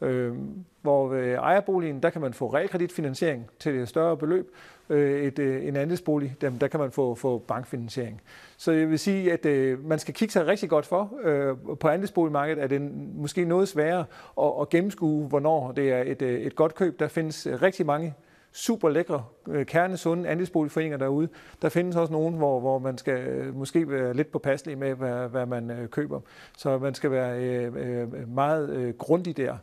Øh, 0.00 0.34
hvor 0.82 1.08
ved 1.08 1.34
ejerboligen, 1.34 2.02
der 2.02 2.10
kan 2.10 2.20
man 2.20 2.34
få 2.34 2.54
realkreditfinansiering 2.54 3.46
til 3.58 3.78
et 3.78 3.88
større 3.88 4.16
beløb. 4.16 4.50
Øh, 4.90 5.22
et, 5.22 5.38
øh, 5.38 5.66
en 5.66 5.76
andelsbolig, 5.76 6.36
der, 6.40 6.50
der 6.50 6.68
kan 6.68 6.80
man 6.80 6.90
få, 6.90 7.14
få 7.14 7.38
bankfinansiering. 7.38 8.20
Så 8.56 8.72
jeg 8.72 8.90
vil 8.90 8.98
sige, 8.98 9.32
at 9.32 9.46
øh, 9.46 9.84
man 9.84 9.98
skal 9.98 10.14
kigge 10.14 10.32
sig 10.32 10.46
rigtig 10.46 10.68
godt 10.68 10.86
for. 10.86 11.12
Øh, 11.22 11.56
på 11.80 11.88
andelsboligmarkedet 11.88 12.62
er 12.62 12.66
det 12.66 12.80
måske 13.14 13.44
noget 13.44 13.68
sværere 13.68 14.04
at, 14.40 14.52
at 14.60 14.68
gennemskue, 14.68 15.28
hvornår 15.28 15.72
det 15.72 15.92
er 15.92 16.02
et, 16.06 16.22
øh, 16.22 16.40
et 16.40 16.56
godt 16.56 16.74
køb. 16.74 17.00
Der 17.00 17.08
findes 17.08 17.46
øh, 17.46 17.62
rigtig 17.62 17.86
mange 17.86 18.14
super 18.52 18.88
lækre, 18.88 19.24
øh, 19.48 19.66
kernesunde 19.66 20.28
andelsboligforeninger 20.28 20.98
derude. 20.98 21.28
Der 21.62 21.68
findes 21.68 21.96
også 21.96 22.12
nogen, 22.12 22.34
hvor, 22.34 22.60
hvor 22.60 22.78
man 22.78 22.98
skal 22.98 23.28
øh, 23.28 23.56
måske 23.56 23.90
være 23.90 24.14
lidt 24.14 24.32
påpasselig 24.32 24.78
med, 24.78 24.94
hvad, 24.94 25.28
hvad 25.28 25.46
man 25.46 25.88
køber. 25.90 26.20
Så 26.58 26.78
man 26.78 26.94
skal 26.94 27.10
være 27.10 27.40
øh, 27.40 28.28
meget 28.28 28.70
øh, 28.70 28.94
grundig 28.94 29.36
der. 29.36 29.56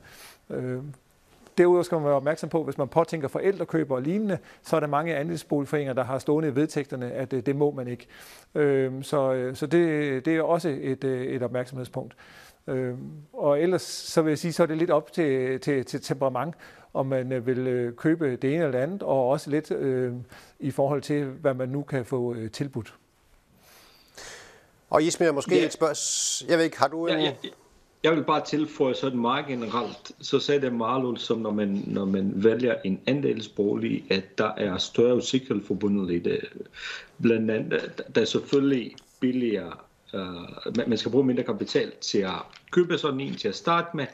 Øh, 0.49 0.79
Derudover 1.57 1.83
skal 1.83 1.95
man 1.95 2.05
være 2.05 2.15
opmærksom 2.15 2.49
på, 2.49 2.63
hvis 2.63 2.77
man 2.77 2.87
påtænker 2.87 3.27
forældrekøber 3.27 3.95
og 3.95 4.01
lignende, 4.01 4.37
så 4.63 4.75
er 4.75 4.79
der 4.79 4.87
mange 4.87 5.15
andelsboligforeninger, 5.15 5.93
der 5.93 6.03
har 6.03 6.19
stående 6.19 6.49
i 6.49 6.55
vedtægterne, 6.55 7.11
at 7.11 7.31
det 7.31 7.55
må 7.55 7.71
man 7.71 7.87
ikke. 7.87 8.07
Så, 9.03 9.51
så 9.53 9.67
det, 9.67 10.25
det 10.25 10.37
er 10.37 10.41
også 10.41 10.77
et, 10.81 11.03
et 11.03 11.43
opmærksomhedspunkt. 11.43 12.15
Og 13.33 13.61
ellers 13.61 13.81
så 13.81 14.21
vil 14.21 14.31
jeg 14.31 14.37
sige, 14.37 14.53
så 14.53 14.63
er 14.63 14.67
det 14.67 14.77
lidt 14.77 14.91
op 14.91 15.11
til, 15.11 15.59
til, 15.59 15.85
til 15.85 16.01
temperament 16.01 16.55
om 16.97 17.05
man 17.05 17.31
øh, 17.31 17.47
vil 17.47 17.67
øh, 17.67 17.93
købe 17.95 18.35
det 18.35 18.43
ene 18.43 18.55
eller 18.55 18.71
det 18.71 18.77
andet, 18.77 19.03
og 19.03 19.29
også 19.29 19.49
lidt 19.49 19.71
øh, 19.71 20.13
i 20.59 20.71
forhold 20.71 21.01
til, 21.01 21.25
hvad 21.25 21.53
man 21.53 21.69
nu 21.69 21.83
kan 21.83 22.05
få 22.05 22.33
øh, 22.33 22.51
tilbudt. 22.51 22.93
Og 24.89 25.03
Ismir, 25.03 25.31
måske 25.31 25.55
ja. 25.55 25.65
et 25.65 25.73
spørgsmål. 25.73 26.49
Jeg 26.49 26.57
ved 26.57 26.65
ikke, 26.65 26.79
har 26.79 26.87
du 26.87 27.07
en... 27.07 27.19
Ja, 27.19 27.19
ja, 27.19 27.49
jeg 28.03 28.15
vil 28.15 28.23
bare 28.23 28.45
tilføje 28.45 28.95
sådan 28.95 29.19
meget 29.19 29.45
generelt, 29.47 30.11
så 30.21 30.39
sagde 30.39 30.61
det 30.61 30.73
Marlon, 30.73 31.17
som 31.17 31.39
når 31.39 31.51
man, 31.51 31.83
når 31.87 32.05
man 32.05 32.31
vælger 32.35 32.75
en 32.83 33.01
andelsbolig, 33.07 34.03
at 34.09 34.37
der 34.37 34.51
er 34.57 34.77
større 34.77 35.15
usikkerhed 35.15 35.63
forbundet 35.63 36.11
i 36.11 36.19
det. 36.19 36.39
Blandt 37.21 37.51
andet, 37.51 38.01
der 38.15 38.21
er 38.21 38.25
selvfølgelig 38.25 38.95
billigere 39.19 39.73
Uh, 40.13 40.87
man 40.87 40.97
skal 40.97 41.11
bruge 41.11 41.25
mindre 41.25 41.43
kapital 41.43 41.91
til 42.01 42.17
at 42.17 42.41
købe 42.71 42.97
sådan 42.97 43.19
en 43.19 43.35
til 43.35 43.47
at 43.47 43.55
starte 43.55 43.87
med, 43.97 44.05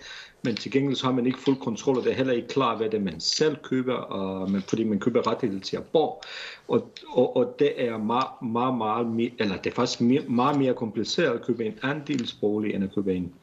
men 0.44 0.56
til 0.56 0.72
gengæld 0.72 0.96
så 0.96 1.06
har 1.06 1.14
man 1.14 1.26
ikke 1.26 1.40
fuld 1.40 1.58
kontrol, 1.58 1.98
og 1.98 2.04
det 2.04 2.12
er 2.12 2.16
heller 2.16 2.34
ikke 2.34 2.48
klar, 2.48 2.78
hvad 2.78 2.90
det 2.90 2.98
er, 2.98 3.04
man 3.04 3.20
selv 3.20 3.56
køber, 3.56 3.94
og 3.94 4.52
man, 4.52 4.62
fordi 4.62 4.84
man 4.84 5.00
køber 5.00 5.28
rettighed 5.28 5.60
til 5.60 5.78
at 5.78 5.84
bo. 5.84 6.22
Og, 6.68 6.92
og, 7.08 7.36
og 7.38 7.56
det 7.60 7.86
er 7.88 7.98
meget, 7.98 8.28
meget, 8.42 8.78
meget 8.78 9.08
mere, 9.08 9.32
eller 9.40 9.58
det 9.58 9.70
er 9.70 9.76
faktisk 9.76 10.02
mere, 10.02 10.22
meget 10.28 10.60
mere 10.60 10.74
kompliceret 10.74 11.34
at 11.34 11.46
købe 11.46 11.66
en 11.66 11.80
andelsbolig, 11.82 12.74
end 12.74 12.84
at 12.84 12.96
købe 12.96 13.16
en 13.16 13.34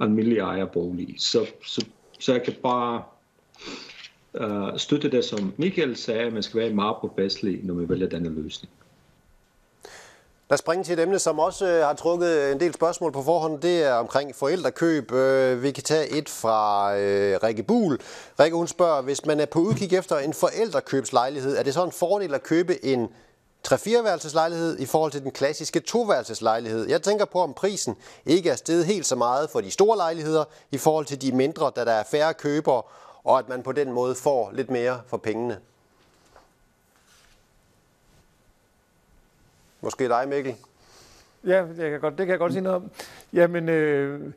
almindelig 0.00 0.38
ejerbolig. 0.38 1.14
Så, 1.18 1.46
så, 1.66 1.86
så 2.18 2.32
jeg 2.32 2.42
kan 2.42 2.54
bare 2.62 3.02
uh, 4.40 4.78
støtte 4.78 5.10
det, 5.10 5.24
som 5.24 5.52
Michael 5.56 5.96
sagde, 5.96 6.20
at 6.20 6.32
man 6.32 6.42
skal 6.42 6.60
være 6.60 6.74
meget 6.74 6.96
påpasselig, 7.00 7.60
når 7.62 7.74
man 7.74 7.88
vælger 7.88 8.08
denne 8.08 8.42
løsning. 8.42 8.72
Lad 10.50 10.54
os 10.54 10.58
springe 10.58 10.84
til 10.84 10.92
et 10.92 11.02
emne, 11.02 11.18
som 11.18 11.38
også 11.38 11.66
øh, 11.66 11.86
har 11.86 11.94
trukket 11.94 12.28
øh, 12.28 12.52
en 12.52 12.60
del 12.60 12.74
spørgsmål 12.74 13.12
på 13.12 13.22
forhånd. 13.22 13.60
Det 13.60 13.82
er 13.82 13.94
omkring 13.94 14.34
forældrekøb. 14.36 15.12
Øh, 15.12 15.62
vi 15.62 15.70
kan 15.70 15.82
tage 15.82 16.08
et 16.08 16.28
fra 16.28 16.90
Rikke 17.46 17.62
Buhl. 17.62 18.00
Rikke 18.40 18.56
hun 18.56 18.68
spørger, 18.68 19.02
hvis 19.02 19.26
man 19.26 19.40
er 19.40 19.46
på 19.46 19.58
udkig 19.58 19.92
efter 19.92 20.18
en 20.18 20.34
forældrekøbslejlighed, 20.34 21.56
er 21.56 21.62
det 21.62 21.74
så 21.74 21.84
en 21.84 21.92
fordel 21.92 22.34
at 22.34 22.42
købe 22.42 22.84
en 22.84 23.08
3-4-værelseslejlighed 23.68 24.78
i 24.78 24.86
forhold 24.86 25.12
til 25.12 25.22
den 25.22 25.30
klassiske 25.30 25.82
2-værelseslejlighed? 25.90 26.88
Jeg 26.88 27.02
tænker 27.02 27.24
på, 27.24 27.40
om 27.40 27.54
prisen 27.54 27.96
ikke 28.26 28.50
er 28.50 28.56
steget 28.56 28.86
helt 28.86 29.06
så 29.06 29.16
meget 29.16 29.50
for 29.50 29.60
de 29.60 29.70
store 29.70 29.96
lejligheder 29.96 30.44
i 30.70 30.78
forhold 30.78 31.06
til 31.06 31.22
de 31.22 31.32
mindre, 31.32 31.72
da 31.76 31.84
der 31.84 31.92
er 31.92 32.04
færre 32.10 32.34
købere, 32.34 32.82
og 33.24 33.38
at 33.38 33.48
man 33.48 33.62
på 33.62 33.72
den 33.72 33.92
måde 33.92 34.14
får 34.14 34.50
lidt 34.52 34.70
mere 34.70 35.00
for 35.06 35.16
pengene. 35.16 35.58
Måske 39.84 40.08
dig, 40.08 40.28
Mikkel? 40.28 40.54
Ja, 41.46 41.64
jeg 41.78 41.90
kan 41.90 42.00
godt, 42.00 42.18
det 42.18 42.26
kan 42.26 42.30
jeg 42.30 42.38
godt 42.38 42.52
sige 42.52 42.62
noget 42.62 42.76
om. 42.76 42.90
Jamen, 43.32 43.68
øh, 43.68 44.32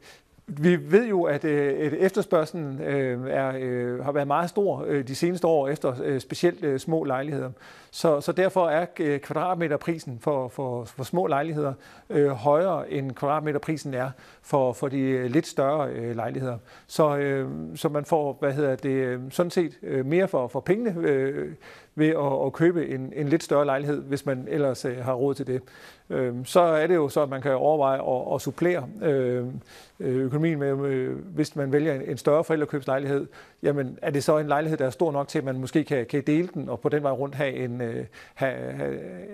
vi 0.47 0.91
ved 0.91 1.07
jo, 1.07 1.23
at 1.23 1.43
øh, 1.43 1.93
efterspørgselen 1.93 2.81
øh, 2.81 3.29
er, 3.29 3.53
øh, 3.59 4.05
har 4.05 4.11
været 4.11 4.27
meget 4.27 4.49
stor 4.49 4.85
de 4.85 5.15
seneste 5.15 5.47
år 5.47 5.67
efter 5.67 6.19
specielt 6.19 6.81
små 6.81 7.03
lejligheder. 7.03 7.51
Så, 7.91 8.21
så 8.21 8.31
derfor 8.31 8.67
er 8.69 8.85
kvadratmeterprisen 9.23 10.19
for, 10.21 10.47
for, 10.47 10.85
for 10.85 11.03
små 11.03 11.27
lejligheder 11.27 11.73
øh, 12.09 12.29
højere 12.29 12.91
end 12.91 13.11
kvadratmeterprisen 13.11 13.93
er 13.93 14.09
for, 14.41 14.73
for 14.73 14.87
de 14.87 15.27
lidt 15.27 15.47
større 15.47 15.89
øh, 15.89 16.15
lejligheder. 16.15 16.57
Så, 16.87 17.17
øh, 17.17 17.49
så 17.75 17.89
man 17.89 18.05
får 18.05 18.37
hvad 18.39 18.53
hedder 18.53 18.75
det, 18.75 19.21
sådan 19.33 19.51
set 19.51 19.77
mere 20.05 20.27
for, 20.27 20.47
for 20.47 20.59
pengene 20.59 20.95
øh, 21.07 21.53
ved 21.95 22.07
at, 22.07 22.45
at 22.45 22.53
købe 22.53 22.87
en, 22.87 23.13
en 23.15 23.27
lidt 23.27 23.43
større 23.43 23.65
lejlighed, 23.65 24.01
hvis 24.01 24.25
man 24.25 24.47
ellers 24.49 24.85
øh, 24.85 24.97
har 24.97 25.13
råd 25.13 25.33
til 25.33 25.47
det. 25.47 25.61
Øh, 26.09 26.35
så 26.45 26.59
er 26.59 26.87
det 26.87 26.95
jo 26.95 27.09
så, 27.09 27.21
at 27.21 27.29
man 27.29 27.41
kan 27.41 27.55
overveje 27.55 28.17
at, 28.17 28.35
at 28.35 28.41
supplere 28.41 28.87
øhm, 29.01 29.61
øh, 29.99 30.15
økonomien 30.15 30.59
med, 30.59 30.89
øh, 30.89 31.17
hvis 31.17 31.55
man 31.55 31.71
vælger 31.71 31.93
en, 31.93 32.01
en 32.01 32.17
større 32.17 32.43
forældrekøbslejlighed, 32.43 33.27
jamen 33.63 33.99
er 34.01 34.11
det 34.11 34.23
så 34.23 34.37
en 34.37 34.47
lejlighed, 34.47 34.77
der 34.77 34.85
er 34.85 34.89
stor 34.89 35.11
nok 35.11 35.27
til, 35.27 35.39
at 35.39 35.45
man 35.45 35.59
måske 35.59 35.83
kan, 35.83 36.05
kan 36.05 36.23
dele 36.27 36.49
den, 36.53 36.69
og 36.69 36.79
på 36.79 36.89
den 36.89 37.03
vej 37.03 37.11
rundt 37.11 37.35
have 37.35 37.53
en, 37.53 37.81
øh, 37.81 38.05
have, 38.35 38.73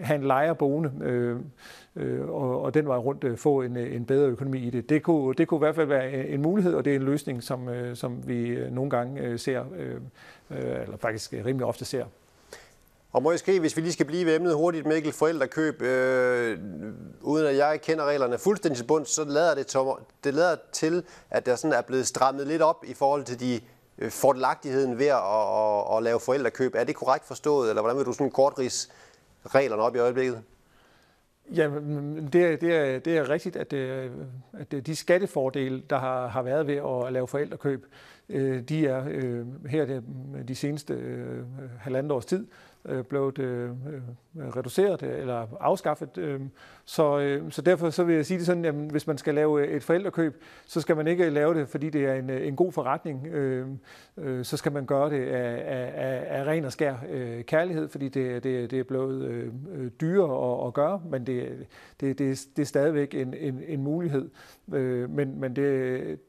have, 0.01 0.15
en 0.15 0.23
lejer 0.23 0.53
boende, 0.53 0.91
øh, 1.01 1.39
øh, 1.95 2.29
og, 2.29 2.61
og 2.61 2.73
den 2.73 2.87
vej 2.87 2.97
rundt 2.97 3.23
øh, 3.23 3.37
få 3.37 3.61
en, 3.61 3.77
øh, 3.77 3.95
en 3.95 4.05
bedre 4.05 4.27
økonomi 4.27 4.59
i 4.59 4.69
det. 4.69 4.89
Det 4.89 5.03
kunne, 5.03 5.33
det 5.33 5.47
kunne 5.47 5.57
i 5.57 5.63
hvert 5.65 5.75
fald 5.75 5.87
være 5.87 6.27
en 6.27 6.41
mulighed, 6.41 6.73
og 6.73 6.85
det 6.85 6.91
er 6.91 6.95
en 6.95 7.03
løsning, 7.03 7.43
som, 7.43 7.69
øh, 7.69 7.95
som 7.95 8.27
vi 8.27 8.47
øh, 8.47 8.71
nogle 8.71 8.89
gange 8.89 9.21
øh, 9.21 9.39
ser, 9.39 9.63
øh, 9.77 9.95
øh 10.51 10.81
eller 10.81 10.97
faktisk 10.97 11.33
rimelig 11.33 11.65
ofte 11.65 11.85
ser. 11.85 12.05
Og 13.13 13.23
måske, 13.23 13.59
hvis 13.59 13.77
vi 13.77 13.81
lige 13.81 13.93
skal 13.93 14.05
blive 14.05 14.25
ved 14.25 14.35
emnet 14.35 14.55
hurtigt, 14.55 14.85
Mikkel, 14.85 15.13
forældrekøb, 15.13 15.81
øh, 15.81 16.59
uden 17.21 17.47
at 17.47 17.57
jeg 17.57 17.81
kender 17.81 18.05
reglerne 18.05 18.37
fuldstændig 18.37 18.77
til 18.77 18.85
bund, 18.85 19.05
så 19.05 19.23
lader 19.23 19.55
det, 19.55 19.67
tom, 19.67 19.99
det 20.23 20.33
lader 20.33 20.55
til, 20.71 21.03
at 21.29 21.45
der 21.45 21.55
sådan 21.55 21.77
er 21.77 21.81
blevet 21.81 22.07
strammet 22.07 22.47
lidt 22.47 22.61
op 22.61 22.85
i 22.87 22.93
forhold 22.93 23.23
til 23.23 23.39
de 23.39 23.59
øh, 23.97 24.11
fordelagtigheden 24.11 24.99
ved 24.99 25.05
at, 25.05 25.17
at, 25.17 25.91
at, 25.91 25.97
at 25.97 26.03
lave 26.03 26.19
forældrekøb. 26.19 26.75
Er 26.75 26.83
det 26.83 26.95
korrekt 26.95 27.25
forstået, 27.25 27.69
eller 27.69 27.81
hvordan 27.81 27.97
vil 27.97 28.05
du 28.05 28.13
sådan 28.13 28.31
kort 28.31 28.53
reglerne 29.45 29.81
op 29.81 29.95
i 29.95 29.99
øjeblikket? 29.99 30.41
Ja, 31.55 31.69
det, 32.33 32.61
det, 32.61 32.63
er, 32.63 32.99
det 32.99 33.17
er 33.17 33.29
rigtigt, 33.29 33.55
at, 33.55 33.71
det, 33.71 34.11
at 34.53 34.71
de 34.85 34.95
skattefordele, 34.95 35.83
der 35.89 35.97
har, 35.97 36.27
har 36.27 36.41
været 36.41 36.67
ved 36.67 36.75
at 36.75 37.13
lave 37.13 37.27
forældrekøb, 37.27 37.85
øh, 38.29 38.61
de 38.61 38.87
er 38.87 39.03
øh, 39.07 39.45
her 39.69 40.01
de 40.47 40.55
seneste 40.55 40.97
halvandet 41.79 42.11
års 42.11 42.25
tid 42.25 42.47
øh, 42.85 43.03
blevet 43.03 43.39
øh, 43.39 43.69
øh 43.69 44.01
reduceret 44.55 45.03
øh, 45.03 45.19
eller 45.19 45.47
afskaffet. 45.59 46.17
Øh, 46.17 46.41
så, 46.85 47.19
øh, 47.19 47.51
så 47.51 47.61
derfor 47.61 47.89
så 47.89 48.03
vil 48.03 48.15
jeg 48.15 48.25
sige 48.25 48.37
det 48.37 48.45
sådan, 48.45 48.65
at 48.65 48.73
hvis 48.73 49.07
man 49.07 49.17
skal 49.17 49.35
lave 49.35 49.67
øh, 49.67 49.75
et 49.75 49.83
forældrekøb, 49.83 50.43
så 50.65 50.81
skal 50.81 50.95
man 50.95 51.07
ikke 51.07 51.29
lave 51.29 51.53
det, 51.53 51.67
fordi 51.67 51.89
det 51.89 52.05
er 52.05 52.13
en, 52.13 52.29
en 52.29 52.55
god 52.55 52.71
forretning. 52.71 53.27
Øh, 53.27 53.67
øh, 54.17 54.45
så 54.45 54.57
skal 54.57 54.71
man 54.71 54.85
gøre 54.85 55.09
det 55.09 55.25
af, 55.25 55.63
af, 55.65 56.39
af 56.39 56.45
ren 56.45 56.65
og 56.65 56.71
skær 56.71 56.95
øh, 57.09 57.43
kærlighed, 57.43 57.89
fordi 57.89 58.09
det, 58.09 58.43
det, 58.43 58.71
det 58.71 58.79
er 58.79 58.83
blevet 58.83 59.23
øh, 59.23 59.51
dyrere 60.01 60.61
at, 60.61 60.67
at 60.67 60.73
gøre, 60.73 61.01
men 61.09 61.27
det, 61.27 61.67
det, 61.99 62.19
det, 62.19 62.45
det 62.55 62.61
er 62.61 62.65
stadigvæk 62.65 63.13
en, 63.13 63.33
en, 63.33 63.61
en 63.67 63.83
mulighed. 63.83 64.29
Øh, 64.73 65.09
men, 65.09 65.39
men 65.39 65.55
det, 65.55 66.19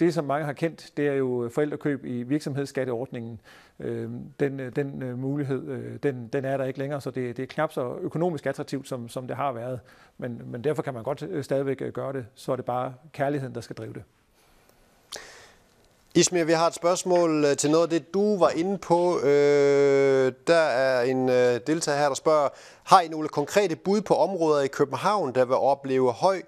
det, 0.00 0.14
som 0.14 0.24
mange 0.24 0.46
har 0.46 0.52
kendt, 0.52 0.90
det 0.96 1.08
er 1.08 1.12
jo 1.12 1.50
forældrekøb 1.54 2.04
i 2.04 2.22
virksomhedsskatteordningen. 2.22 3.40
Øh, 3.80 4.10
den, 4.40 4.60
øh, 4.60 4.76
den 4.76 5.02
øh, 5.02 5.18
mulighed, 5.18 5.98
den, 5.98 6.28
den 6.28 6.44
er 6.44 6.56
der 6.56 6.64
ikke 6.64 6.78
længere, 6.78 7.00
så 7.00 7.10
det, 7.10 7.36
det 7.36 7.42
er 7.42 7.46
knap 7.46 7.72
så 7.72 7.96
økonomisk 8.00 8.46
attraktivt, 8.46 8.88
som, 8.88 9.08
som 9.08 9.26
det 9.26 9.36
har 9.36 9.52
været. 9.52 9.80
Men, 10.18 10.42
men 10.44 10.64
derfor 10.64 10.82
kan 10.82 10.94
man 10.94 11.02
godt 11.02 11.44
stadigvæk 11.44 11.92
gøre 11.92 12.12
det, 12.12 12.26
så 12.34 12.52
er 12.52 12.56
det 12.56 12.64
bare 12.64 12.94
kærligheden, 13.12 13.54
der 13.54 13.60
skal 13.60 13.76
drive 13.76 13.92
det. 13.92 14.02
Ismir, 16.16 16.44
vi 16.44 16.52
har 16.52 16.66
et 16.66 16.74
spørgsmål 16.74 17.56
til 17.58 17.70
noget 17.70 17.82
af 17.82 17.90
det, 17.90 18.14
du 18.14 18.38
var 18.38 18.50
inde 18.50 18.78
på. 18.78 19.20
Øh, 19.20 20.32
der 20.46 20.54
er 20.54 21.02
en 21.02 21.28
øh, 21.28 21.60
deltager 21.66 21.98
her, 21.98 22.08
der 22.08 22.14
spørger, 22.14 22.48
har 22.84 23.00
I 23.00 23.08
nogle 23.08 23.28
konkrete 23.28 23.76
bud 23.76 24.00
på 24.00 24.14
områder 24.14 24.60
i 24.60 24.66
København, 24.66 25.34
der 25.34 25.44
vil 25.44 25.54
opleve 25.54 26.12
høj 26.12 26.42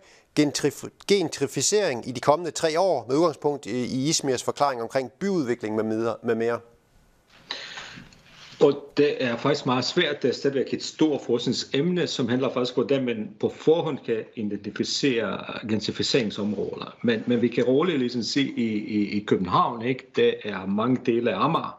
gentrificering 1.09 2.09
i 2.09 2.13
de 2.13 2.21
kommende 2.21 2.51
tre 2.51 2.81
år, 2.81 3.07
med 3.09 3.17
udgangspunkt 3.17 3.67
i 3.67 4.09
Ismirs 4.09 4.43
forklaring 4.43 4.83
omkring 4.83 5.13
byudvikling 5.13 5.77
med 5.77 6.35
mere? 6.35 6.61
Og 8.61 8.93
det 8.97 9.25
er 9.25 9.37
faktisk 9.37 9.67
meget 9.67 9.85
svært. 9.85 10.23
Det 10.23 10.29
er 10.29 10.33
stadigvæk 10.33 10.75
et 10.75 10.83
stort 10.83 11.21
forskningsemne, 11.27 12.07
som 12.07 12.29
handler 12.29 12.53
faktisk 12.53 12.79
om, 12.79 12.85
hvordan 12.85 13.05
man 13.05 13.31
på 13.41 13.49
forhånd 13.49 13.99
kan 14.07 14.25
identificere 14.35 15.45
gentrificeringsområder. 15.69 16.97
Men, 17.03 17.23
men 17.27 17.43
vi 17.43 17.49
kan 17.49 17.65
roligt 17.65 17.99
ligesom 17.99 18.23
se 18.23 18.41
i, 18.41 18.67
i, 18.73 19.21
i 19.21 19.25
København, 19.25 19.83
ikke? 19.83 20.07
det 20.17 20.35
er 20.45 20.67
mange 20.67 21.01
dele 21.07 21.33
af 21.33 21.45
Amager, 21.45 21.79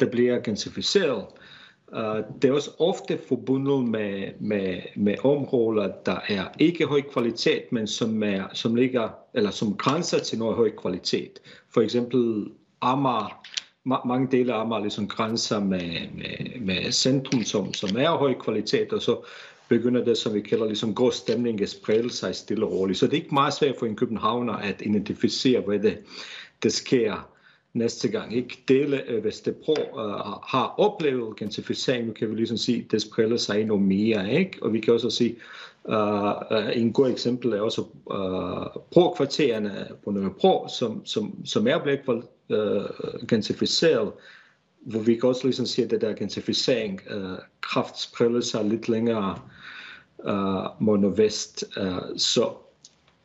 der 0.00 0.06
bliver 0.06 0.40
gentrificeret. 0.40 1.24
Uh, 1.94 2.18
det 2.42 2.48
er 2.48 2.52
også 2.52 2.70
ofte 2.78 3.18
forbundet 3.28 3.84
med, 3.88 4.28
med, 4.40 4.80
med 4.96 5.14
områder, 5.24 5.92
der 6.06 6.18
er 6.28 6.44
ikke 6.58 6.86
høj 6.86 7.00
kvalitet, 7.00 7.72
men 7.72 7.86
som, 7.86 8.22
er, 8.22 8.44
som 8.52 8.74
ligger, 8.74 9.08
eller 9.34 9.50
som 9.50 9.76
grænser 9.76 10.18
til 10.18 10.38
noget 10.38 10.56
høj 10.56 10.70
kvalitet. 10.70 11.38
For 11.70 11.80
eksempel 11.80 12.46
Amager 12.80 13.40
mange 13.84 14.28
dele 14.30 14.54
af 14.54 14.60
Amager 14.60 14.80
ligesom 14.80 15.08
grænser 15.08 15.60
med, 15.60 16.08
med, 16.14 16.60
med 16.60 16.92
centrum, 16.92 17.42
som, 17.44 17.74
som 17.74 17.96
er 17.98 18.10
høj 18.10 18.34
kvalitet, 18.34 18.92
og 18.92 19.02
så 19.02 19.26
begynder 19.68 20.04
det, 20.04 20.18
som 20.18 20.34
vi 20.34 20.40
kalder 20.40 20.66
ligesom 20.66 20.94
god 20.94 21.12
stemning, 21.12 21.60
at 21.60 21.68
sprede 21.68 22.10
sig 22.10 22.34
stille 22.34 22.66
og 22.66 22.72
roligt. 22.72 22.98
Så 22.98 23.06
det 23.06 23.12
er 23.12 23.22
ikke 23.22 23.34
meget 23.34 23.54
svært 23.54 23.74
for 23.78 23.86
en 23.86 23.96
københavner 23.96 24.52
at 24.52 24.82
identificere, 24.84 25.60
hvad 25.60 25.78
det, 25.78 25.98
det 26.62 26.72
sker 26.72 27.28
næste 27.74 28.08
gang. 28.08 28.36
Ikke 28.36 28.64
dele 28.68 29.08
af 29.08 29.24
Vestebro 29.24 29.72
uh, 29.72 30.00
har 30.42 30.74
oplevet 30.78 31.36
gentrificering, 31.36 32.06
nu 32.06 32.12
kan 32.12 32.30
vi 32.30 32.34
ligesom 32.34 32.56
sige, 32.56 32.86
det 32.90 33.02
spreder 33.02 33.36
sig 33.36 33.60
endnu 33.60 33.76
mere, 33.76 34.32
ikke? 34.32 34.58
Og 34.62 34.72
vi 34.72 34.80
kan 34.80 34.94
også 34.94 35.10
sige, 35.10 35.36
uh, 35.84 36.32
en 36.74 36.92
god 36.92 37.10
eksempel 37.10 37.52
er 37.52 37.60
også 37.60 37.80
uh, 37.80 38.82
pro-kvartererne 38.90 39.88
på 40.04 40.10
Nørrebro, 40.10 40.68
som, 40.78 41.06
som, 41.06 41.46
som 41.46 41.66
er 41.66 41.82
blevet 41.82 42.24
uh, 42.48 43.26
gentrificeret, 43.28 44.12
hvor 44.80 45.00
vi 45.00 45.14
kan 45.14 45.28
også 45.28 45.44
ligesom 45.44 45.66
sige, 45.66 45.84
at 45.84 45.90
det 45.90 46.00
der 46.00 46.14
gentrificering 46.14 47.00
uh, 47.16 47.38
kraft 47.60 48.00
spreder 48.00 48.40
sig 48.40 48.64
lidt 48.64 48.88
længere 48.88 49.38
uh, 50.18 50.82
mod 50.82 50.98
nordvest. 50.98 51.64
Uh, 51.80 52.16
så 52.16 52.52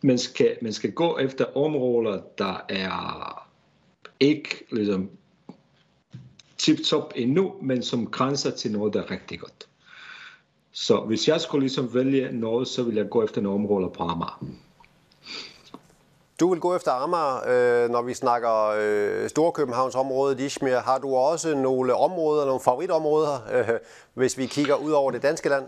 man 0.01 0.17
skal, 0.17 0.57
man 0.61 0.73
skal 0.73 0.91
gå 0.91 1.17
efter 1.17 1.57
områder, 1.57 2.21
der 2.37 2.65
er 2.69 3.48
ikke 4.19 4.65
ligesom 4.71 5.09
tip-top 6.57 7.13
endnu, 7.15 7.53
men 7.61 7.83
som 7.83 8.07
grænser 8.07 8.51
til 8.51 8.71
noget, 8.71 8.93
der 8.93 9.03
er 9.03 9.11
rigtig 9.11 9.39
godt. 9.39 9.67
Så 10.71 11.01
hvis 11.01 11.27
jeg 11.27 11.41
skulle 11.41 11.61
ligesom 11.61 11.93
vælge 11.93 12.31
noget, 12.31 12.67
så 12.67 12.83
vil 12.83 12.95
jeg 12.95 13.09
gå 13.09 13.23
efter 13.23 13.41
nogle 13.41 13.59
områder 13.59 13.87
på 13.87 14.03
Amager. 14.03 14.43
Du 16.39 16.49
vil 16.49 16.59
gå 16.59 16.75
efter 16.75 16.91
Amager, 16.91 17.35
øh, 17.83 17.89
når 17.89 18.01
vi 18.01 18.13
snakker 18.13 18.73
øh, 18.79 19.29
Storkøbenhavnsområdet, 19.29 20.39
Ishmir. 20.39 20.77
Har 20.77 20.97
du 20.97 21.15
også 21.15 21.55
nogle 21.55 21.95
områder, 21.95 22.45
nogle 22.45 22.59
favoritområder, 22.59 23.39
øh, 23.53 23.79
hvis 24.19 24.37
vi 24.37 24.45
kigger 24.45 24.75
ud 24.75 24.91
over 24.91 25.11
det 25.11 25.21
danske 25.21 25.49
land? 25.49 25.65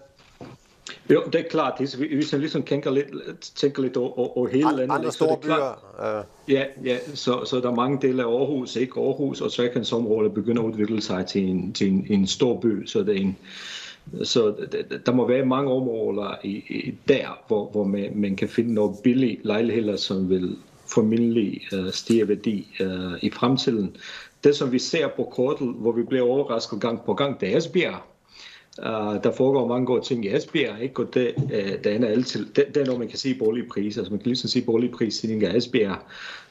Jo, 1.09 1.23
det 1.25 1.35
er 1.35 1.49
klart. 1.49 1.73
Hvis 1.77 2.31
man 2.31 2.41
ligesom 2.41 2.63
tænker 2.63 2.91
lidt, 2.91 3.07
tænker 3.55 3.81
lidt 3.81 3.97
over, 3.97 4.37
over 4.37 4.47
hele 4.47 4.71
landet. 4.77 4.95
Andre 4.95 5.11
store 5.11 5.37
byer. 5.37 5.55
Klart, 5.55 6.25
ja, 6.49 6.63
ja 6.85 6.97
så, 7.13 7.45
så 7.45 7.59
der 7.59 7.71
er 7.71 7.75
mange 7.75 8.07
dele 8.07 8.23
af 8.23 8.27
Aarhus, 8.27 8.75
ikke 8.75 8.99
Aarhus 8.99 9.41
og 9.41 9.51
Trekantsområdet 9.51 10.33
begynder 10.33 10.61
at 10.61 10.65
udvikle 10.65 11.01
sig 11.01 11.25
til 11.25 11.43
en, 11.43 11.73
til 11.73 11.87
en, 11.87 12.05
en 12.09 12.27
stor 12.27 12.59
by, 12.59 12.85
så 12.85 12.99
det 12.99 13.09
er 13.09 13.21
en, 13.21 13.37
så 14.23 14.55
der 15.05 15.11
må 15.13 15.27
være 15.27 15.45
mange 15.45 15.71
områder 15.71 16.35
i, 16.43 16.49
i 16.49 16.93
der, 17.07 17.39
hvor, 17.47 17.69
hvor 17.69 17.83
man, 17.83 18.11
man 18.15 18.35
kan 18.35 18.49
finde 18.49 18.73
nogle 18.73 18.95
billige 19.03 19.39
lejligheder, 19.43 19.95
som 19.95 20.29
vil 20.29 20.57
formentlig 20.93 21.61
uh, 21.73 21.91
stige 21.91 22.27
værdi 22.27 22.67
uh, 22.79 23.13
i 23.21 23.29
fremtiden. 23.29 23.95
Det, 24.43 24.55
som 24.55 24.71
vi 24.71 24.79
ser 24.79 25.07
på 25.07 25.23
kortet, 25.23 25.73
hvor 25.77 25.91
vi 25.91 26.03
bliver 26.03 26.25
overrasket 26.25 26.81
gang 26.81 27.05
på 27.05 27.13
gang, 27.13 27.41
det 27.41 27.53
er 27.53 27.57
Esbjerg. 27.57 28.10
Uh, 28.79 29.23
der 29.23 29.31
foregår 29.31 29.67
mange 29.67 29.85
gode 29.85 30.01
ting 30.01 30.25
i 30.25 30.35
Esbjerg, 30.35 30.81
ikke? 30.81 31.01
og 31.01 31.13
det, 31.13 31.33
uh, 31.37 31.83
det 31.83 31.85
er 31.85 32.07
altid, 32.07 32.45
det, 32.45 32.65
det 32.67 32.77
er 32.77 32.85
noget, 32.85 32.99
man 32.99 33.07
kan 33.07 33.17
sige 33.17 33.35
boligpriser. 33.35 34.01
Altså 34.01 34.13
man 34.13 34.19
kan 34.19 34.27
ligesom 34.27 34.49
sige 34.49 34.65
boligprisstigning 34.65 35.43
i 35.43 35.57
Esbjerg. 35.57 35.97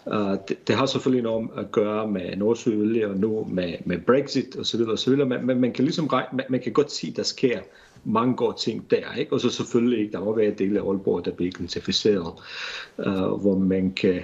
Uh, 0.06 0.36
det, 0.48 0.68
det, 0.68 0.76
har 0.76 0.86
selvfølgelig 0.86 1.22
noget 1.22 1.48
at 1.56 1.72
gøre 1.72 2.08
med 2.08 2.36
Nordsøolie 2.36 3.08
og 3.08 3.16
nu 3.16 3.46
med, 3.50 3.74
med 3.84 3.98
Brexit 3.98 4.56
osv. 4.58 4.80
osv. 4.80 5.16
Men, 5.16 5.46
men 5.46 5.60
man 5.60 5.72
kan 5.72 5.84
ligesom 5.84 6.10
man, 6.32 6.44
man 6.48 6.60
kan 6.60 6.72
godt 6.72 6.92
sige, 6.92 7.10
at 7.10 7.16
der 7.16 7.22
sker 7.22 7.60
mange 8.04 8.36
gode 8.36 8.56
ting 8.58 8.90
der. 8.90 9.14
Ikke? 9.18 9.32
Og 9.32 9.40
så 9.40 9.50
selvfølgelig 9.50 10.12
der 10.12 10.24
må 10.24 10.36
være 10.36 10.50
dele 10.50 10.80
af 10.80 10.84
Aalborg, 10.84 11.24
der 11.24 11.30
bliver 11.30 11.50
identificeret, 11.56 12.32
uh, 12.98 13.40
hvor 13.40 13.58
man 13.58 13.92
kan 13.92 14.22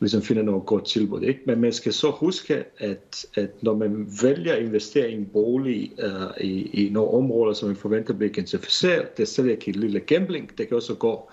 ligesom 0.00 0.22
finder 0.22 0.42
noget 0.42 0.66
godt 0.66 0.84
tilbud. 0.84 1.22
Ikke? 1.22 1.40
Men 1.46 1.60
man 1.60 1.72
skal 1.72 1.92
så 1.92 2.10
huske, 2.10 2.64
at, 2.78 3.26
at 3.34 3.62
når 3.62 3.76
man 3.76 4.06
vælger 4.22 4.54
at 4.54 4.62
investere 4.62 5.10
i 5.10 5.14
en 5.14 5.26
bolig 5.26 5.92
uh, 5.98 6.44
i, 6.44 6.86
i 6.86 6.90
nogle 6.90 7.10
områder, 7.10 7.52
som 7.52 7.68
man 7.68 7.76
forventer 7.76 8.14
bliver 8.14 8.32
gentrificeret, 8.32 9.16
det 9.16 9.22
er 9.22 9.26
stadig 9.26 9.50
ikke 9.50 9.72
lille 9.72 10.00
gambling. 10.00 10.58
Det 10.58 10.68
kan 10.68 10.76
også 10.76 10.94
gå 10.94 11.30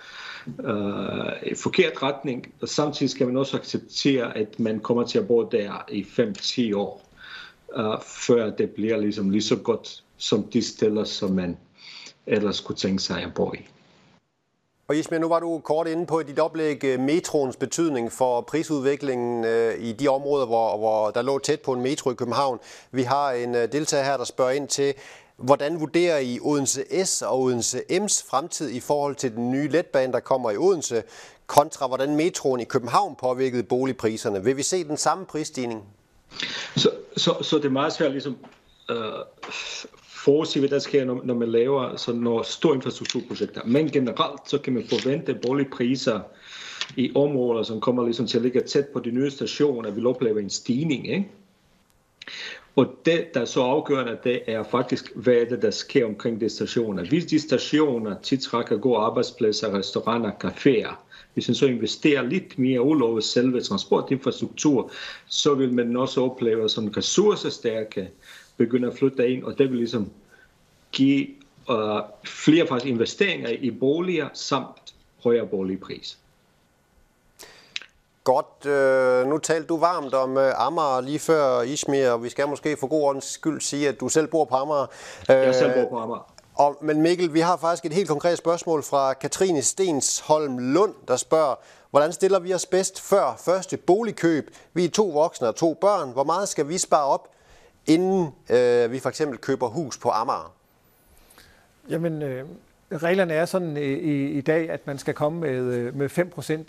uh, 0.48 1.52
i 1.52 1.56
forkert 1.56 2.04
retning. 2.04 2.54
Og 2.62 2.70
samtidig 2.70 3.10
skal 3.10 3.28
man 3.28 3.38
også 3.38 3.58
acceptere, 3.58 4.38
at 4.38 4.60
man 4.60 4.80
kommer 4.80 5.04
til 5.04 5.20
at 5.20 5.28
bo 5.28 5.50
der 5.52 5.86
i 5.92 6.02
5-10 6.02 6.76
år, 6.76 7.10
uh, 7.78 8.02
før 8.28 8.50
det 8.50 8.70
bliver 8.70 8.98
ligesom 8.98 9.30
lige 9.30 9.42
så 9.42 9.56
godt 9.56 10.04
som 10.18 10.44
de 10.44 10.62
steder, 10.62 11.04
som 11.04 11.32
man 11.32 11.58
ellers 12.26 12.60
kunne 12.60 12.76
tænke 12.76 13.04
sig 13.04 13.24
at 13.24 13.34
bo 13.34 13.54
i. 13.54 13.77
Og 14.90 14.96
Ismail, 14.96 15.22
nu 15.22 15.28
var 15.28 15.40
du 15.40 15.60
kort 15.60 15.88
inde 15.88 16.06
på 16.06 16.24
dit 16.24 16.40
oplæg 16.40 16.84
øh, 16.84 17.00
metroens 17.00 17.56
betydning 17.56 18.12
for 18.12 18.42
prisudviklingen 18.42 19.46
øh, 19.46 19.80
i 19.80 19.94
de 19.94 20.08
områder, 20.08 20.46
hvor, 20.46 20.78
hvor 20.78 21.12
der 21.12 21.22
lå 21.22 21.40
tæt 21.40 21.62
på 21.62 21.74
en 21.74 21.82
metro 21.82 22.12
i 22.12 22.14
København. 22.14 22.60
Vi 22.92 23.04
har 23.04 23.32
en 23.32 23.56
øh, 23.56 23.72
deltager 23.72 24.04
her, 24.04 24.18
der 24.18 24.24
spørger 24.24 24.52
ind 24.52 24.68
til, 24.68 24.94
hvordan 25.38 25.80
vurderer 25.80 26.18
I 26.18 26.40
Odense 26.42 27.06
S 27.06 27.22
og 27.22 27.40
Odense 27.42 27.82
M's 27.92 28.30
fremtid 28.30 28.70
i 28.70 28.80
forhold 28.80 29.16
til 29.16 29.36
den 29.36 29.52
nye 29.52 29.68
letbane, 29.68 30.14
der 30.14 30.20
kommer 30.20 30.52
i 30.52 30.58
Odense, 30.58 31.04
kontra 31.48 31.88
hvordan 31.88 32.16
metroen 32.16 32.60
i 32.60 32.64
København 32.64 33.16
påvirkede 33.16 33.64
boligpriserne? 33.64 34.44
Vil 34.44 34.58
vi 34.58 34.64
se 34.64 34.84
den 34.84 34.98
samme 34.98 35.26
prisstigning? 35.26 35.84
Så, 36.76 36.92
så, 37.18 37.36
så 37.42 37.58
det 37.58 37.66
er 37.66 37.70
meget 37.70 37.94
svært 37.94 38.12
ligesom, 38.12 38.38
øh, 38.90 38.98
forudsige, 40.28 40.62
hvad 40.62 40.70
der 40.70 40.80
sker, 40.80 41.06
når, 41.06 41.22
når 41.24 41.34
man 41.34 41.48
laver 41.52 41.96
sådan 41.96 42.22
nogle 42.22 42.44
store 42.44 42.76
infrastrukturprojekter. 42.76 43.62
Men 43.66 43.90
generelt, 43.90 44.50
så 44.50 44.58
kan 44.58 44.74
man 44.74 44.84
forvente 44.90 45.34
boligpriser 45.48 46.20
i 46.96 47.12
områder, 47.16 47.64
som 47.64 47.80
kommer 47.80 48.04
ligesom 48.04 48.28
til 48.28 48.38
at 48.38 48.44
ligge 48.44 48.62
tæt 48.62 48.86
på 48.94 49.00
de 49.00 49.12
nye 49.12 49.30
stationer, 49.30 49.92
vil 49.92 50.06
opleve 50.08 50.42
en 50.42 50.50
stigning. 50.50 51.08
Ikke? 51.12 51.28
Og 52.76 52.86
det, 53.06 53.34
der 53.34 53.42
er 53.42 53.46
så 53.46 53.62
afgørende, 53.62 54.18
det 54.24 54.40
er 54.48 54.64
faktisk, 54.64 55.12
hvad 55.16 55.34
er 55.34 55.46
det, 55.46 55.62
der 55.62 55.72
sker 55.72 56.06
omkring 56.06 56.42
de 56.42 56.50
stationer. 56.50 57.04
Hvis 57.04 57.26
de 57.26 57.40
stationer 57.40 58.16
tiltrækker 58.24 58.78
gode 58.78 58.98
arbejdspladser, 58.98 59.74
restauranter, 59.74 60.32
caféer, 60.44 60.96
hvis 61.34 61.48
man 61.48 61.56
så 61.56 61.66
investerer 61.66 62.22
lidt 62.22 62.60
mere 62.60 62.82
ud 62.82 63.02
over 63.02 63.20
selve 63.20 63.62
transportinfrastruktur, 63.62 64.92
så 65.28 65.54
vil 65.54 65.74
man 65.74 65.96
også 65.96 66.22
opleve 66.22 66.70
som 66.70 66.88
ressourcestærke 66.88 68.10
begynder 68.58 68.90
at 68.90 68.98
flytte 68.98 69.30
ind, 69.30 69.44
og 69.44 69.58
det 69.58 69.70
vil 69.70 69.78
ligesom 69.78 70.12
give 70.92 71.28
uh, 71.70 72.00
flere 72.26 72.68
faktisk 72.68 72.90
investeringer 72.90 73.50
i 73.50 73.72
boliger 73.72 74.30
samt 74.34 74.94
højere 75.24 75.48
boligpris. 75.48 76.18
Godt. 78.24 78.66
Øh, 78.66 79.28
nu 79.28 79.38
talte 79.38 79.68
du 79.68 79.78
varmt 79.78 80.14
om 80.14 80.38
øh, 80.38 80.66
Amager 80.66 81.02
lige 81.02 81.20
før 81.20 81.62
Ismir, 81.62 82.10
og 82.10 82.24
vi 82.24 82.30
skal 82.30 82.48
måske 82.48 82.78
for 82.78 82.88
god 82.88 83.02
ordens 83.02 83.26
skyld 83.26 83.62
sige, 83.62 83.88
at 83.88 84.00
du 84.00 84.10
selv 84.10 84.28
bor 84.28 84.46
på 84.46 84.56
Amager. 84.56 84.86
Jeg 85.28 85.56
selv 85.56 85.74
bor 85.74 85.90
på 85.90 85.98
Amager. 85.98 86.34
Og, 86.56 86.78
men 86.82 87.02
Mikkel, 87.02 87.34
vi 87.34 87.40
har 87.40 87.58
faktisk 87.58 87.86
et 87.86 87.94
helt 87.94 88.10
konkret 88.10 88.38
spørgsmål 88.38 88.84
fra 88.84 89.14
Katrine 89.14 89.62
Stensholm 89.62 90.58
Lund, 90.58 90.94
der 91.08 91.16
spørger, 91.16 91.56
hvordan 91.90 92.14
stiller 92.14 92.40
vi 92.40 92.54
os 92.54 92.66
bedst 92.66 93.02
før 93.02 93.42
første 93.46 93.78
boligkøb? 93.78 94.56
Vi 94.74 94.86
er 94.86 94.90
to 94.90 95.10
voksne 95.10 95.48
og 95.48 95.56
to 95.56 95.74
børn. 95.74 96.12
Hvor 96.12 96.24
meget 96.24 96.50
skal 96.50 96.68
vi 96.68 96.78
spare 96.78 97.06
op, 97.06 97.28
inden 97.88 98.34
øh, 98.50 98.92
vi 98.92 99.00
for 99.00 99.10
eksempel 99.10 99.38
køber 99.38 99.68
hus 99.68 99.98
på 99.98 100.10
Amager? 100.10 100.54
Jamen, 101.90 102.22
øh, 102.22 102.44
reglerne 102.92 103.34
er 103.34 103.46
sådan 103.46 103.78
i, 103.78 103.94
i, 103.94 104.30
i 104.32 104.42
dag, 104.42 104.70
at 104.70 104.88
man 104.88 104.98
skal 104.98 105.14
komme 105.14 105.40
med, 105.40 105.74
øh, 105.74 105.98
med 105.98 106.10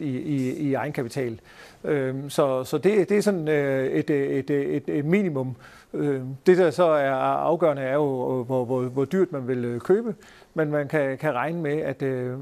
5% 0.01 0.05
i, 0.05 0.19
i, 0.19 0.57
i 0.57 0.75
egenkapital. 0.75 1.41
Øh, 1.85 2.15
så 2.29 2.65
så 2.65 2.79
det, 2.79 3.09
det 3.09 3.19
er 3.19 3.23
sådan 3.23 3.49
øh, 3.49 3.87
et, 3.87 4.11
et, 4.11 4.51
et, 4.51 4.89
et 4.89 5.05
minimum. 5.05 5.57
Øh, 5.95 6.21
det, 6.47 6.59
der 6.59 6.71
så 6.71 6.85
er 6.85 7.13
afgørende, 7.13 7.83
er 7.83 7.95
jo, 7.95 8.43
hvor, 8.43 8.65
hvor, 8.65 8.83
hvor 8.83 9.05
dyrt 9.05 9.33
man 9.33 9.49
vil 9.49 9.65
øh, 9.65 9.81
købe, 9.81 10.15
men 10.55 10.71
man 10.71 10.89
kan, 10.89 11.19
kan 11.19 11.35
regne 11.35 11.63
med, 11.63 11.77
at 11.77 12.03
øh, 12.03 12.39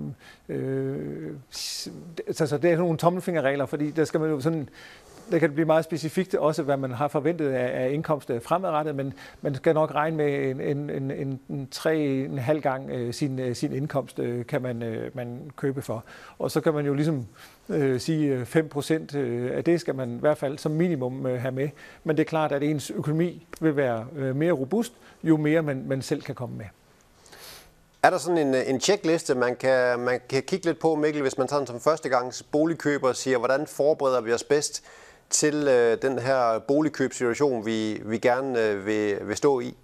øh, 0.49 1.31
altså, 2.27 2.59
det 2.63 2.73
er 2.73 2.77
nogle 2.77 2.99
tommelfingerregler, 2.99 3.67
fordi 3.67 3.91
der 3.91 4.05
skal 4.05 4.21
man 4.21 4.31
jo 4.31 4.41
sådan 4.41 4.69
det 5.31 5.41
kan 5.41 5.53
blive 5.53 5.67
meget 5.67 5.85
specifikt 5.85 6.35
også, 6.35 6.63
hvad 6.63 6.77
man 6.77 6.91
har 6.91 7.09
forventet 7.09 7.49
af, 7.49 7.85
af 7.85 7.93
indkomst 7.93 8.31
øh, 8.31 8.43
fremadrettet, 8.43 8.95
men 8.95 9.13
man 9.43 9.55
skal 9.55 9.75
nok 9.75 9.95
regne 9.95 10.17
med 10.17 10.51
en, 10.51 10.61
en, 10.61 10.91
en, 10.91 11.11
en, 11.11 11.41
en 11.49 11.69
tre 11.71 11.99
en 11.99 12.39
halv 12.39 12.61
gang 12.61 12.91
øh, 12.91 13.15
sin, 13.15 13.39
øh, 13.39 13.57
sin 13.57 13.73
indkomst 13.73 14.19
øh, 14.19 14.47
kan 14.47 14.63
man, 14.63 15.11
man 15.15 15.51
købe 15.57 15.83
for. 15.83 16.05
Og 16.39 16.51
så 16.51 16.61
kan 16.61 16.75
man 16.75 16.87
jo 16.87 16.95
ligesom 16.95 17.27
øh, 17.69 18.01
sige 18.01 18.47
5 18.47 18.69
procent 18.69 19.15
af 19.15 19.65
det 19.65 19.81
skal 19.81 19.95
man 19.95 20.17
i 20.17 20.21
hvert 20.21 20.39
fald 20.39 20.59
som 20.59 20.73
minimum 20.73 21.25
have 21.25 21.53
med. 21.53 21.69
Men 22.05 22.17
det 22.17 22.23
er 22.23 22.29
klart, 22.29 22.53
at 22.53 22.63
ens 22.63 22.91
økonomi 22.91 23.47
vil 23.61 23.77
være 23.77 24.07
mere 24.35 24.53
robust, 24.53 24.93
jo 25.23 25.37
mere 25.37 25.63
man, 25.63 25.85
man 25.87 26.03
selv 26.03 26.23
kan 26.23 26.35
komme 26.35 26.57
med. 26.57 26.67
Er 28.03 28.11
der 28.11 28.19
sådan 28.19 28.39
en, 28.39 28.55
en 28.55 28.81
checkliste, 28.81 29.35
man 29.35 29.57
kan, 29.57 29.99
man 29.99 30.21
kan 30.29 30.43
kigge 30.43 30.67
lidt 30.67 30.79
på, 30.79 30.95
Mikkel, 30.95 31.23
hvis 31.23 31.39
man 31.39 31.49
sådan 31.49 31.67
som 31.67 31.81
førstegangs 31.81 32.43
boligkøber 32.43 33.13
siger, 33.13 33.39
hvordan 33.39 33.67
forbereder 33.67 34.21
vi 34.21 34.33
os 34.33 34.45
bedst 34.45 34.85
til 35.31 35.69
øh, 35.69 36.03
den 36.03 36.19
her 36.19 36.59
boligkøbssituation, 36.59 37.67
vi, 37.67 38.03
vi 38.05 38.19
gerne 38.19 38.61
øh, 38.61 38.87
vil, 38.87 39.19
vil 39.29 39.37
stå 39.37 39.61
i? 39.61 39.77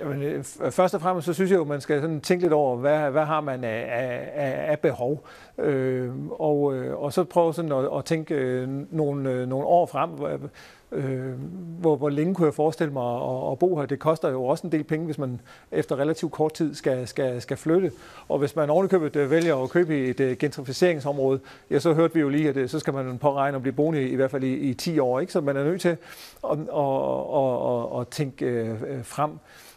Jamen, 0.00 0.22
øh, 0.22 0.44
øh, 0.62 0.72
først 0.72 0.94
og 0.94 1.00
fremmest 1.00 1.26
så 1.26 1.32
synes 1.32 1.50
jeg 1.50 1.56
jo, 1.56 1.62
at 1.62 1.68
man 1.68 1.80
skal 1.80 2.00
sådan 2.00 2.20
tænke 2.20 2.44
lidt 2.44 2.52
over, 2.52 2.76
hvad, 2.76 3.10
hvad 3.10 3.24
har 3.24 3.40
man 3.40 3.64
af, 3.64 3.88
af, 4.34 4.70
af 4.70 4.78
behov. 4.78 5.26
Øh, 5.58 6.10
og, 6.30 6.74
øh, 6.74 7.02
og 7.02 7.12
så 7.12 7.24
prøve 7.24 7.54
sådan 7.54 7.72
at, 7.72 7.88
at 7.98 8.04
tænke 8.04 8.66
nogle, 8.90 9.46
nogle 9.46 9.66
år 9.66 9.86
frem. 9.86 10.10
Øh, 10.92 11.32
hvor, 11.80 11.96
hvor 11.96 12.08
længe 12.08 12.34
kunne 12.34 12.46
jeg 12.46 12.54
forestille 12.54 12.92
mig 12.92 13.16
at, 13.16 13.52
at 13.52 13.58
bo 13.58 13.76
her? 13.78 13.86
Det 13.86 13.98
koster 13.98 14.30
jo 14.30 14.44
også 14.44 14.66
en 14.66 14.72
del 14.72 14.84
penge, 14.84 15.06
hvis 15.06 15.18
man 15.18 15.40
efter 15.72 15.98
relativt 15.98 16.32
kort 16.32 16.52
tid 16.52 16.74
skal, 16.74 17.08
skal, 17.08 17.42
skal 17.42 17.56
flytte. 17.56 17.92
Og 18.28 18.38
hvis 18.38 18.56
man 18.56 18.70
ovenikøbet 18.70 19.30
vælger 19.30 19.56
at 19.56 19.70
købe 19.70 19.98
i 19.98 20.10
et 20.10 20.38
gentrificeringsområde, 20.38 21.40
ja, 21.70 21.78
så 21.78 21.92
hørte 21.92 22.14
vi 22.14 22.20
jo 22.20 22.28
lige, 22.28 22.48
at 22.48 22.70
så 22.70 22.78
skal 22.78 22.94
man 22.94 23.18
påregne 23.18 23.56
at 23.56 23.62
blive 23.62 23.74
boende 23.74 24.02
i, 24.02 24.06
i 24.06 24.16
hvert 24.16 24.30
fald 24.30 24.44
i, 24.44 24.54
i 24.54 24.74
10 24.74 24.98
år. 24.98 25.20
Ikke? 25.20 25.32
Så 25.32 25.40
man 25.40 25.56
er 25.56 25.64
nødt 25.64 25.80
til 25.80 25.88
at, 25.88 25.96
at, 26.50 26.58
at, 26.76 27.96
at, 27.96 28.00
at 28.00 28.08
tænke 28.08 28.76
frem 29.02 29.30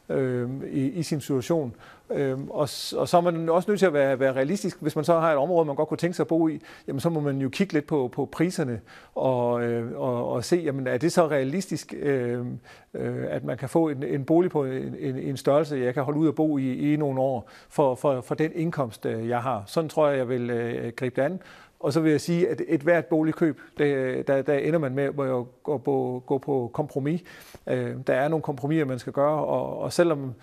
øh, 0.10 0.50
i, 0.72 0.90
i 0.90 1.04
sin 1.04 1.22
situation. 1.22 1.76
Øh, 2.10 2.40
og, 2.40 2.70
og 2.98 3.08
så 3.08 3.18
er 3.18 3.22
man 3.22 3.50
også 3.50 3.72
nødt 3.72 3.80
til 3.80 3.86
at 3.86 3.94
være, 3.94 4.20
være 4.20 4.34
realistisk. 4.34 4.82
Hvis 4.82 4.96
man 4.96 5.06
så 5.06 5.20
har 5.20 5.32
et 5.32 5.38
område, 5.38 5.66
man 5.66 5.76
godt 5.76 5.90
kunne 5.90 5.98
tænke 5.98 6.16
sig 6.16 6.24
at 6.24 6.28
bo 6.28 6.48
i, 6.48 6.62
jamen 6.88 7.00
så 7.00 7.10
må 7.10 7.20
man 7.20 7.42
jo 7.42 7.50
kigge 7.50 7.74
lidt 7.74 7.88
på, 7.88 8.10
på 8.14 8.26
priserne 8.26 8.82
og, 9.16 9.64
øh, 9.64 10.00
og, 10.00 10.32
og 10.32 10.44
se, 10.44 10.56
jamen 10.56 10.88
er 10.88 10.98
det 10.98 11.12
så 11.12 11.28
realistisk, 11.28 11.94
øh, 11.98 12.46
øh, 12.94 13.26
at 13.30 13.44
man 13.44 13.58
kan 13.58 13.70
få 13.70 13.90
en, 13.90 14.04
en 14.04 14.26
bolig 14.26 14.52
på 14.52 14.66
en, 14.66 14.96
en, 15.00 15.18
en 15.18 15.38
størrelse, 15.38 15.76
jeg 15.76 15.94
kan 15.94 16.04
holde 16.04 16.20
ud 16.20 16.28
at 16.28 16.36
bo 16.36 16.58
i 16.58 16.94
i 16.94 16.96
nogle 16.96 17.22
år 17.22 17.50
for, 17.70 17.96
for, 17.96 18.22
for 18.22 18.36
den 18.36 18.52
indkomst, 18.56 19.06
øh, 19.06 19.30
jeg 19.30 19.42
har. 19.42 19.64
Sådan 19.66 19.90
tror 19.90 20.08
jeg, 20.08 20.18
jeg 20.18 20.30
vil 20.30 20.50
øh, 20.50 20.92
gribe 20.96 21.22
det 21.22 21.22
an. 21.22 21.40
Og 21.80 21.94
så 21.94 22.00
vil 22.00 22.12
jeg 22.12 22.22
sige, 22.22 22.50
at 22.50 22.62
et 22.68 22.82
hvert 22.82 23.06
boligkøb, 23.06 23.62
det, 23.78 24.28
der, 24.28 24.42
der 24.42 24.54
ender 24.54 24.80
man 24.80 24.96
med 24.96 25.04
at 25.04 25.16
gå 25.64 25.78
på, 25.78 26.24
gå 26.26 26.38
på 26.38 26.72
kompromis. 26.74 27.24
Øh, 27.68 27.96
der 28.08 28.14
er 28.14 28.28
nogle 28.28 28.44
kompromiser, 28.44 28.86
man 28.86 29.00
skal 29.00 29.14
gøre, 29.14 29.46
og, 29.46 29.80
og 29.80 29.94
selvom 29.94 30.34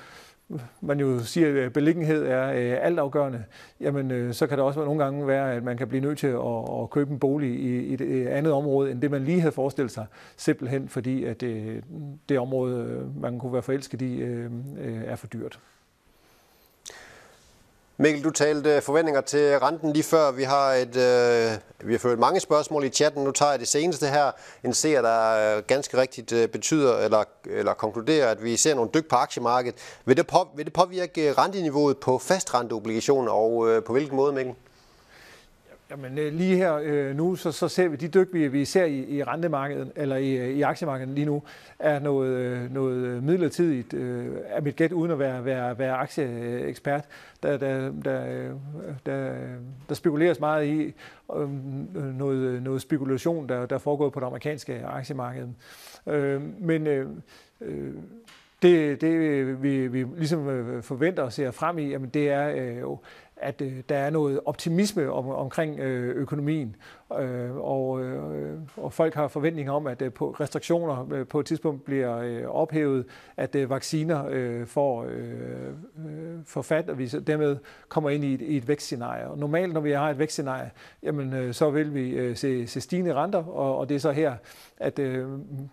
man 0.81 1.01
jo 1.01 1.19
siger, 1.19 1.67
at 1.67 1.73
beliggenhed 1.73 2.27
er 2.27 2.49
øh, 2.49 2.87
altafgørende, 2.87 3.45
jamen 3.81 4.11
øh, 4.11 4.35
så 4.35 4.47
kan 4.47 4.59
det 4.59 4.65
også 4.65 4.85
nogle 4.85 5.05
gange 5.05 5.27
være, 5.27 5.53
at 5.53 5.63
man 5.63 5.77
kan 5.77 5.89
blive 5.89 6.01
nødt 6.01 6.19
til 6.19 6.27
at, 6.27 6.83
at 6.83 6.91
købe 6.91 7.11
en 7.11 7.19
bolig 7.19 7.51
i, 7.51 7.79
i 7.79 7.95
et 7.95 8.01
øh, 8.01 8.27
andet 8.31 8.53
område, 8.53 8.91
end 8.91 9.03
det 9.03 9.11
man 9.11 9.25
lige 9.25 9.41
havde 9.41 9.53
forestillet 9.53 9.91
sig, 9.91 10.07
simpelthen 10.37 10.89
fordi 10.89 11.25
at 11.25 11.41
det, 11.41 11.85
det 12.29 12.39
område, 12.39 12.77
øh, 12.77 13.23
man 13.23 13.39
kunne 13.39 13.53
være 13.53 13.63
forelsket 13.63 14.03
i, 14.03 14.23
er 15.07 15.17
for 15.17 15.27
dyrt. 15.27 15.61
Mikkel, 17.97 18.25
du 18.25 18.31
talte 18.31 18.81
forventninger 18.81 19.21
til 19.21 19.59
renten 19.59 19.93
lige 19.93 20.03
før. 20.03 20.31
Vi 20.31 20.43
har, 20.43 20.73
et, 20.73 20.97
øh, 20.97 21.87
vi 21.89 21.93
har 21.93 21.99
fået 21.99 22.19
mange 22.19 22.41
spørgsmål 22.41 22.85
i 22.85 22.89
chatten. 22.89 23.25
Nu 23.25 23.31
tager 23.31 23.51
jeg 23.51 23.61
det 23.61 23.69
seneste 23.69 24.07
her. 24.07 24.31
En 24.65 24.75
ser, 24.75 25.03
der 25.03 25.57
øh, 25.57 25.63
ganske 25.67 25.97
rigtigt 25.97 26.33
øh, 26.33 26.49
betyder 26.49 26.99
eller, 26.99 27.25
eller 27.47 27.75
konkluderer, 27.75 28.31
at 28.31 28.45
vi 28.45 28.57
ser 28.57 28.75
nogle 28.75 28.91
dyk 28.95 29.09
på 29.09 29.17
aktiemarkedet. 29.17 29.79
Vil 30.05 30.17
det, 30.17 30.27
på, 30.27 30.49
vil 30.57 30.65
det 30.65 30.73
påvirke 30.73 31.33
renteniveauet 31.33 31.99
på 31.99 32.19
fastrenteobligationer, 32.19 33.33
og 33.33 33.69
øh, 33.71 33.85
på 33.85 33.93
hvilken 33.93 34.17
måde, 34.17 34.33
Mikkel? 34.33 34.55
Jamen 35.95 36.19
øh, 36.19 36.33
lige 36.33 36.57
her 36.57 36.75
øh, 36.83 37.17
nu, 37.17 37.37
så, 37.37 37.53
så 37.53 37.69
ser 37.69 37.89
vi 37.89 37.97
de 37.97 38.09
dyk, 38.09 38.29
vi, 38.33 38.49
vi 38.49 38.65
ser 38.65 38.85
i, 38.85 39.05
i 39.05 39.23
rentemarkedet, 39.23 39.93
eller 39.97 40.17
i, 40.17 40.37
øh, 40.37 40.49
i 40.49 40.63
aktiemarkedet 40.63 41.15
lige 41.15 41.25
nu, 41.25 41.43
er 41.79 41.99
noget, 41.99 42.31
øh, 42.31 42.73
noget 42.73 43.23
midlertidigt, 43.23 43.95
øh, 43.95 44.37
er 44.47 44.61
mit 44.61 44.77
gæt, 44.77 44.93
uden 44.93 45.11
at 45.11 45.19
være, 45.19 45.45
være, 45.45 45.79
være 45.79 45.93
aktieekspert. 45.93 47.05
Der, 47.43 47.57
der, 47.57 47.93
der, 48.05 48.51
der, 49.07 49.35
der 49.89 49.95
spekuleres 49.95 50.41
meget 50.41 50.67
i 50.67 50.95
øh, 51.37 51.49
noget, 52.19 52.63
noget 52.63 52.83
spekulation, 52.83 53.49
der, 53.49 53.67
der 53.67 53.79
foregår 53.79 54.11
på 54.11 54.21
det 54.21 54.27
amerikanske 54.27 54.85
aktiemarked. 54.85 55.49
Øh, 56.07 56.43
men 56.61 56.87
øh, 56.87 57.07
det, 58.63 59.01
det 59.01 59.63
vi, 59.63 59.89
vi 59.89 60.07
ligesom 60.17 60.83
forventer 60.83 61.23
og 61.23 61.33
ser 61.33 61.51
frem 61.51 61.79
i, 61.79 61.89
jamen 61.89 62.09
det 62.09 62.29
er 62.29 62.49
øh, 62.49 62.81
jo, 62.81 62.99
at 63.37 63.61
øh, 63.61 63.73
der 63.89 63.97
er 63.97 64.11
noget 64.11 64.41
optimisme 64.45 65.13
om, 65.13 65.29
omkring 65.29 65.81
øh, 65.81 66.17
økonomien, 66.17 66.77
øh, 67.21 67.57
og, 67.57 68.03
øh, 68.03 68.59
og 68.77 68.93
folk 68.93 69.15
har 69.15 69.29
forventninger 69.29 69.73
om, 69.73 69.87
at 69.87 70.03
øh, 70.03 70.13
på 70.13 70.31
restriktioner 70.31 71.13
øh, 71.13 71.27
på 71.27 71.41
et 71.41 71.47
tidspunkt 71.47 71.85
bliver 71.85 72.19
øh, 72.19 72.43
ophævet, 72.47 73.07
at 73.37 73.55
øh, 73.55 73.71
vacciner 73.71 74.25
øh, 74.31 74.67
får, 74.67 75.05
øh, 75.05 75.69
øh 76.07 76.45
får 76.47 76.63
fat, 76.63 76.91
og 76.91 76.99
vi 76.99 77.07
dermed 77.07 77.57
kommer 77.89 78.11
ind 78.11 78.25
i 78.25 78.35
et, 78.35 78.41
i 78.41 78.57
et 78.57 78.69
vækstscenarie. 78.69 79.29
Og 79.29 79.39
normalt, 79.39 79.73
når 79.73 79.81
vi 79.81 79.91
har 79.91 80.11
et 80.11 80.19
vækstscenarie, 80.19 80.71
jamen, 81.03 81.33
øh, 81.33 81.55
så 81.55 81.71
vil 81.71 81.95
vi 81.95 82.11
øh, 82.11 82.37
se, 82.37 82.67
se 82.67 82.81
stigende 82.81 83.15
renter, 83.15 83.45
og, 83.45 83.79
og 83.79 83.89
det 83.89 83.95
er 83.95 83.99
så 83.99 84.13
her, 84.13 84.35
at 84.77 84.99
øh, 84.99 85.29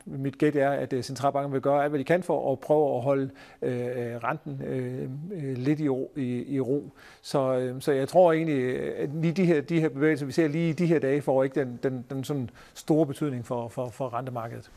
mit 0.05 0.37
gæt 0.37 0.55
er, 0.55 0.69
at 0.69 0.93
øh, 0.93 1.03
centralbanken 1.03 1.53
vil 1.53 1.61
gøre 1.61 1.83
alt, 1.83 1.91
hvad 1.91 1.99
de 1.99 2.03
kan 2.03 2.23
for 2.23 2.51
at 2.51 2.59
prøve 2.59 2.95
at 2.95 3.01
holde 3.01 3.29
øh, 3.61 4.15
renten 4.23 4.61
øh, 4.65 5.09
øh 5.31 5.57
lidt 5.57 5.79
i 5.79 5.89
ro. 5.89 6.13
I, 6.15 6.55
i 6.55 6.59
ro. 6.59 6.89
Så, 7.21 7.60
øh, 7.61 7.81
så 7.81 7.91
jeg 7.91 8.09
tror 8.09 8.33
egentlig, 8.33 8.79
at 8.97 9.09
lige 9.13 9.33
de 9.33 9.45
her, 9.45 9.61
de 9.61 9.79
her 9.79 9.89
bevægelser, 9.89 10.25
vi 10.25 10.31
ser 10.31 10.47
lige 10.47 10.69
i 10.69 10.73
de 10.73 10.85
her 10.85 10.99
dage, 10.99 11.21
får 11.21 11.43
ikke 11.43 11.59
den, 11.59 11.79
den, 11.83 12.05
den 12.09 12.23
sådan 12.23 12.49
store 12.73 13.05
betydning 13.05 13.45
for, 13.45 13.67
for, 13.67 13.89
for 13.89 14.13
rentemarkedet. 14.13 14.71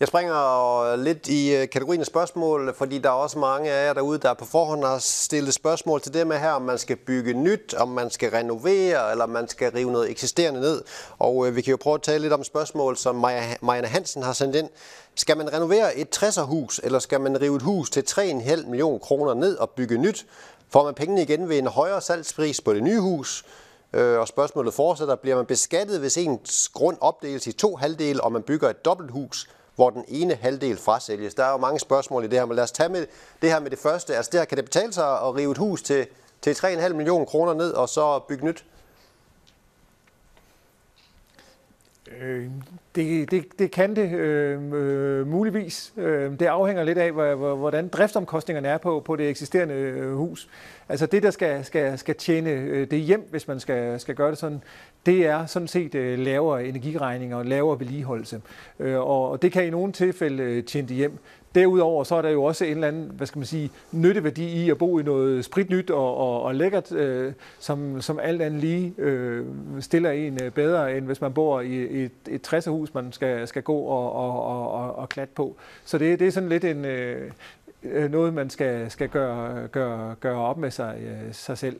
Jeg 0.00 0.08
springer 0.08 0.96
lidt 0.96 1.28
i 1.28 1.54
øh, 1.56 1.68
kategorien 1.68 2.00
af 2.00 2.06
spørgsmål, 2.06 2.74
fordi 2.74 2.98
der 2.98 3.08
er 3.08 3.12
også 3.12 3.38
mange 3.38 3.70
af 3.70 3.86
jer 3.86 3.92
derude, 3.92 4.18
der 4.18 4.34
på 4.34 4.44
forhånd 4.44 4.84
har 4.84 4.98
stillet 4.98 5.54
spørgsmål 5.54 6.00
til 6.00 6.14
det 6.14 6.26
med 6.26 6.38
her, 6.38 6.50
om 6.50 6.62
man 6.62 6.78
skal 6.78 6.96
bygge 6.96 7.32
nyt, 7.32 7.74
om 7.74 7.88
man 7.88 8.10
skal 8.10 8.30
renovere, 8.30 9.10
eller 9.10 9.24
om 9.24 9.30
man 9.30 9.48
skal 9.48 9.72
rive 9.72 9.92
noget 9.92 10.10
eksisterende 10.10 10.60
ned. 10.60 10.82
Og 11.18 11.46
øh, 11.46 11.56
vi 11.56 11.62
kan 11.62 11.70
jo 11.70 11.76
prøve 11.76 11.94
at 11.94 12.02
tale 12.02 12.22
lidt 12.22 12.32
om 12.32 12.44
spørgsmål, 12.44 12.96
som 12.96 13.14
Marianne 13.62 13.88
Hansen 13.88 14.22
har 14.22 14.32
sendt 14.32 14.56
ind. 14.56 14.68
Skal 15.14 15.36
man 15.36 15.52
renovere 15.52 15.96
et 15.96 16.22
60'er-hus, 16.22 16.80
eller 16.84 16.98
skal 16.98 17.20
man 17.20 17.40
rive 17.40 17.56
et 17.56 17.62
hus 17.62 17.90
til 17.90 18.04
3,5 18.10 18.66
millioner 18.68 18.98
kroner 18.98 19.34
ned 19.34 19.56
og 19.56 19.70
bygge 19.70 19.98
nyt? 19.98 20.26
Får 20.70 20.84
man 20.84 20.94
pengene 20.94 21.22
igen 21.22 21.48
ved 21.48 21.58
en 21.58 21.66
højere 21.66 22.00
salgspris 22.00 22.60
på 22.60 22.74
det 22.74 22.82
nye 22.82 23.00
hus? 23.00 23.44
Øh, 23.92 24.18
og 24.18 24.28
spørgsmålet 24.28 24.74
fortsætter, 24.74 25.14
bliver 25.14 25.36
man 25.36 25.46
beskattet, 25.46 26.00
hvis 26.00 26.16
ens 26.16 26.68
grund 26.68 26.96
opdeles 27.00 27.46
i 27.46 27.52
to 27.52 27.76
halvdele, 27.76 28.24
og 28.24 28.32
man 28.32 28.42
bygger 28.42 28.70
et 28.70 28.84
dobbelthus, 28.84 29.48
hvor 29.74 29.90
den 29.90 30.04
ene 30.08 30.34
halvdel 30.34 30.76
frasælges? 30.76 31.34
Der 31.34 31.44
er 31.44 31.50
jo 31.50 31.56
mange 31.56 31.80
spørgsmål 31.80 32.24
i 32.24 32.28
det 32.28 32.38
her, 32.38 32.46
men 32.46 32.56
lad 32.56 32.64
os 32.64 32.72
tage 32.72 32.88
med 32.88 33.06
det 33.42 33.50
her 33.50 33.60
med 33.60 33.70
det 33.70 33.78
første. 33.78 34.16
Altså 34.16 34.30
det 34.30 34.40
her, 34.40 34.44
kan 34.44 34.56
det 34.56 34.64
betale 34.64 34.92
sig 34.92 35.20
at 35.20 35.34
rive 35.34 35.52
et 35.52 35.58
hus 35.58 35.82
til, 35.82 36.06
til 36.42 36.52
3,5 36.52 36.92
millioner 36.92 37.24
kroner 37.24 37.54
ned, 37.54 37.72
og 37.72 37.88
så 37.88 38.18
bygge 38.28 38.44
nyt? 38.44 38.64
Øh, 42.20 42.46
det, 42.94 43.30
det, 43.30 43.44
det 43.58 43.70
kan 43.70 43.96
det 43.96 44.12
øh, 44.12 44.72
øh 44.72 45.26
muligvis. 45.26 45.92
Øh, 45.96 46.30
det 46.30 46.42
afhænger 46.42 46.84
lidt 46.84 46.98
af, 46.98 47.12
hvordan 47.56 47.88
driftsomkostningerne 47.88 48.68
er 48.68 48.78
på, 48.78 49.02
på 49.04 49.16
det 49.16 49.28
eksisterende 49.28 49.74
øh, 49.74 50.16
hus. 50.16 50.48
Altså 50.88 51.06
det, 51.06 51.22
der 51.22 51.30
skal, 51.30 51.64
skal, 51.64 51.98
skal 51.98 52.14
tjene 52.14 52.84
det 52.84 53.00
hjem, 53.00 53.28
hvis 53.30 53.48
man 53.48 53.60
skal, 53.60 54.00
skal 54.00 54.14
gøre 54.14 54.30
det 54.30 54.38
sådan, 54.38 54.62
det 55.06 55.26
er 55.26 55.46
sådan 55.46 55.68
set 55.68 55.94
lavere 56.18 56.64
energiregninger 56.64 57.36
og 57.36 57.46
lavere 57.46 57.80
vedligeholdelse. 57.80 58.40
Og 58.80 59.42
det 59.42 59.52
kan 59.52 59.66
i 59.66 59.70
nogle 59.70 59.92
tilfælde 59.92 60.62
tjene 60.62 60.88
det 60.88 60.96
hjem. 60.96 61.18
Derudover 61.54 62.04
så 62.04 62.14
er 62.14 62.22
der 62.22 62.30
jo 62.30 62.44
også 62.44 62.64
en 62.64 62.70
eller 62.70 62.88
anden, 62.88 63.10
hvad 63.14 63.26
skal 63.26 63.38
man 63.38 63.46
sige, 63.46 63.70
nytteværdi 63.92 64.64
i 64.64 64.70
at 64.70 64.78
bo 64.78 64.98
i 64.98 65.02
noget 65.02 65.44
spritnyt 65.44 65.90
og, 65.90 66.16
og, 66.16 66.42
og 66.42 66.54
lækkert, 66.54 66.92
øh, 66.92 67.32
som, 67.58 68.00
som 68.00 68.18
alt 68.22 68.42
andet 68.42 68.60
lige 68.60 68.94
øh, 68.98 69.46
stiller 69.80 70.10
en 70.10 70.42
øh, 70.42 70.50
bedre, 70.50 70.96
end 70.96 71.06
hvis 71.06 71.20
man 71.20 71.32
bor 71.32 71.60
i 71.60 72.04
et, 72.04 72.12
et 72.28 72.54
60'erhus, 72.54 72.90
man 72.94 73.12
skal, 73.12 73.48
skal 73.48 73.62
gå 73.62 73.76
og, 73.76 74.12
og, 74.12 74.42
og, 74.42 74.72
og, 74.72 74.96
og 74.96 75.08
klat 75.08 75.28
på. 75.28 75.56
Så 75.84 75.98
det, 75.98 76.20
det 76.20 76.26
er 76.26 76.32
sådan 76.32 76.48
lidt 76.48 76.64
en, 76.64 76.84
øh, 76.84 77.30
øh, 77.82 78.10
noget, 78.10 78.34
man 78.34 78.50
skal, 78.50 78.90
skal 78.90 79.08
gøre, 79.08 79.68
gøre, 79.68 80.14
gøre 80.20 80.38
op 80.38 80.58
med 80.58 80.70
sig, 80.70 80.96
øh, 81.00 81.32
sig 81.34 81.58
selv. 81.58 81.76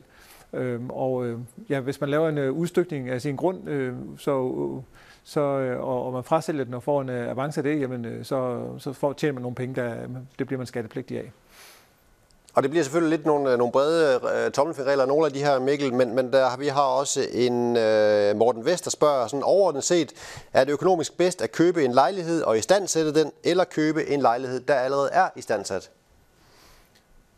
Øh, 0.53 0.79
og 0.89 1.25
øh, 1.25 1.39
ja, 1.69 1.79
hvis 1.79 2.01
man 2.01 2.09
laver 2.09 2.29
en 2.29 2.37
øh, 2.37 2.51
udstykning 2.51 3.09
af 3.09 3.21
sin 3.21 3.35
grund, 3.35 3.69
øh, 3.69 3.93
så... 4.17 4.31
Øh, 4.31 4.83
så, 5.23 5.41
øh, 5.41 5.79
og, 5.83 6.05
og 6.05 6.13
man 6.13 6.23
frasælger 6.23 6.63
den 6.63 6.73
og 6.73 6.83
får 6.83 7.01
en 7.01 7.09
øh, 7.09 7.29
avance 7.29 7.59
af 7.59 7.63
det, 7.63 7.81
jamen, 7.81 8.05
øh, 8.05 8.25
så, 8.25 8.67
så 8.77 8.93
får, 8.93 9.13
tjener 9.13 9.33
man 9.33 9.41
nogle 9.41 9.55
penge, 9.55 9.75
der, 9.75 9.93
det 10.39 10.47
bliver 10.47 10.57
man 10.57 10.67
skattepligtig 10.67 11.17
af. 11.17 11.31
Og 12.53 12.63
det 12.63 12.71
bliver 12.71 12.83
selvfølgelig 12.83 13.17
lidt 13.17 13.25
nogle, 13.25 13.51
øh, 13.51 13.57
nogle 13.57 13.71
brede 13.71 14.19
uh, 14.23 14.51
tommelfingerregler, 14.51 15.05
nogle 15.05 15.25
af 15.25 15.33
de 15.33 15.39
her, 15.39 15.59
Mikkel, 15.59 15.93
men, 15.93 16.15
men 16.15 16.33
der, 16.33 16.57
vi 16.57 16.67
har 16.67 16.81
også 16.81 17.21
en 17.33 17.77
øh, 17.77 18.35
Morten 18.35 18.65
Vest, 18.65 18.83
der 18.83 18.91
spørger 18.91 19.27
sådan 19.27 19.43
overordnet 19.43 19.83
set, 19.83 20.11
er 20.53 20.63
det 20.63 20.71
økonomisk 20.71 21.17
bedst 21.17 21.41
at 21.41 21.51
købe 21.51 21.85
en 21.85 21.91
lejlighed 21.91 22.41
og 22.41 22.57
istandsætte 22.57 23.13
den, 23.13 23.31
eller 23.43 23.63
købe 23.63 24.07
en 24.07 24.21
lejlighed, 24.21 24.59
der 24.59 24.73
allerede 24.73 25.09
er 25.11 25.29
istandsat? 25.35 25.91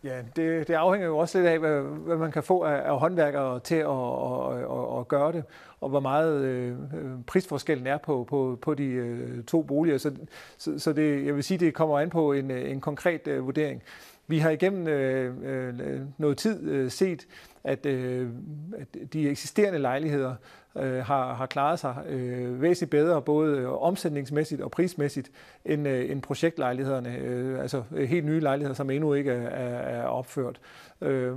Ja, 0.04 0.22
det, 0.36 0.68
det 0.68 0.74
afhænger 0.74 1.08
jo 1.08 1.18
også 1.18 1.38
lidt 1.38 1.48
af, 1.48 1.60
hvad, 1.60 1.82
hvad 1.82 2.18
man 2.18 2.32
kan 2.32 2.44
få 2.44 2.64
af, 2.64 2.92
af 2.92 3.00
håndværkere 3.00 3.60
til 3.60 3.76
at, 3.76 3.86
og, 3.86 4.46
og, 4.46 4.90
og 4.90 5.08
gøre 5.08 5.32
det, 5.32 5.44
og 5.82 5.90
hvor 5.90 6.00
meget 6.00 6.42
øh, 6.42 6.76
prisforskellen 7.28 7.88
er 7.88 7.98
på, 7.98 8.24
på, 8.30 8.60
på 8.62 8.74
de 8.74 8.84
øh, 8.84 9.44
to 9.44 9.62
boliger. 9.62 9.98
Så, 9.98 10.12
så, 10.58 10.80
så 10.80 10.94
det, 10.94 11.26
jeg 11.26 11.36
vil 11.36 11.44
sige, 11.44 11.58
det 11.58 11.74
kommer 11.74 12.00
an 12.00 12.10
på 12.10 12.34
en, 12.34 12.52
øh, 12.52 12.72
en 12.72 12.82
konkret 12.82 13.28
øh, 13.28 13.46
vurdering. 13.46 13.84
Vi 14.28 14.40
har 14.40 14.50
igennem 14.50 14.88
øh, 14.88 15.34
øh, 15.44 16.02
noget 16.18 16.38
tid 16.38 16.70
øh, 16.70 16.92
set, 16.92 17.28
at, 17.64 17.86
øh, 17.86 18.30
at 18.78 19.14
de 19.14 19.30
eksisterende 19.30 19.80
lejligheder 19.80 20.36
øh, 20.78 21.06
har, 21.06 21.34
har 21.34 21.46
klaret 21.46 21.80
sig 21.80 21.96
øh, 22.08 22.62
væsentligt 22.62 22.92
bedre, 22.92 23.22
både 23.22 23.58
øh, 23.58 23.84
omsætningsmæssigt 23.84 24.62
og 24.62 24.72
prismæssigt, 24.72 25.32
end, 25.66 25.88
øh, 25.88 26.12
end 26.12 26.22
projektlejlighederne, 26.22 27.16
øh, 27.18 27.60
altså 27.60 27.84
øh, 27.92 28.10
helt 28.10 28.26
nye 28.26 28.40
lejligheder, 28.40 28.76
som 28.76 28.90
endnu 28.90 29.14
ikke 29.14 29.32
er, 29.32 30.00
er 30.00 30.04
opført. 30.04 30.60
Øh, 31.02 31.34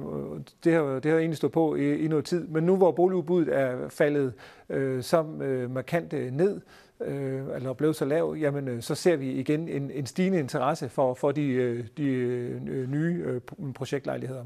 det, 0.64 0.72
har, 0.72 0.82
det 0.82 1.10
har 1.10 1.18
egentlig 1.18 1.36
stået 1.36 1.52
på 1.52 1.74
i, 1.74 2.04
i 2.04 2.08
noget 2.08 2.24
tid, 2.24 2.46
men 2.46 2.64
nu 2.64 2.76
hvor 2.76 2.92
boligudbuddet 2.92 3.58
er 3.58 3.88
faldet 3.88 4.32
øh, 4.68 5.02
så 5.02 5.24
øh, 5.42 5.70
markant 5.70 6.12
øh, 6.12 6.30
ned, 6.30 6.60
øh, 7.00 7.42
eller 7.54 7.72
blevet 7.72 7.96
så 7.96 8.04
lav, 8.04 8.36
jamen 8.40 8.68
øh, 8.68 8.82
så 8.82 8.94
ser 8.94 9.16
vi 9.16 9.32
igen 9.32 9.68
en, 9.68 9.90
en 9.90 10.06
stigende 10.06 10.38
interesse 10.38 10.88
for, 10.88 11.14
for 11.14 11.32
de, 11.32 11.46
øh, 11.46 11.84
de 11.96 12.06
øh, 12.06 12.90
nye 12.90 13.22
øh, 13.26 13.40
projektlejligheder. 13.74 14.44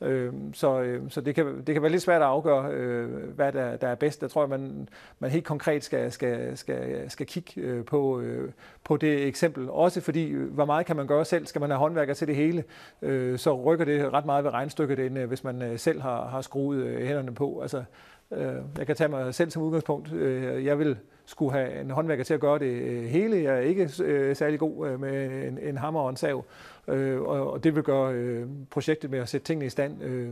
Øh, 0.00 0.32
så 0.52 0.80
øh, 0.80 1.10
så 1.10 1.20
det, 1.20 1.34
kan, 1.34 1.46
det 1.66 1.74
kan 1.74 1.82
være 1.82 1.90
lidt 1.90 2.02
svært 2.02 2.22
at 2.22 2.28
afgøre, 2.28 2.72
øh, 2.72 3.34
hvad 3.34 3.52
der, 3.52 3.76
der 3.76 3.88
er 3.88 3.94
bedst. 3.94 4.20
Der 4.20 4.28
tror 4.28 4.42
jeg, 4.42 4.48
man, 4.48 4.88
man 5.18 5.30
helt 5.30 5.44
konkret 5.44 5.84
skal, 5.84 6.12
skal, 6.12 6.56
skal, 6.56 7.10
skal 7.10 7.26
kigge 7.26 7.60
øh, 7.60 7.84
på, 7.84 8.20
øh, 8.20 8.50
på 8.84 8.96
det 8.96 9.26
eksempel. 9.26 9.70
Også 9.70 10.00
fordi, 10.00 10.28
øh, 10.28 10.52
hvor 10.52 10.64
meget 10.64 10.86
kan 10.86 10.96
man 10.96 11.06
gøre 11.06 11.24
selv? 11.24 11.46
Skal 11.46 11.60
man 11.60 11.70
have 11.70 11.78
håndværker 11.78 12.14
til 12.14 12.28
det 12.28 12.36
hele? 12.36 12.64
Øh, 13.02 13.38
så 13.38 13.62
rykker 13.62 13.84
det 13.84 14.12
ret 14.12 14.26
meget 14.26 14.44
ved 14.44 14.50
regnstykket, 14.50 14.98
end 14.98 15.18
øh, 15.18 15.28
hvis 15.28 15.44
man 15.44 15.62
øh, 15.62 15.78
selv 15.78 16.00
har, 16.00 16.28
har 16.28 16.40
skruet 16.40 17.06
hænderne 17.06 17.34
på. 17.34 17.60
Altså, 17.60 17.84
øh, 18.30 18.54
jeg 18.78 18.86
kan 18.86 18.96
tage 18.96 19.08
mig 19.08 19.34
selv 19.34 19.50
som 19.50 19.62
udgangspunkt. 19.62 20.12
Øh, 20.12 20.64
jeg 20.64 20.78
vil 20.78 20.96
skulle 21.28 21.52
have 21.52 21.80
en 21.80 21.90
håndværker 21.90 22.24
til 22.24 22.34
at 22.34 22.40
gøre 22.40 22.58
det 22.58 22.82
øh, 22.82 23.04
hele. 23.04 23.42
Jeg 23.42 23.54
er 23.54 23.60
ikke 23.60 23.90
øh, 24.02 24.36
særlig 24.36 24.58
god 24.58 24.88
øh, 24.88 25.00
med 25.00 25.46
en, 25.48 25.58
en 25.58 25.76
hammer 25.76 26.00
og 26.00 26.10
en 26.10 26.16
sav 26.16 26.44
øh, 26.88 27.20
og, 27.20 27.52
og 27.52 27.64
det 27.64 27.74
vil 27.74 27.82
gøre 27.82 28.12
øh, 28.12 28.46
projektet 28.70 29.10
med 29.10 29.18
at 29.18 29.28
sætte 29.28 29.46
tingene 29.46 29.66
i 29.66 29.70
stand 29.70 30.02
øh, 30.02 30.30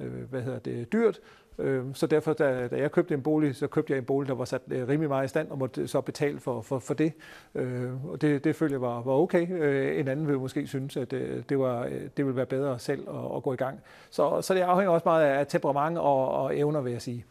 øh, 0.00 0.30
hvad 0.30 0.42
hedder 0.42 0.58
det, 0.58 0.92
dyrt. 0.92 1.20
Øh, 1.58 1.84
så 1.94 2.06
derfor, 2.06 2.32
da, 2.32 2.68
da 2.68 2.76
jeg 2.76 2.92
købte 2.92 3.14
en 3.14 3.22
bolig, 3.22 3.56
så 3.56 3.66
købte 3.66 3.92
jeg 3.92 3.98
en 3.98 4.04
bolig, 4.04 4.28
der 4.28 4.34
var 4.34 4.44
sat 4.44 4.62
øh, 4.70 4.88
rimelig 4.88 5.08
meget 5.08 5.24
i 5.24 5.28
stand, 5.28 5.50
og 5.50 5.58
måtte 5.58 5.88
så 5.88 6.00
betale 6.00 6.40
for, 6.40 6.60
for, 6.62 6.78
for 6.78 6.94
det. 6.94 7.12
Øh, 7.54 8.10
og 8.10 8.20
det, 8.20 8.44
det 8.44 8.56
følte 8.56 8.72
jeg 8.72 8.80
var, 8.80 9.02
var 9.02 9.12
okay. 9.12 9.50
Øh, 9.50 10.00
en 10.00 10.08
anden 10.08 10.28
vil 10.28 10.38
måske 10.38 10.66
synes, 10.66 10.96
at 10.96 11.10
det, 11.10 11.48
det, 11.48 11.58
var, 11.58 11.84
det 12.16 12.24
ville 12.24 12.36
være 12.36 12.46
bedre 12.46 12.78
selv 12.78 13.08
at, 13.08 13.36
at 13.36 13.42
gå 13.42 13.52
i 13.52 13.56
gang. 13.56 13.80
Så, 14.10 14.40
så 14.40 14.54
det 14.54 14.60
afhænger 14.60 14.90
også 14.92 15.08
meget 15.08 15.24
af 15.24 15.46
temperament 15.46 15.98
og, 15.98 16.28
og 16.28 16.58
evner, 16.58 16.80
vil 16.80 16.92
jeg 16.92 17.02
sige. 17.02 17.24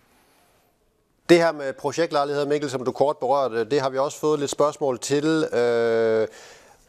Det 1.29 1.37
her 1.37 1.51
med 1.51 1.73
projektlejligheder, 1.73 2.47
Mikkel, 2.47 2.69
som 2.69 2.85
du 2.85 2.91
kort 2.91 3.17
berørte, 3.17 3.63
det 3.63 3.81
har 3.81 3.89
vi 3.89 3.97
også 3.97 4.19
fået 4.19 4.39
lidt 4.39 4.51
spørgsmål 4.51 4.99
til. 4.99 5.47
Øh, 5.53 6.27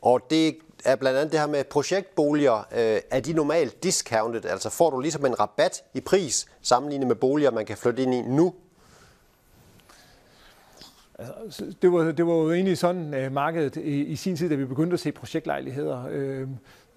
og 0.03 0.21
det 0.31 0.57
er 0.85 0.97
blandt 0.97 1.19
andet 1.19 1.33
det 1.33 1.41
her 1.41 1.47
med 1.47 1.65
projektboliger. 1.65 2.57
Øh, 2.57 3.01
er 3.11 3.21
de 3.21 3.33
normalt 3.33 3.83
discounted? 3.83 4.45
Altså 4.45 4.71
får 4.71 4.91
du 4.91 5.01
ligesom 5.01 5.27
en 5.27 5.41
rabat 5.41 5.85
i 5.95 6.01
pris 6.01 6.47
sammenlignet 6.63 7.09
med 7.09 7.17
boliger, 7.17 7.51
man 7.51 7.67
kan 7.67 7.77
flytte 7.77 8.03
ind 8.03 8.15
i 8.15 8.23
nu? 8.23 8.55
Altså, 11.19 11.75
det, 11.83 11.93
var, 11.93 12.13
det 12.13 12.27
var 12.27 12.35
jo 12.35 12.53
egentlig 12.53 12.79
sådan 12.79 13.27
uh, 13.27 13.33
markedet 13.33 13.77
i, 13.77 14.05
i 14.05 14.17
sin 14.17 14.37
tid, 14.37 14.49
da 14.49 14.55
vi 14.55 14.65
begyndte 14.65 14.95
at 14.95 15.01
se 15.01 15.13
projektlejligheder. 15.13 16.09
øh, 16.11 16.49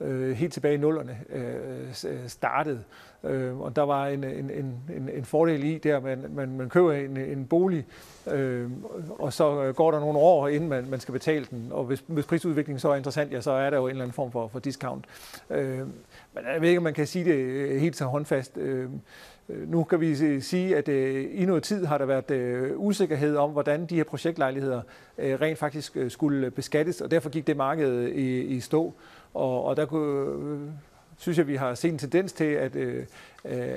øh, 0.01 0.31
helt 0.31 0.53
tilbage 0.53 0.73
i 0.73 0.77
nullerne 0.77 1.19
øh, 1.29 1.87
øh 2.05 2.19
startede. 2.27 2.83
Øh, 3.24 3.59
og 3.59 3.76
der 3.76 3.82
var 3.82 4.07
en, 4.07 4.24
en, 4.24 4.51
en, 4.51 5.09
en 5.13 5.26
fordel 5.26 5.63
i 5.63 5.78
det, 5.78 5.89
at 5.89 6.03
man, 6.03 6.26
man, 6.30 6.57
man 6.57 6.70
køber 6.70 6.93
en, 6.93 7.17
en 7.17 7.45
bolig, 7.45 7.86
øh, 8.32 8.70
og 9.09 9.34
så 9.34 9.63
øh, 9.63 9.76
går 9.76 9.91
der 9.91 9.99
nogle 9.99 10.20
år, 10.20 10.47
inden 10.47 10.70
man, 10.70 10.89
man 10.89 10.99
skal 10.99 11.11
betale 11.11 11.45
den. 11.45 11.67
Og 11.72 11.84
hvis, 11.84 12.03
hvis 12.07 12.26
prisudviklingen 12.26 12.80
så 12.80 12.89
er 12.89 12.95
interessant, 12.95 13.32
ja, 13.32 13.41
så 13.41 13.51
er 13.51 13.70
der 13.70 13.78
jo 13.78 13.86
en 13.86 13.89
eller 13.89 14.03
anden 14.03 14.13
form 14.13 14.32
for, 14.32 14.47
for 14.47 14.59
discount. 14.59 15.05
Øh, 15.49 15.78
men 16.34 16.43
jeg 16.53 16.61
ved 16.61 16.67
ikke, 16.67 16.78
om 16.78 16.84
man 16.84 16.93
kan 16.93 17.07
sige 17.07 17.26
det 17.26 17.36
øh, 17.36 17.82
helt 17.82 17.95
så 17.95 18.05
håndfast. 18.05 18.57
Øh, 18.57 18.89
øh 19.49 19.70
nu 19.70 19.84
kan 19.84 19.99
vi 19.99 20.41
sige, 20.41 20.78
at 20.78 20.88
øh, 20.88 21.26
i 21.32 21.45
noget 21.45 21.63
tid 21.63 21.86
har 21.86 21.97
der 21.97 22.05
været 22.05 22.72
usikkerhed 22.76 23.36
om, 23.36 23.51
hvordan 23.51 23.86
de 23.86 23.95
her 23.95 24.03
projektlejligheder 24.03 24.82
rent 25.20 25.57
faktisk 25.57 25.97
skulle 26.07 26.51
beskattes, 26.51 27.01
og 27.01 27.11
derfor 27.11 27.30
gik 27.30 27.47
det 27.47 27.57
marked 27.57 28.07
i, 28.07 28.41
i 28.41 28.59
stå. 28.59 28.93
Og, 29.34 29.63
og 29.63 29.78
der 29.78 29.86
kunne, 29.86 30.74
synes 31.20 31.38
jeg, 31.38 31.47
vi 31.47 31.55
har 31.55 31.76
set 31.76 31.91
en 31.91 31.97
tendens 31.97 32.34
til, 32.34 32.43
at, 32.43 32.76
øh, 32.76 32.95
øh 32.95 33.05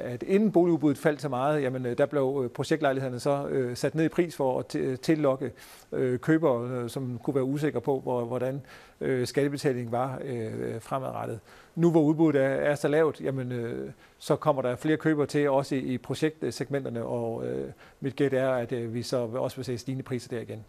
at 0.00 0.22
inden 0.22 0.52
boligudbuddet 0.52 0.98
faldt 0.98 1.22
så 1.22 1.28
meget, 1.28 1.62
jamen, 1.62 1.86
øh, 1.86 1.98
der 1.98 2.06
blev 2.06 2.40
øh, 2.44 2.50
projektlejlighederne 2.50 3.20
så 3.20 3.46
øh, 3.46 3.76
sat 3.76 3.94
ned 3.94 4.04
i 4.04 4.08
pris 4.08 4.36
for 4.36 4.58
at 4.58 5.00
tillokke 5.00 5.52
øh, 5.92 6.18
købere, 6.18 6.88
som 6.88 7.18
kunne 7.22 7.34
være 7.34 7.44
usikre 7.44 7.80
på, 7.80 8.00
hvor, 8.00 8.24
hvordan 8.24 8.62
øh, 9.00 9.26
skattebetalingen 9.26 9.92
var 9.92 10.18
øh, 10.24 10.80
fremadrettet. 10.80 11.40
Nu 11.74 11.90
hvor 11.90 12.02
udbuddet 12.02 12.42
er, 12.42 12.48
er 12.48 12.74
så 12.74 12.88
lavt, 12.88 13.20
jamen, 13.20 13.52
øh, 13.52 13.90
så 14.18 14.36
kommer 14.36 14.62
der 14.62 14.76
flere 14.76 14.96
købere 14.96 15.26
til, 15.26 15.50
også 15.50 15.74
i, 15.74 15.78
i 15.78 15.98
projektsegmenterne, 15.98 17.04
og 17.04 17.46
øh, 17.46 17.70
mit 18.00 18.16
gæt 18.16 18.32
er, 18.32 18.50
at 18.50 18.72
øh, 18.72 18.94
vi 18.94 19.02
så 19.02 19.16
også 19.16 19.56
vil 19.56 19.64
se 19.64 19.78
stigende 19.78 20.02
priser 20.02 20.28
der 20.28 20.40
igen. 20.40 20.64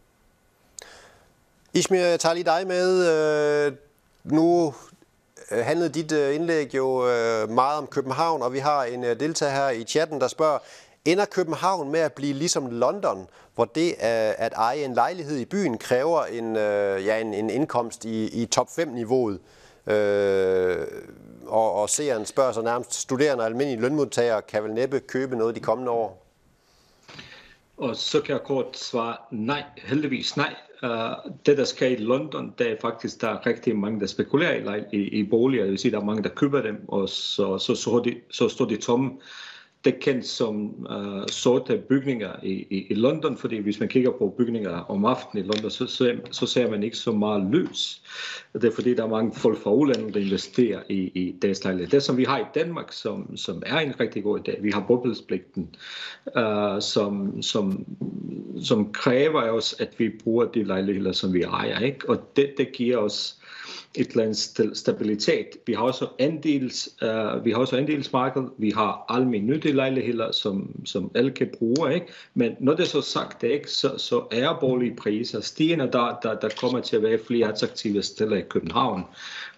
Ismir, 1.74 2.00
jeg 2.00 2.20
tager 2.20 2.34
lige 2.34 2.46
dig 2.46 2.68
med. 2.68 3.74
Nu 4.24 4.74
Øh, 5.54 5.66
handlede 5.66 5.90
dit 5.90 6.12
øh, 6.12 6.36
indlæg 6.36 6.76
jo 6.76 7.08
øh, 7.08 7.50
meget 7.50 7.78
om 7.78 7.88
København, 7.88 8.42
og 8.42 8.54
vi 8.54 8.60
har 8.60 8.84
en 8.84 9.04
deltager 9.04 9.52
her 9.52 9.70
i 9.70 9.84
chatten, 9.84 10.22
der 10.22 10.28
spørger, 10.28 10.60
ender 11.06 11.26
København 11.26 11.92
med 11.92 12.00
at 12.00 12.14
blive 12.14 12.34
ligesom 12.34 12.68
London, 12.72 13.28
hvor 13.56 13.66
det 13.66 13.96
at 14.38 14.54
eje 14.54 14.84
en 14.84 14.94
lejlighed 14.94 15.38
i 15.38 15.46
byen 15.46 15.78
kræver 15.78 16.24
en, 16.24 16.56
ja, 17.06 17.22
en, 17.22 17.34
en 17.34 17.50
indkomst 17.50 18.06
i, 18.06 18.42
i 18.42 18.46
top 18.46 18.68
5-niveauet? 18.68 19.40
Øh, 19.88 20.88
og, 21.48 21.74
og 21.74 21.90
seeren 21.90 22.26
spørger 22.26 22.52
sig 22.52 22.64
nærmest, 22.64 22.94
studerende 22.94 23.42
og 23.42 23.46
almindelige 23.46 23.82
lønmodtagere 23.82 24.42
kan 24.42 24.64
vel 24.64 24.74
næppe 24.74 25.00
købe 25.00 25.36
noget 25.36 25.56
de 25.56 25.60
kommende 25.60 25.92
år? 25.92 26.26
Og 27.78 27.96
så 27.96 28.22
kan 28.22 28.34
jeg 28.34 28.44
kort 28.44 28.78
svare 28.78 29.16
nej, 29.32 29.64
heldigvis 29.78 30.38
nej. 30.38 30.56
Uh, 30.84 31.32
det, 31.46 31.58
der 31.58 31.64
sker 31.64 31.88
i 31.88 31.96
London, 31.96 32.54
det 32.58 32.72
er 32.72 32.76
faktisk, 32.82 33.22
der 33.22 33.28
er 33.28 33.46
rigtig 33.46 33.76
mange, 33.76 34.00
der 34.00 34.08
spekulerer 34.08 34.76
i, 34.76 34.98
i, 34.98 35.20
i 35.20 35.24
boliger. 35.24 35.64
Det 35.64 35.72
vil 35.72 35.80
sige, 35.80 35.92
der 35.92 36.00
er 36.00 36.06
mange, 36.06 36.24
der 36.24 36.30
køber 36.30 36.62
dem, 36.62 36.90
og 36.90 37.10
så, 37.10 37.58
så, 37.58 37.76
så, 37.76 38.02
de, 38.06 38.16
så 38.32 38.50
står 38.50 38.66
de 38.66 38.78
tomme 38.78 39.12
det 39.86 39.94
er 39.94 40.00
kendt 40.00 40.26
som 40.26 40.86
uh, 40.90 41.26
sorte 41.28 41.78
bygninger 41.78 42.32
i, 42.44 42.68
i, 42.70 42.88
i 42.90 42.94
London, 42.94 43.38
fordi 43.38 43.58
hvis 43.58 43.80
man 43.80 43.90
kigger 43.90 44.12
på 44.12 44.36
bygninger 44.38 44.72
om 44.72 45.06
aftenen 45.06 45.46
i 45.46 45.48
London, 45.48 45.72
så, 45.72 45.88
så, 45.88 46.16
så 46.32 46.46
ser 46.46 46.70
man 46.70 46.84
ikke 46.84 46.98
så 46.98 47.12
meget 47.12 47.52
lys. 47.52 48.02
Det 48.54 48.64
er 48.64 48.72
fordi, 48.72 48.94
der 48.96 49.04
er 49.04 49.08
mange 49.08 49.34
folk 49.36 49.58
fra 49.58 49.74
udlandet, 49.74 50.14
der 50.14 50.20
investerer 50.20 50.82
i, 50.90 50.96
i 50.96 51.36
deres 51.42 51.64
lejlighed. 51.64 51.90
Det 51.90 52.04
som 52.04 52.18
vi 52.18 52.24
har 52.24 52.40
i 52.40 52.46
Danmark, 52.56 52.92
som, 52.92 53.38
som 53.38 53.64
er 53.66 53.80
en 53.80 54.00
rigtig 54.00 54.24
god 54.24 54.40
idé, 54.40 54.62
vi 54.62 54.72
har 54.72 54.86
boblespligten, 54.88 55.76
uh, 56.36 56.44
øh, 56.44 56.82
som, 56.82 57.42
som, 57.42 57.86
som 58.64 58.92
kræver 58.92 59.42
os, 59.42 59.76
at 59.80 60.00
vi 60.00 60.10
bruger 60.24 60.46
de 60.46 60.64
lejligheder, 60.64 61.12
som 61.12 61.34
vi 61.34 61.42
ejer. 61.42 61.80
Ikke? 61.80 62.10
Og 62.10 62.36
det, 62.36 62.54
det 62.58 62.72
giver 62.72 62.98
os 62.98 63.40
et 63.96 64.08
eller 64.08 64.24
andet 64.24 64.78
stabilitet. 64.78 65.48
Vi 65.68 65.74
har 65.74 65.82
også 65.82 66.08
andels, 66.20 66.90
uh, 67.02 67.46
vi 67.46 67.52
har 67.52 67.58
også 67.58 67.78
andelsmarked, 67.78 68.44
vi 68.58 68.70
har 68.70 69.06
almindelige 69.10 69.74
lejligheder, 69.74 70.32
som, 70.32 70.86
som 70.86 71.12
alle 71.16 71.32
kan 71.32 71.50
bruge, 71.58 71.94
ikke? 71.94 72.08
Men 72.34 72.52
når 72.60 72.74
det 72.74 72.84
er 72.84 72.88
så 72.88 73.02
sagt, 73.02 73.44
ikke, 73.44 73.72
så, 73.72 73.98
så 73.98 74.24
er 74.32 74.58
boligpriser 74.60 75.42
stigende, 75.42 75.90
der, 75.92 76.18
der, 76.24 76.40
der 76.40 76.50
kommer 76.60 76.80
til 76.80 76.96
at 76.96 77.04
være 77.04 77.20
flere 77.28 77.48
attraktive 77.48 78.04
steder 78.04 78.36
i 78.36 78.42
København, 78.50 79.04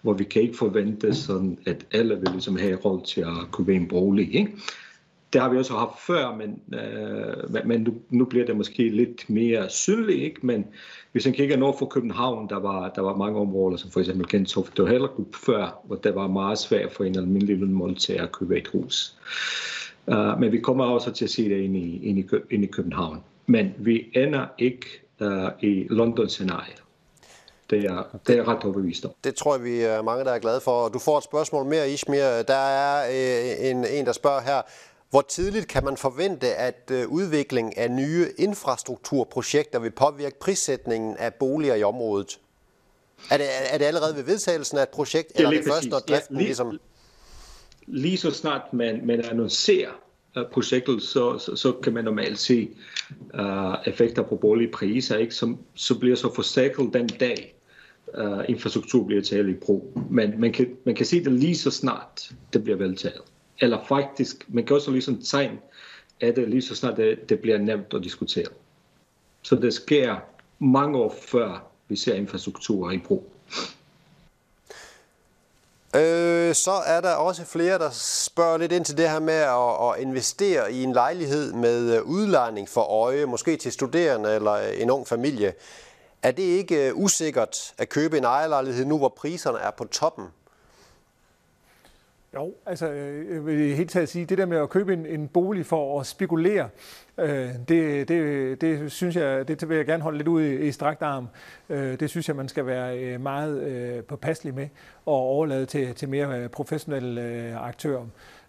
hvor 0.02 0.12
vi 0.12 0.24
kan 0.24 0.42
ikke 0.42 0.56
forvente 0.56 1.14
sådan, 1.14 1.58
at 1.66 1.86
alle 1.92 2.16
vil 2.16 2.28
ligesom 2.32 2.56
have 2.56 2.76
råd 2.76 3.06
til 3.06 3.20
at 3.20 3.52
købe 3.52 3.74
en 3.74 3.88
bolig, 3.88 4.34
ikke? 4.34 4.52
Det 5.36 5.42
har 5.42 5.50
vi 5.50 5.58
også 5.58 5.72
haft 5.72 6.00
før, 6.00 6.34
men, 6.34 6.78
øh, 6.80 7.66
men 7.66 7.80
nu, 7.80 7.94
nu 8.10 8.24
bliver 8.24 8.46
det 8.46 8.56
måske 8.56 8.88
lidt 8.88 9.30
mere 9.30 9.68
synligt, 9.68 10.22
ikke? 10.22 10.46
Men 10.46 10.66
hvis 11.12 11.24
man 11.24 11.34
kigger 11.34 11.56
nord 11.56 11.78
for 11.78 11.86
København, 11.86 12.48
der 12.48 12.60
var, 12.60 12.88
der 12.88 13.02
var 13.02 13.16
mange 13.16 13.40
områder, 13.40 13.76
som 13.76 13.90
for 13.90 14.00
eksempel 14.00 14.28
Gentofte 14.28 14.82
og 14.82 14.88
Hellerup 14.88 15.34
før, 15.34 15.80
hvor 15.84 15.96
det 15.96 16.14
var 16.14 16.26
meget 16.26 16.58
svært 16.58 16.92
for 16.92 17.04
en 17.04 17.16
almindelig 17.16 17.56
lønmodtager 17.56 18.22
at 18.22 18.32
købe 18.32 18.58
et 18.58 18.68
hus. 18.68 19.16
Uh, 20.06 20.40
men 20.40 20.52
vi 20.52 20.60
kommer 20.60 20.84
også 20.84 21.12
til 21.12 21.24
at 21.24 21.30
se 21.30 21.48
det 21.48 21.60
ind 21.60 21.76
i, 21.76 22.08
ind 22.08 22.18
i, 22.18 22.26
ind 22.50 22.64
i 22.64 22.66
København. 22.66 23.22
Men 23.46 23.74
vi 23.78 24.04
ender 24.14 24.46
ikke 24.58 24.86
uh, 25.20 25.48
i 25.60 25.86
London-scenariet. 25.90 26.82
Det 27.70 27.84
er, 27.84 28.02
det 28.26 28.38
er 28.38 28.48
ret 28.48 28.64
overbevist 28.64 29.04
om. 29.04 29.10
Det 29.24 29.34
tror 29.34 29.54
jeg, 29.54 29.64
vi 29.64 29.80
er 29.80 30.02
mange, 30.02 30.24
der 30.24 30.30
er 30.32 30.38
glade 30.38 30.60
for. 30.60 30.88
Du 30.88 30.98
får 30.98 31.18
et 31.18 31.24
spørgsmål 31.24 31.66
mere, 31.66 31.90
Ishmir. 31.90 32.42
Der 32.48 32.54
er 32.54 33.08
øh, 33.10 33.70
en, 33.70 33.86
en, 33.86 34.06
der 34.06 34.12
spørger 34.12 34.40
her. 34.40 34.62
Hvor 35.10 35.20
tidligt 35.28 35.68
kan 35.68 35.84
man 35.84 35.96
forvente, 35.96 36.54
at 36.54 36.90
øh, 36.92 37.08
udvikling 37.08 37.78
af 37.78 37.90
nye 37.90 38.26
infrastrukturprojekter 38.38 39.78
vil 39.78 39.90
påvirke 39.90 40.38
prissætningen 40.38 41.16
af 41.16 41.34
boliger 41.34 41.74
i 41.74 41.82
området? 41.82 42.40
Er 43.30 43.36
det, 43.36 43.46
er 43.70 43.78
det 43.78 43.84
allerede 43.84 44.16
ved 44.16 44.22
vedtagelsen 44.22 44.78
af 44.78 44.82
et 44.82 44.88
projekt, 44.88 45.32
eller 45.34 45.50
er 45.50 45.54
det 45.54 45.64
først, 45.64 45.88
når 45.88 45.98
driften 45.98 46.36
ja, 46.36 46.38
lige, 46.38 46.48
ligesom... 46.48 46.78
Lige 47.86 48.16
så 48.16 48.30
snart 48.30 48.72
man, 48.72 49.00
man 49.06 49.24
annoncerer 49.24 49.90
uh, 50.36 50.42
projektet, 50.52 51.02
så, 51.02 51.38
så, 51.38 51.56
så 51.56 51.72
kan 51.72 51.92
man 51.92 52.04
normalt 52.04 52.38
se 52.38 52.70
uh, 53.34 53.74
effekter 53.86 54.22
på 54.22 54.36
boligpriser, 54.36 55.16
ikke? 55.16 55.34
Som, 55.34 55.58
så 55.74 55.98
bliver 55.98 56.16
så 56.16 56.34
forsikret 56.34 56.90
den 56.92 57.06
dag, 57.08 57.54
uh, 58.18 58.44
infrastruktur 58.48 59.04
bliver 59.04 59.22
taget 59.22 59.48
i 59.48 59.54
brug. 59.54 60.02
Men 60.10 60.40
man 60.40 60.52
kan, 60.52 60.76
man 60.84 60.94
kan 60.94 61.06
se 61.06 61.24
det 61.24 61.32
lige 61.32 61.56
så 61.56 61.70
snart, 61.70 62.30
det 62.52 62.64
bliver 62.64 62.78
vedtaget. 62.78 63.22
Eller 63.60 63.84
faktisk, 63.88 64.44
man 64.48 64.66
kan 64.66 64.76
også 64.76 64.90
ligesom 64.90 65.22
tegn 65.22 65.58
af 66.20 66.34
det 66.34 66.48
lige 66.48 66.62
så 66.62 66.74
snart 66.74 66.96
det, 66.96 67.28
det 67.28 67.40
bliver 67.40 67.58
nemt 67.58 67.94
at 67.94 68.04
diskutere. 68.04 68.46
Så 69.42 69.54
det 69.54 69.74
sker 69.74 70.16
mange 70.58 70.98
år 70.98 71.14
før 71.20 71.66
vi 71.88 71.96
ser 71.96 72.14
infrastruktur 72.14 72.90
i 72.90 72.98
brug. 72.98 73.32
Øh, 75.96 76.54
så 76.54 76.72
er 76.86 77.00
der 77.00 77.14
også 77.14 77.44
flere, 77.44 77.78
der 77.78 77.90
spørger 77.92 78.58
lidt 78.58 78.72
ind 78.72 78.84
til 78.84 78.96
det 78.96 79.10
her 79.10 79.20
med 79.20 79.34
at, 79.34 79.90
at 79.90 80.02
investere 80.06 80.72
i 80.72 80.82
en 80.82 80.92
lejlighed 80.92 81.52
med 81.52 81.96
øh, 81.96 82.02
udlejning 82.02 82.68
for 82.68 82.80
øje, 82.80 83.24
måske 83.24 83.56
til 83.56 83.72
studerende 83.72 84.34
eller 84.34 84.52
øh, 84.52 84.82
en 84.82 84.90
ung 84.90 85.06
familie. 85.08 85.52
Er 86.22 86.30
det 86.30 86.42
ikke 86.42 86.88
øh, 86.88 86.96
usikkert 86.96 87.74
at 87.78 87.88
købe 87.88 88.18
en 88.18 88.24
ejerlejlighed 88.24 88.84
nu, 88.84 88.98
hvor 88.98 89.08
priserne 89.08 89.58
er 89.58 89.70
på 89.70 89.84
toppen? 89.84 90.24
Jo, 92.36 92.54
altså 92.66 92.90
øh, 92.90 93.34
jeg 93.34 93.46
vil 93.46 93.76
helt 93.76 93.90
taget 93.90 94.08
sige, 94.08 94.24
det 94.24 94.38
der 94.38 94.46
med 94.46 94.58
at 94.58 94.68
købe 94.68 94.92
en, 94.92 95.06
en 95.06 95.28
bolig 95.28 95.66
for 95.66 96.00
at 96.00 96.06
spekulere, 96.06 96.68
øh, 97.18 97.48
det, 97.68 98.08
det, 98.08 98.60
det 98.60 98.92
synes 98.92 99.16
jeg, 99.16 99.48
det 99.48 99.68
vil 99.68 99.76
jeg 99.76 99.86
gerne 99.86 100.02
holde 100.02 100.18
lidt 100.18 100.28
ud 100.28 100.42
i, 100.42 100.68
i 100.68 100.72
strakt 100.72 101.02
arm. 101.02 101.28
Øh, 101.68 102.00
det 102.00 102.10
synes 102.10 102.28
jeg, 102.28 102.36
man 102.36 102.48
skal 102.48 102.66
være 102.66 102.98
øh, 102.98 103.20
meget 103.20 103.62
øh, 103.62 104.04
påpasselig 104.04 104.54
med 104.54 104.68
og 105.06 105.14
overlade 105.14 105.66
til, 105.66 105.94
til 105.94 106.08
mere 106.08 106.40
øh, 106.40 106.48
professionelle 106.48 107.22
øh, 107.22 107.66
aktører. 107.66 108.06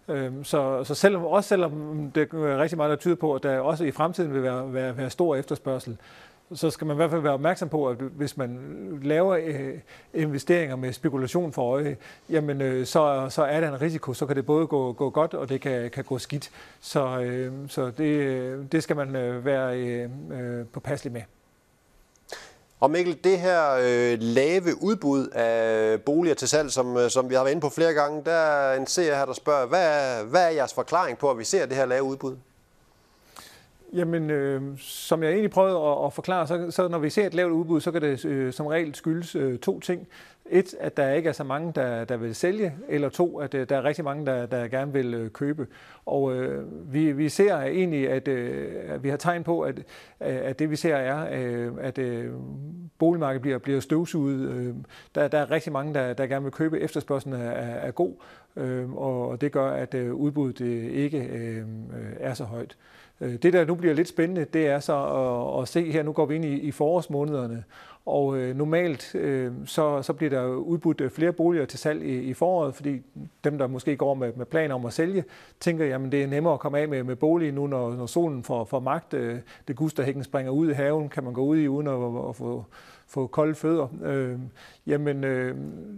Øh, 0.08 0.32
så, 0.42 0.84
så 0.84 0.94
selvom, 0.94 1.24
også 1.24 1.48
selvom 1.48 2.10
det 2.14 2.28
er 2.32 2.58
rigtig 2.58 2.76
meget, 2.76 2.90
der 2.90 2.96
tyder 2.96 3.16
på, 3.16 3.34
at 3.34 3.42
der 3.42 3.58
også 3.60 3.84
i 3.84 3.90
fremtiden 3.90 4.34
vil 4.34 4.42
være, 4.42 4.74
være, 4.74 4.96
være 4.96 5.10
stor 5.10 5.36
efterspørgsel, 5.36 5.96
så 6.54 6.70
skal 6.70 6.86
man 6.86 6.94
i 6.94 6.96
hvert 6.96 7.10
fald 7.10 7.20
være 7.20 7.32
opmærksom 7.32 7.68
på, 7.68 7.88
at 7.88 7.96
hvis 7.96 8.36
man 8.36 8.58
laver 9.02 9.36
øh, 9.36 9.74
investeringer 10.14 10.76
med 10.76 10.92
spekulation 10.92 11.52
for 11.52 11.72
øje, 11.72 11.96
jamen 12.30 12.62
øh, 12.62 12.86
så, 12.86 13.26
så 13.30 13.42
er 13.42 13.60
der 13.60 13.68
en 13.68 13.80
risiko. 13.80 14.14
Så 14.14 14.26
kan 14.26 14.36
det 14.36 14.46
både 14.46 14.66
gå, 14.66 14.92
gå 14.92 15.10
godt, 15.10 15.34
og 15.34 15.48
det 15.48 15.60
kan, 15.60 15.90
kan 15.90 16.04
gå 16.04 16.18
skidt. 16.18 16.50
Så, 16.80 17.20
øh, 17.20 17.52
så 17.68 17.90
det, 17.90 18.04
øh, 18.04 18.64
det 18.72 18.82
skal 18.82 18.96
man 18.96 19.16
øh, 19.16 19.44
være 19.44 19.78
øh, 19.78 20.66
påpasselig 20.72 21.12
med. 21.12 21.22
Og 22.80 22.90
Mikkel, 22.90 23.18
det 23.24 23.38
her 23.38 23.72
øh, 23.72 24.18
lave 24.20 24.82
udbud 24.82 25.26
af 25.26 26.02
boliger 26.02 26.34
til 26.34 26.48
salg, 26.48 26.70
som, 26.70 26.96
som 27.08 27.30
vi 27.30 27.34
har 27.34 27.42
været 27.42 27.52
inde 27.52 27.60
på 27.60 27.68
flere 27.68 27.92
gange, 27.92 28.22
der 28.24 28.32
er 28.32 28.76
en 28.76 28.86
seer 28.86 29.16
her, 29.16 29.24
der 29.24 29.32
spørger, 29.32 29.66
hvad 29.66 29.86
er, 29.86 30.24
hvad 30.24 30.44
er 30.44 30.50
jeres 30.50 30.74
forklaring 30.74 31.18
på, 31.18 31.30
at 31.30 31.38
vi 31.38 31.44
ser 31.44 31.66
det 31.66 31.76
her 31.76 31.86
lave 31.86 32.02
udbud? 32.02 32.36
Jamen, 33.92 34.30
øh, 34.30 34.62
som 34.78 35.22
jeg 35.22 35.30
egentlig 35.30 35.50
prøvede 35.50 35.76
at, 35.76 36.06
at 36.06 36.12
forklare, 36.12 36.46
så, 36.46 36.70
så 36.70 36.88
når 36.88 36.98
vi 36.98 37.10
ser 37.10 37.26
et 37.26 37.34
lavt 37.34 37.52
udbud, 37.52 37.80
så 37.80 37.90
kan 37.90 38.02
det 38.02 38.24
øh, 38.24 38.52
som 38.52 38.66
regel 38.66 38.94
skyldes 38.94 39.34
øh, 39.34 39.58
to 39.58 39.80
ting. 39.80 40.08
Et, 40.50 40.74
at 40.80 40.96
der 40.96 41.10
ikke 41.10 41.28
er 41.28 41.32
så 41.32 41.44
mange, 41.44 41.72
der, 41.74 42.04
der 42.04 42.16
vil 42.16 42.34
sælge, 42.34 42.74
eller 42.88 43.08
to, 43.08 43.38
at 43.38 43.54
øh, 43.54 43.68
der 43.68 43.76
er 43.76 43.84
rigtig 43.84 44.04
mange, 44.04 44.26
der, 44.26 44.46
der 44.46 44.68
gerne 44.68 44.92
vil 44.92 45.14
øh, 45.14 45.30
købe. 45.30 45.66
Og 46.06 46.34
øh, 46.34 46.64
vi, 46.92 47.12
vi 47.12 47.28
ser 47.28 47.56
egentlig, 47.56 48.10
at, 48.10 48.28
øh, 48.28 48.72
at 48.88 49.02
vi 49.02 49.08
har 49.08 49.16
tegn 49.16 49.44
på, 49.44 49.60
at, 49.60 49.82
at 50.20 50.58
det 50.58 50.70
vi 50.70 50.76
ser 50.76 50.96
er, 50.96 51.42
øh, 51.42 51.72
at 51.80 51.98
øh, 51.98 52.32
boligmarkedet 52.98 53.42
bliver, 53.42 53.58
bliver 53.58 53.80
støvsuget. 53.80 54.50
Øh, 54.50 54.74
der, 55.14 55.28
der 55.28 55.38
er 55.38 55.50
rigtig 55.50 55.72
mange, 55.72 55.94
der, 55.94 56.12
der 56.12 56.26
gerne 56.26 56.42
vil 56.42 56.52
købe. 56.52 56.80
Efterspørgselen 56.80 57.40
er, 57.40 57.50
er 57.50 57.90
god, 57.90 58.12
Øhm, 58.56 58.96
og 58.96 59.40
det 59.40 59.52
gør, 59.52 59.70
at 59.70 59.94
øh, 59.94 60.14
udbuddet 60.14 60.60
øh, 60.60 60.84
ikke 60.84 61.18
øhm, 61.18 61.84
øh, 61.90 62.12
er 62.20 62.34
så 62.34 62.44
højt. 62.44 62.76
Det, 63.20 63.52
der 63.52 63.64
nu 63.64 63.74
bliver 63.74 63.94
lidt 63.94 64.08
spændende, 64.08 64.44
det 64.44 64.66
er 64.66 64.80
så 64.80 64.96
at, 64.96 65.62
at 65.62 65.68
se 65.68 65.92
her, 65.92 66.02
nu 66.02 66.12
går 66.12 66.26
vi 66.26 66.34
ind 66.34 66.44
i, 66.44 66.60
i 66.60 66.70
forårsmånederne, 66.70 67.64
og 68.06 68.36
øh, 68.36 68.56
normalt 68.56 69.14
øh, 69.14 69.52
så, 69.66 70.02
så 70.02 70.12
bliver 70.12 70.30
der 70.30 70.46
udbudt 70.46 71.02
flere 71.12 71.32
boliger 71.32 71.64
til 71.64 71.78
salg 71.78 72.02
i, 72.02 72.18
i 72.18 72.34
foråret, 72.34 72.74
fordi 72.74 73.02
dem, 73.44 73.58
der 73.58 73.66
måske 73.66 73.96
går 73.96 74.14
med, 74.14 74.32
med 74.36 74.46
planer 74.46 74.74
om 74.74 74.86
at 74.86 74.92
sælge, 74.92 75.24
tænker, 75.60 75.84
jamen 75.84 76.12
det 76.12 76.22
er 76.22 76.26
nemmere 76.26 76.54
at 76.54 76.60
komme 76.60 76.78
af 76.78 76.88
med, 76.88 77.02
med 77.02 77.16
bolig 77.16 77.52
nu, 77.52 77.66
når, 77.66 77.94
når 77.94 78.06
solen 78.06 78.44
får, 78.44 78.64
får 78.64 78.80
magt. 78.80 79.14
Øh, 79.14 79.38
det 79.68 79.76
gusterhækken 79.76 80.24
springer 80.24 80.52
ud 80.52 80.70
i 80.70 80.72
haven, 80.72 81.08
kan 81.08 81.24
man 81.24 81.32
gå 81.32 81.44
ud 81.44 81.58
i 81.58 81.68
uden 81.68 81.86
at, 81.86 82.28
at 82.28 82.36
få, 82.36 82.64
få 83.08 83.26
kolde 83.26 83.54
fødder. 83.54 83.88
Øh, 84.04 84.38
jamen 84.86 85.24
øh, 85.24 85.56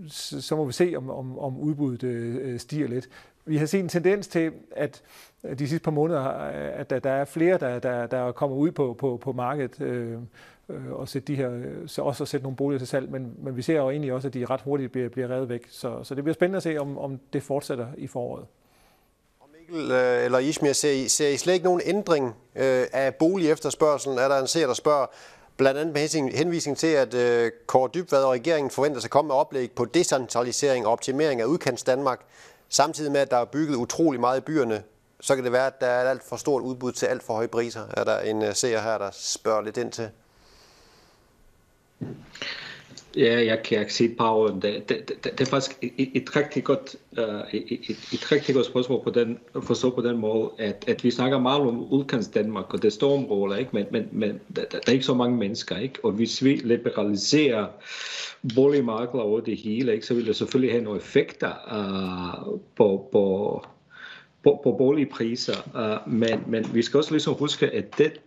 så, 0.08 0.42
så 0.42 0.56
må 0.56 0.64
vi 0.64 0.72
se, 0.72 0.94
om, 0.96 1.10
om, 1.10 1.38
om 1.38 1.58
udbuddet 1.58 2.02
øh, 2.02 2.52
øh, 2.52 2.60
stiger 2.60 2.88
lidt. 2.88 3.08
Vi 3.44 3.56
har 3.56 3.66
set 3.66 3.80
en 3.80 3.88
tendens 3.88 4.28
til, 4.28 4.52
at 4.70 5.02
øh, 5.44 5.58
de 5.58 5.68
sidste 5.68 5.84
par 5.84 5.90
måneder, 5.90 6.48
øh, 6.48 6.80
at 6.80 6.90
der 6.90 6.98
der 6.98 7.10
er 7.10 7.24
flere, 7.24 7.58
der, 7.58 7.78
der, 7.78 8.06
der 8.06 8.32
kommer 8.32 8.56
ud 8.56 8.70
på, 8.70 8.96
på, 8.98 9.18
på 9.22 9.32
markedet 9.32 9.80
øh, 9.80 10.18
og 10.90 11.08
sætte 11.08 11.26
de 11.26 11.36
her, 11.36 11.50
så 11.86 12.02
også 12.02 12.24
at 12.24 12.28
sætte 12.28 12.44
nogle 12.44 12.56
boliger 12.56 12.78
til 12.78 12.88
salg, 12.88 13.10
men, 13.10 13.34
men 13.38 13.56
vi 13.56 13.62
ser 13.62 13.76
jo 13.76 13.90
egentlig 13.90 14.12
også, 14.12 14.28
at 14.28 14.34
de 14.34 14.44
ret 14.44 14.60
hurtigt 14.60 14.92
bliver, 14.92 15.08
bliver 15.08 15.30
revet 15.30 15.48
væk. 15.48 15.66
Så, 15.70 16.04
så 16.04 16.14
det 16.14 16.24
bliver 16.24 16.34
spændende 16.34 16.56
at 16.56 16.62
se, 16.62 16.78
om, 16.78 16.98
om 16.98 17.20
det 17.32 17.42
fortsætter 17.42 17.86
i 17.96 18.06
foråret. 18.06 18.46
Mikkel 19.70 19.90
eller 20.24 20.38
Ismir, 20.38 20.72
ser 20.72 20.90
I, 20.90 21.08
ser 21.08 21.28
I 21.28 21.36
slet 21.36 21.54
ikke 21.54 21.64
nogen 21.64 21.80
ændring 21.84 22.26
øh, 22.56 22.86
af 22.92 23.14
boligefterspørgselen? 23.14 24.18
Er 24.18 24.28
der 24.28 24.40
en 24.40 24.46
seer, 24.46 24.66
der 24.66 24.74
spørger, 24.74 25.06
blandt 25.60 25.80
andet 25.80 25.94
med 25.94 26.32
henvisning 26.36 26.78
til, 26.78 26.86
at 26.86 27.14
øh, 27.14 27.50
Kåre 27.66 27.90
Dybvad 27.94 28.24
og 28.24 28.30
regeringen 28.30 28.70
forventer 28.70 29.00
sig 29.00 29.06
at 29.06 29.10
komme 29.10 29.28
med 29.28 29.34
oplæg 29.34 29.70
på 29.70 29.84
decentralisering 29.84 30.86
og 30.86 30.92
optimering 30.92 31.40
af 31.40 31.44
udkants 31.44 31.82
Danmark, 31.82 32.20
samtidig 32.68 33.12
med, 33.12 33.20
at 33.20 33.30
der 33.30 33.36
er 33.36 33.44
bygget 33.44 33.76
utrolig 33.76 34.20
meget 34.20 34.38
i 34.38 34.40
byerne 34.40 34.82
så 35.20 35.34
kan 35.34 35.44
det 35.44 35.52
være, 35.52 35.66
at 35.66 35.80
der 35.80 35.86
er 35.86 36.04
et 36.04 36.10
alt 36.10 36.22
for 36.22 36.36
stort 36.36 36.62
udbud 36.62 36.92
til 36.92 37.06
alt 37.06 37.22
for 37.22 37.34
høje 37.34 37.48
priser. 37.48 37.86
Er 37.90 38.04
der 38.04 38.20
en 38.20 38.42
øh, 38.42 38.54
seer 38.54 38.80
her, 38.80 38.98
der 38.98 39.10
spørger 39.12 39.62
lidt 39.62 39.76
ind 39.76 39.92
til? 39.92 40.10
Ja, 43.16 43.44
jeg 43.44 43.62
kan 43.62 43.80
ikke 43.80 43.94
sige 43.94 44.10
et 44.10 44.16
par 44.16 44.30
ord 44.30 44.50
om 44.50 44.60
det. 44.60 44.88
Det, 44.88 45.08
det, 45.08 45.24
det 45.24 45.40
er 45.40 45.44
faktisk 45.44 45.78
et, 45.82 46.10
et, 46.14 46.36
rigtig 46.36 46.64
godt, 46.64 46.96
uh, 47.12 47.24
et, 47.52 47.64
et, 47.70 47.98
et 48.12 48.32
rigtig 48.32 48.54
godt 48.54 48.66
spørgsmål 48.66 49.04
på 49.04 49.10
den, 49.10 49.38
forstå 49.62 49.90
på 49.90 50.02
den 50.02 50.16
måde, 50.16 50.50
at, 50.58 50.84
at 50.86 51.04
vi 51.04 51.10
snakker 51.10 51.38
meget 51.38 51.60
om 51.60 51.92
udkants 51.92 52.28
Danmark, 52.28 52.74
og 52.74 52.82
det 52.82 52.88
er 52.88 52.92
store 52.92 53.60
ikke? 53.60 53.70
men, 53.72 53.86
men, 53.90 54.08
men 54.12 54.40
der, 54.56 54.64
der, 54.64 54.78
er 54.86 54.92
ikke 54.92 55.04
så 55.04 55.14
mange 55.14 55.36
mennesker, 55.36 55.78
ikke? 55.78 56.04
og 56.04 56.12
hvis 56.12 56.44
vi 56.44 56.54
liberaliserer 56.54 57.66
boligmarkedet 58.54 59.20
over 59.20 59.40
det 59.40 59.56
hele, 59.56 59.92
ikke? 59.92 60.06
så 60.06 60.14
vil 60.14 60.26
det 60.26 60.36
selvfølgelig 60.36 60.72
have 60.72 60.84
nogle 60.84 61.00
effekter 61.00 61.52
uh, 61.72 62.58
på, 62.76 63.08
på 63.12 63.64
på, 64.44 64.60
på 64.64 64.72
boligpriser, 64.72 65.56
uh, 65.74 66.12
men, 66.12 66.40
men 66.46 66.74
vi 66.74 66.82
skal 66.82 66.98
også 66.98 67.10
ligesom 67.10 67.34
huske, 67.34 67.66
at 67.70 67.98
det, 67.98 68.20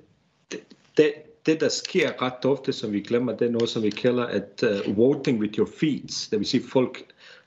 det, 0.51 0.59
det, 0.97 1.13
det, 1.45 1.59
der 1.59 1.69
sker 1.69 2.21
ret 2.21 2.45
ofte, 2.45 2.73
som 2.73 2.93
vi 2.93 3.01
glemmer, 3.01 3.37
det 3.37 3.47
er 3.47 3.51
noget, 3.51 3.69
som 3.69 3.83
vi 3.83 3.89
kalder 3.89 4.25
at 4.25 4.63
uh, 4.87 4.97
voting 4.97 5.39
with 5.39 5.59
your 5.59 5.69
feet. 5.79 6.27
Det 6.31 6.39
vil 6.39 6.47
sige, 6.47 6.63
at 6.63 6.69
folk, 6.69 7.03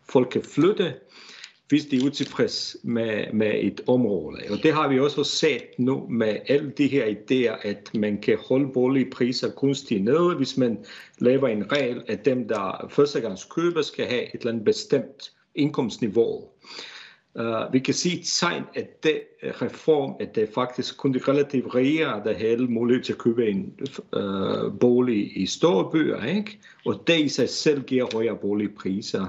folk 0.08 0.28
kan 0.28 0.42
flytte, 0.42 0.94
hvis 1.68 1.84
de 1.84 1.96
er 1.96 2.04
utilfredse 2.04 2.78
med, 2.82 3.32
med 3.32 3.52
et 3.54 3.80
område. 3.86 4.38
Og 4.50 4.62
det 4.62 4.72
har 4.72 4.88
vi 4.88 5.00
også 5.00 5.24
set 5.24 5.64
nu 5.78 6.06
med 6.08 6.36
alle 6.48 6.70
de 6.78 6.86
her 6.86 7.06
idéer, 7.06 7.68
at 7.68 7.90
man 7.94 8.20
kan 8.20 8.38
holde 8.48 8.72
boligpriser 8.72 9.50
kunstigt 9.50 10.04
nede, 10.04 10.34
hvis 10.34 10.56
man 10.56 10.78
laver 11.18 11.48
en 11.48 11.72
regel, 11.72 12.02
at 12.06 12.24
dem, 12.24 12.48
der 12.48 12.86
førstegangskøber, 12.90 13.82
skal 13.82 14.06
have 14.06 14.22
et 14.22 14.40
eller 14.40 14.52
andet 14.52 14.64
bestemt 14.64 15.32
indkomstniveau. 15.54 16.48
Uh, 17.40 17.72
vi 17.72 17.78
kan 17.78 17.94
se 17.94 18.12
et 18.12 18.24
tegn, 18.24 18.62
at 18.74 19.02
det 19.02 19.20
øh, 19.42 19.50
reform, 19.62 20.14
at 20.20 20.34
det 20.34 20.48
faktisk 20.54 20.96
kun 20.96 21.14
de 21.14 21.20
relativt 21.28 21.74
rige, 21.74 22.04
der 22.04 22.32
hele 22.32 22.66
mulighed 22.66 23.04
til 23.04 23.12
at 23.12 23.18
købe 23.18 23.48
en 23.50 23.74
uh, 24.16 24.78
bolig 24.80 25.42
i 25.42 25.46
store 25.46 25.90
byer, 25.92 26.24
ikke? 26.24 26.58
og 26.86 27.02
det 27.06 27.20
i 27.20 27.28
sig 27.28 27.48
selv 27.48 27.82
giver 27.82 28.06
højere 28.14 28.36
boligpriser. 28.36 29.26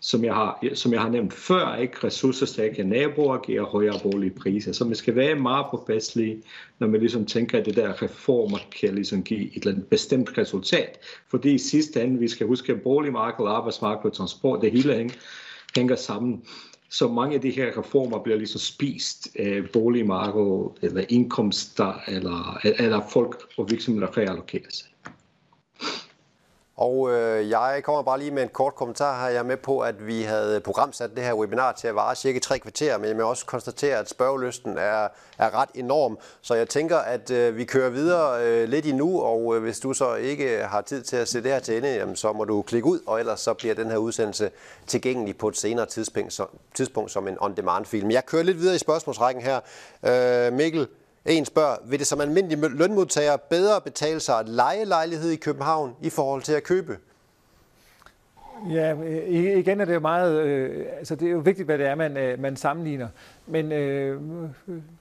Som 0.00 0.24
jeg 0.24 0.34
har, 0.34 0.64
som 0.74 0.92
jeg 0.92 1.00
har 1.00 1.08
nævnt 1.08 1.32
før, 1.32 1.76
ikke? 1.76 2.06
ressourcestærke 2.06 2.84
naboer 2.84 3.38
giver 3.38 3.64
højere 3.64 4.00
boligpriser. 4.02 4.72
Så 4.72 4.84
man 4.84 4.94
skal 4.94 5.16
være 5.16 5.34
meget 5.34 5.66
påpasselig, 5.70 6.38
når 6.78 6.86
man 6.86 7.00
ligesom 7.00 7.26
tænker, 7.26 7.58
at 7.58 7.66
det 7.66 7.76
der 7.76 8.02
reformer 8.02 8.58
kan 8.80 8.94
ligesom 8.94 9.22
give 9.22 9.40
et 9.40 9.54
eller 9.54 9.72
andet 9.72 9.86
bestemt 9.86 10.38
resultat. 10.38 10.98
Fordi 11.30 11.54
i 11.54 11.58
sidste 11.58 12.02
ende, 12.02 12.18
vi 12.18 12.28
skal 12.28 12.46
huske, 12.46 12.72
at 12.72 12.82
boligmarkedet, 12.82 13.50
arbejdsmarkedet 13.50 14.10
og 14.10 14.16
transport, 14.16 14.62
det 14.62 14.72
hele 14.72 14.94
hænger, 14.94 15.14
hænger 15.76 15.96
sammen. 15.96 16.42
Så 16.90 17.08
mange 17.08 17.34
af 17.34 17.40
de 17.40 17.50
her 17.50 17.78
reformer 17.78 18.22
bliver 18.22 18.38
ligesom 18.38 18.58
spist 18.58 19.28
af 19.38 19.62
boligmarkedet, 19.72 20.70
eller 20.82 21.04
indkomster, 21.08 22.00
eller, 22.08 22.60
eller 22.64 23.00
folk 23.12 23.42
og 23.58 23.70
virksomheder 23.70 24.16
reallokerer 24.16 24.70
sig. 24.70 24.88
Og 26.78 27.10
øh, 27.10 27.50
jeg 27.50 27.80
kommer 27.84 28.02
bare 28.02 28.18
lige 28.18 28.30
med 28.30 28.42
en 28.42 28.48
kort 28.48 28.74
kommentar 28.74 29.20
her. 29.20 29.28
Jeg 29.28 29.38
er 29.38 29.42
med 29.42 29.56
på, 29.56 29.80
at 29.80 30.06
vi 30.06 30.22
havde 30.22 30.60
programsat 30.60 31.10
det 31.16 31.24
her 31.24 31.34
webinar 31.34 31.72
til 31.72 31.88
at 31.88 31.94
vare 31.94 32.14
cirka 32.14 32.38
tre 32.38 32.58
kvarter, 32.58 32.98
men 32.98 33.08
jeg 33.08 33.16
må 33.16 33.22
også 33.22 33.46
konstatere, 33.46 33.98
at 33.98 34.08
spørgelysten 34.08 34.78
er, 34.78 35.08
er 35.38 35.54
ret 35.54 35.68
enorm. 35.74 36.18
Så 36.40 36.54
jeg 36.54 36.68
tænker, 36.68 36.96
at 36.98 37.30
øh, 37.30 37.56
vi 37.56 37.64
kører 37.64 37.90
videre 37.90 38.44
øh, 38.44 38.68
lidt 38.68 38.86
endnu, 38.86 39.20
og 39.20 39.56
øh, 39.56 39.62
hvis 39.62 39.80
du 39.80 39.92
så 39.92 40.14
ikke 40.14 40.62
har 40.62 40.80
tid 40.80 41.02
til 41.02 41.16
at 41.16 41.28
se 41.28 41.42
det 41.42 41.52
her 41.52 41.58
til 41.58 41.76
ende, 41.76 41.94
jamen, 41.94 42.16
så 42.16 42.32
må 42.32 42.44
du 42.44 42.62
klikke 42.62 42.88
ud, 42.88 43.00
og 43.06 43.18
ellers 43.18 43.40
så 43.40 43.54
bliver 43.54 43.74
den 43.74 43.90
her 43.90 43.96
udsendelse 43.96 44.50
tilgængelig 44.86 45.38
på 45.38 45.48
et 45.48 45.56
senere 45.56 45.86
tidspunkt, 45.86 46.32
så, 46.32 46.46
tidspunkt 46.74 47.10
som 47.10 47.28
en 47.28 47.36
on-demand-film. 47.40 48.10
Jeg 48.10 48.26
kører 48.26 48.42
lidt 48.42 48.58
videre 48.58 48.74
i 48.74 48.78
spørgsmålsrækken 48.78 49.42
her. 49.42 49.60
Øh, 50.02 50.52
Mikkel, 50.52 50.88
en 51.28 51.44
spørger, 51.44 51.76
vil 51.84 51.98
det 51.98 52.06
som 52.06 52.20
almindelig 52.20 52.70
lønmodtager 52.70 53.36
bedre 53.36 53.80
betale 53.80 54.20
sig 54.20 54.38
at 54.38 54.48
lege 54.48 54.84
lejlighed 54.84 55.30
i 55.30 55.36
København 55.36 55.94
i 56.02 56.10
forhold 56.10 56.42
til 56.42 56.52
at 56.52 56.62
købe? 56.62 56.96
Ja, 58.70 58.94
igen 59.30 59.80
er 59.80 59.84
det 59.84 59.94
jo 59.94 60.00
meget, 60.00 60.42
øh, 60.42 60.86
altså 60.98 61.14
det 61.14 61.28
er 61.28 61.32
jo 61.32 61.38
vigtigt, 61.38 61.66
hvad 61.66 61.78
det 61.78 61.86
er, 61.86 61.94
man, 61.94 62.16
øh, 62.16 62.40
man 62.40 62.56
sammenligner. 62.56 63.08
Men 63.46 63.72
øh, 63.72 64.20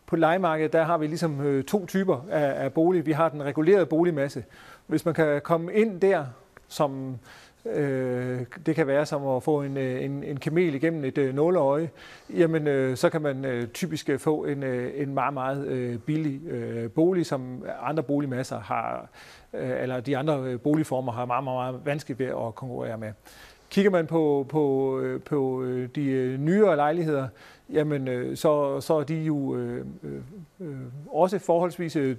på 0.06 0.16
lejemarkedet, 0.16 0.74
der 0.74 0.84
har 0.84 0.98
vi 0.98 1.08
ligesom 1.08 1.42
øh, 1.42 1.64
to 1.64 1.86
typer 1.86 2.26
af, 2.32 2.64
af 2.64 2.74
bolig. 2.74 3.06
Vi 3.06 3.12
har 3.12 3.30
den 3.30 3.44
regulerede 3.44 3.86
boligmasse. 3.86 4.44
Hvis 4.88 5.06
man 5.06 5.14
kan 5.14 5.42
komme 5.42 5.74
ind 5.74 6.02
der, 6.02 6.26
som 6.68 7.18
øh, 7.74 8.42
det 8.66 8.76
kan 8.76 8.88
være 8.88 9.06
som 9.06 9.28
at 9.28 9.44
få 9.44 9.62
en, 9.62 9.78
øh, 9.78 10.04
en, 10.04 10.24
en 10.24 10.38
kamel 10.38 10.76
igennem 10.76 11.04
et 11.04 11.18
øh, 11.18 11.36
nåleøje, 11.36 11.90
jamen 12.30 12.68
øh, 12.68 12.98
så 12.98 13.10
kan 13.10 13.22
man 13.22 13.46
øh, 13.46 13.68
typisk 13.68 14.10
øh, 14.10 14.20
få 14.20 14.46
en, 14.46 14.64
øh, 14.64 14.92
en 14.96 15.14
meget, 15.14 15.34
meget 15.34 15.68
øh, 15.68 15.98
billig 15.98 16.48
øh, 16.48 16.92
bolig, 16.92 17.26
som 17.26 17.64
andre 17.82 18.04
boligmasser 18.04 18.60
har, 18.60 19.10
øh, 19.54 19.82
eller 19.82 20.00
de 20.00 20.18
andre 20.18 20.44
øh, 20.44 20.60
boligformer 20.60 21.12
har 21.12 21.26
meget, 21.26 21.44
meget, 21.44 21.74
meget 21.74 21.86
vanskeligt 21.86 22.20
ved 22.20 22.28
at 22.28 22.56
konkurrere 22.56 22.98
med. 22.98 23.12
Kigger 23.70 23.92
man 23.92 24.08
på, 24.08 24.46
på, 24.50 25.02
på 25.26 25.66
de 25.96 26.38
nyere 26.40 26.76
lejligheder, 26.76 27.28
jamen 27.74 28.36
så, 28.36 28.82
så 28.82 28.94
er 28.94 29.04
de 29.04 29.16
jo 29.16 29.56
øh, 29.56 29.86
øh, 30.60 30.76
også 31.08 31.40
forholdsvis 31.40 31.96
øh, 31.96 32.16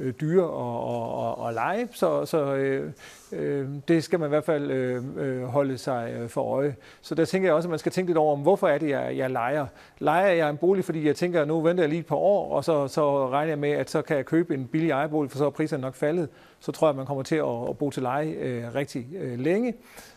øh, 0.00 0.14
dyre 0.20 0.44
og, 0.44 0.84
og, 0.84 1.14
og, 1.14 1.38
og 1.38 1.52
lege, 1.52 1.88
så, 1.92 2.26
så 2.26 2.54
øh, 2.54 2.92
øh, 3.32 3.68
det 3.88 4.04
skal 4.04 4.18
man 4.18 4.28
i 4.28 4.28
hvert 4.28 4.44
fald 4.44 4.70
øh, 4.70 5.02
øh 5.16 5.42
holde 5.42 5.78
sig 5.78 6.14
øh, 6.18 6.28
for 6.28 6.40
øje. 6.42 6.76
Så 7.00 7.14
der 7.14 7.24
tænker 7.24 7.48
jeg 7.48 7.54
også, 7.54 7.68
at 7.68 7.70
man 7.70 7.78
skal 7.78 7.92
tænke 7.92 8.08
lidt 8.08 8.18
over, 8.18 8.32
om 8.32 8.40
hvorfor 8.40 8.68
er 8.68 8.78
det, 8.78 8.88
jeg, 8.88 9.16
jeg 9.16 9.30
leger. 9.30 9.66
Leger 9.98 10.30
jeg 10.30 10.50
en 10.50 10.56
bolig, 10.56 10.84
fordi 10.84 11.06
jeg 11.06 11.16
tænker, 11.16 11.42
at 11.42 11.48
nu 11.48 11.60
venter 11.60 11.82
jeg 11.82 11.88
lige 11.88 12.00
et 12.00 12.06
par 12.06 12.16
år, 12.16 12.56
og 12.56 12.64
så, 12.64 12.88
så 12.88 13.28
regner 13.28 13.50
jeg 13.50 13.58
med, 13.58 13.70
at 13.70 13.90
så 13.90 14.02
kan 14.02 14.16
jeg 14.16 14.26
købe 14.26 14.54
en 14.54 14.66
billig 14.66 14.90
ejerbolig, 14.90 15.30
for 15.30 15.38
så 15.38 15.46
er 15.46 15.50
priserne 15.50 15.80
nok 15.80 15.94
faldet. 15.94 16.28
Så 16.60 16.72
tror 16.72 16.86
jeg, 16.86 16.90
at 16.90 16.96
man 16.96 17.06
kommer 17.06 17.22
til 17.22 17.36
at, 17.36 17.68
at 17.68 17.78
bo 17.78 17.90
til 17.90 18.02
leje 18.02 18.26
øh, 18.26 18.74
rigtig 18.74 19.06
øh, 19.20 19.38
længe. 19.38 19.74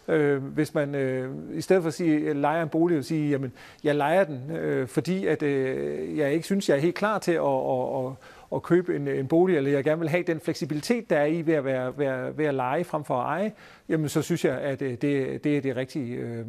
Øh, 0.08 0.44
hvis 0.44 0.74
man 0.74 0.96
øh, 0.96 1.30
i 1.54 1.62
stedet 1.62 1.82
for 1.82 1.88
at 1.88 1.94
sige, 1.94 2.18
øh, 2.18 2.30
at 2.30 2.36
leger 2.36 2.64
en 2.64 2.70
bolig, 2.70 2.98
og 2.98 3.04
sige, 3.04 3.30
jamen, 3.30 3.54
jeg 3.84 3.96
leger 3.96 4.24
den, 4.24 4.52
øh, 4.52 4.88
fordi 4.88 5.26
at, 5.28 5.44
øh, 5.44 6.18
jeg 6.18 6.34
ikke 6.34 6.46
synes, 6.46 6.70
jeg 6.70 6.78
er 6.78 6.82
helt 6.82 6.96
klar 6.96 7.20
til 7.20 7.32
at, 7.32 7.42
at, 7.42 8.06
at 8.06 8.14
at 8.56 8.64
købe 8.64 8.96
en, 8.96 9.08
en 9.08 9.28
bolig, 9.28 9.58
eller 9.58 9.72
jeg 9.72 9.84
gerne 9.84 10.00
vil 10.00 10.10
have 10.10 10.24
den 10.24 10.40
fleksibilitet, 10.40 11.10
der 11.10 11.18
er 11.18 11.26
i 11.26 11.42
ved 11.42 11.54
at, 11.54 11.66
være, 11.66 11.98
være, 11.98 12.38
ved 12.38 12.46
at 12.46 12.54
lege 12.54 12.84
frem 12.84 13.04
for 13.04 13.16
at 13.16 13.26
eje, 13.26 13.52
jamen 13.90 14.10
så 14.10 14.22
synes 14.22 14.46
jeg, 14.46 14.58
at 14.58 14.82
øh, 14.82 14.92
det, 14.92 15.44
det 15.44 15.58
er 15.58 15.62
det 15.62 15.76
rigtige 15.76 16.16
øh, 16.16 16.40
at, 16.40 16.46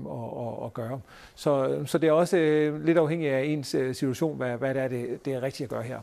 at, 0.47 0.65
at 0.65 0.75
gøre. 0.75 1.01
Så, 1.35 1.83
så 1.87 1.99
det 1.99 2.09
er 2.09 2.13
også 2.13 2.37
øh, 2.37 2.85
lidt 2.85 2.99
afhængigt 2.99 3.33
af 3.33 3.43
ens 3.43 3.75
øh, 3.75 3.95
situation, 3.95 4.37
hvad, 4.37 4.57
hvad 4.57 4.75
det 4.75 4.83
er, 4.83 4.89
det, 4.89 5.25
det 5.25 5.33
er 5.33 5.43
rigtigt 5.43 5.65
at 5.65 5.71
gøre 5.71 5.83
her. 5.83 5.99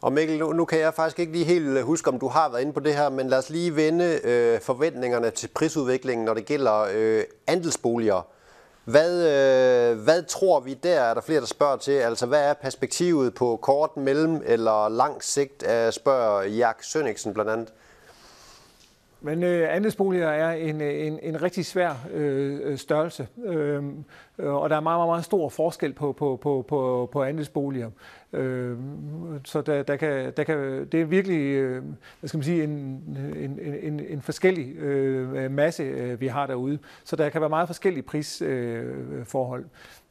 Og 0.00 0.12
Mikkel, 0.12 0.38
nu, 0.38 0.52
nu 0.52 0.64
kan 0.64 0.78
jeg 0.78 0.94
faktisk 0.94 1.18
ikke 1.18 1.32
lige 1.32 1.44
helt 1.44 1.66
øh, 1.66 1.82
huske, 1.82 2.10
om 2.10 2.18
du 2.18 2.28
har 2.28 2.50
været 2.50 2.62
inde 2.62 2.72
på 2.72 2.80
det 2.80 2.94
her, 2.94 3.10
men 3.10 3.28
lad 3.28 3.38
os 3.38 3.50
lige 3.50 3.76
vende 3.76 4.20
øh, 4.24 4.60
forventningerne 4.60 5.30
til 5.30 5.48
prisudviklingen, 5.54 6.24
når 6.24 6.34
det 6.34 6.46
gælder 6.46 6.86
øh, 6.94 7.22
andelsboliger. 7.46 8.26
Hvad, 8.86 9.12
øh, 9.12 9.98
hvad 10.04 10.22
tror 10.22 10.60
vi 10.60 10.74
der, 10.74 11.00
er 11.00 11.14
der 11.14 11.20
flere, 11.20 11.40
der 11.40 11.46
spørger 11.46 11.76
til? 11.76 11.92
Altså, 11.92 12.26
hvad 12.26 12.50
er 12.50 12.54
perspektivet 12.54 13.34
på 13.34 13.58
kort, 13.62 13.96
mellem 13.96 14.42
eller 14.44 14.88
lang 14.88 15.24
sigt, 15.24 15.64
øh, 15.70 15.92
spørger 15.92 16.42
Jack 16.42 16.82
Sønningsen 16.82 17.34
blandt 17.34 17.50
andet? 17.50 17.72
Men 19.20 19.42
øh, 19.42 19.74
andelsboliger 19.74 20.28
er 20.28 20.52
en, 20.52 20.80
øh, 20.80 21.06
en, 21.06 21.18
en 21.22 21.42
rigtig 21.42 21.66
svær 21.66 21.94
øh, 22.12 22.78
størrelse, 22.78 23.28
øh, 23.44 23.84
øh, 24.38 24.54
og 24.54 24.70
der 24.70 24.76
er 24.76 24.80
meget, 24.80 24.98
meget, 24.98 25.08
meget 25.08 25.24
stor 25.24 25.48
forskel 25.48 25.92
på, 25.92 26.12
på, 26.12 26.38
på, 26.42 26.64
på, 26.68 27.08
på 27.12 27.22
andelsboliger. 27.22 27.90
Øh, 28.36 28.76
så 29.44 29.60
der, 29.60 29.82
der 29.82 29.96
kan, 29.96 30.32
der 30.36 30.44
kan, 30.44 30.88
det 30.92 31.00
er 31.00 31.04
virkelig 31.04 31.40
øh, 31.40 31.82
hvad 32.20 32.28
skal 32.28 32.38
man 32.38 32.44
sige, 32.44 32.64
en, 32.64 32.70
en, 33.36 33.60
en, 33.82 34.00
en 34.00 34.22
forskellig 34.22 34.76
øh, 34.76 35.50
masse, 35.50 35.82
øh, 35.82 36.20
vi 36.20 36.26
har 36.26 36.46
derude. 36.46 36.78
Så 37.04 37.16
der 37.16 37.28
kan 37.28 37.40
være 37.40 37.50
meget 37.50 37.68
forskellige 37.68 38.02
prisforhold. 38.02 39.64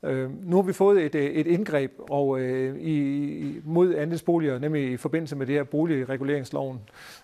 Øh, 0.03 0.49
nu 0.49 0.55
har 0.55 0.63
vi 0.63 0.73
fået 0.73 1.05
et, 1.05 1.15
øh, 1.15 1.26
et 1.26 1.47
indgreb 1.47 1.91
og, 2.09 2.39
øh, 2.39 2.82
i, 2.82 3.61
mod 3.63 3.95
andelsboliger, 3.95 4.59
nemlig 4.59 4.91
i 4.91 4.97
forbindelse 4.97 5.36
med 5.36 5.45
det 5.45 5.55
her 5.55 5.63
boligreguleringsloven, 5.63 6.80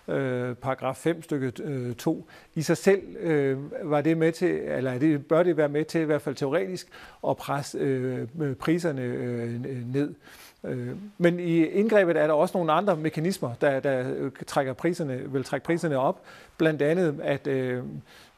øh, 0.08 0.54
paragraf 0.54 0.96
5 0.96 1.22
stykke 1.22 1.52
øh, 1.64 1.94
2. 1.94 2.26
I 2.54 2.62
sig 2.62 2.76
selv 2.76 3.16
øh, 3.20 3.58
var 3.90 4.00
det 4.00 4.18
med 4.18 4.32
til, 4.32 4.60
eller 4.64 4.98
det, 4.98 5.26
bør 5.26 5.42
det 5.42 5.56
være 5.56 5.68
med 5.68 5.84
til, 5.84 6.00
i 6.00 6.04
hvert 6.04 6.22
fald 6.22 6.34
teoretisk, 6.34 6.88
at 7.28 7.36
presse 7.36 7.78
øh, 7.78 8.26
priserne 8.58 9.02
øh, 9.02 9.64
ned. 9.92 10.14
Øh, 10.64 10.88
men 11.18 11.40
i 11.40 11.64
indgrebet 11.64 12.16
er 12.16 12.26
der 12.26 12.34
også 12.34 12.58
nogle 12.58 12.72
andre 12.72 12.96
mekanismer, 12.96 13.54
der, 13.60 13.80
der 13.80 14.14
øh, 14.16 14.30
trækker 14.46 14.72
priserne, 14.72 15.32
vil 15.32 15.44
trække 15.44 15.64
priserne 15.64 15.98
op. 15.98 16.22
Blandt 16.58 16.82
andet, 16.82 17.20
at 17.22 17.46
øh, 17.46 17.82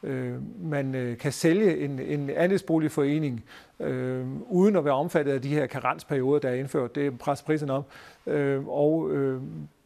øh 0.03 0.33
man 0.63 1.17
kan 1.19 1.31
sælge 1.31 1.77
en, 1.77 1.99
en 1.99 2.29
andelsboligforening 2.29 3.43
øh, 3.79 4.25
uden 4.49 4.75
at 4.75 4.85
være 4.85 4.93
omfattet 4.93 5.31
af 5.31 5.41
de 5.41 5.49
her 5.49 5.65
karensperioder, 5.65 6.39
der 6.39 6.49
er 6.49 6.55
indført. 6.55 6.95
Det 6.95 7.19
presser 7.19 7.45
priserne 7.45 7.73
op. 7.73 7.87
Øh, 8.27 8.67
og 8.67 9.11
øh, 9.11 9.41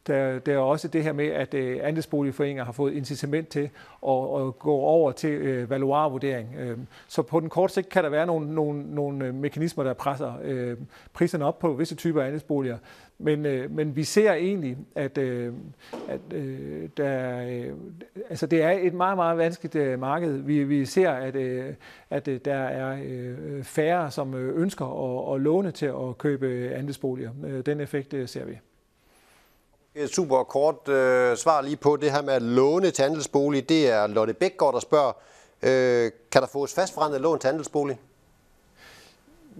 der, 0.10 0.40
der 0.40 0.54
er 0.54 0.58
også 0.58 0.88
det 0.88 1.04
her 1.04 1.14
med, 1.14 1.28
at 1.28 1.54
øh, 1.54 1.80
andelsboligforeninger 1.84 2.64
har 2.64 2.72
fået 2.72 2.94
incitament 2.94 3.48
til 3.48 3.70
at, 4.08 4.42
at 4.42 4.60
gå 4.60 4.72
over 4.72 5.12
til 5.12 5.32
øh, 5.32 5.70
valuarvurdering. 5.70 6.56
Øh, 6.60 6.78
så 7.08 7.22
på 7.22 7.40
den 7.40 7.50
korte 7.50 7.74
sigt 7.74 7.90
kan 7.90 8.04
der 8.04 8.10
være 8.10 8.26
nogle, 8.26 8.54
nogle, 8.54 8.96
nogle 8.96 9.26
øh, 9.26 9.34
mekanismer, 9.34 9.84
der 9.84 9.94
presser 9.94 10.34
øh, 10.44 10.78
priserne 11.14 11.46
op 11.46 11.60
på 11.60 11.74
visse 11.74 11.96
typer 11.96 12.22
af 12.22 12.26
andelsboliger. 12.26 12.78
Men, 13.22 13.46
øh, 13.46 13.72
men 13.72 13.96
vi 13.96 14.04
ser 14.04 14.34
egentlig, 14.34 14.78
at, 14.96 15.18
øh, 15.18 15.54
at 16.08 16.34
øh, 16.34 16.90
der, 16.98 17.42
øh, 17.50 17.74
altså 18.30 18.48
det 18.48 18.62
er 18.62 18.70
et 18.70 18.94
meget, 18.94 19.18
meget 19.18 19.38
vanskeligt 19.38 19.76
øh, 19.76 20.00
marked. 20.00 20.32
Vi, 20.32 20.64
vi 20.64 20.86
ser, 20.86 21.12
at, 21.12 21.36
øh, 21.36 21.74
at 22.10 22.28
øh, 22.28 22.40
der 22.46 22.54
er 22.54 23.00
øh, 23.06 23.64
færre, 23.64 24.12
som 24.12 24.34
øh, 24.34 24.62
ønsker 24.62 24.86
at, 24.86 25.36
at 25.36 25.42
låne 25.42 25.72
til 25.72 25.86
at 25.86 26.18
købe 26.18 26.70
andelsboliger. 26.76 27.32
Øh, 27.46 27.66
den 27.66 27.82
effekt 27.82 28.14
øh, 28.14 28.28
ser 28.28 28.46
vi. 28.46 28.60
Et 29.96 30.10
super 30.10 30.44
kort 30.44 30.88
øh, 30.88 31.38
svar 31.38 31.62
lige 31.62 31.78
på 31.78 31.96
det 31.96 32.12
her 32.12 32.22
med 32.22 32.34
at 32.34 32.42
låne 32.42 32.92
til 32.92 33.04
andelsbolig. 33.04 33.70
Det 33.70 33.90
er 33.90 34.08
Lotte 34.08 34.34
Bækgaard, 34.34 34.74
der 34.74 34.80
spørger, 34.80 35.12
øh, 35.64 36.12
kan 36.32 36.42
der 36.42 36.48
fås 36.48 36.74
fastforrentet 36.74 37.22
lån 37.22 37.40
til 37.40 37.48
andelsbolig? 37.48 38.00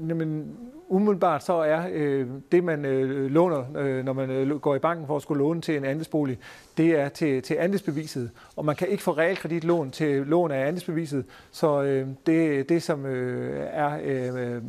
Jamen, 0.08 0.58
umiddelbart 0.88 1.44
så 1.44 1.54
er 1.54 1.88
øh, 1.92 2.28
det, 2.52 2.64
man 2.64 2.86
øh, 2.86 3.32
låner, 3.32 3.64
øh, 3.78 4.06
når 4.06 4.14
man 4.14 4.30
øh, 4.30 4.60
går 4.60 4.76
i 4.76 4.80
banken 4.80 5.08
for 5.08 5.16
at 5.16 5.22
skulle 5.22 5.40
låne 5.40 5.62
til 5.62 5.78
en 5.78 5.86
andelsbolig, 5.86 6.40
det 6.78 7.00
er 7.00 7.10
til, 7.10 7.42
til 7.42 7.56
andelsbeviset. 7.60 8.32
Og 8.56 8.66
man 8.66 8.76
kan 8.76 8.88
ikke 8.88 9.04
få 9.04 9.12
realkreditlån 9.12 9.92
til 9.92 10.28
lån 10.28 10.52
af 10.52 10.68
andelsbeviset, 10.68 11.26
så 11.52 11.82
øh, 11.82 12.08
det, 12.26 12.70
det 12.70 12.84
som 12.84 13.06
øh, 13.06 13.68
er 13.72 14.00
øh, 14.04 14.62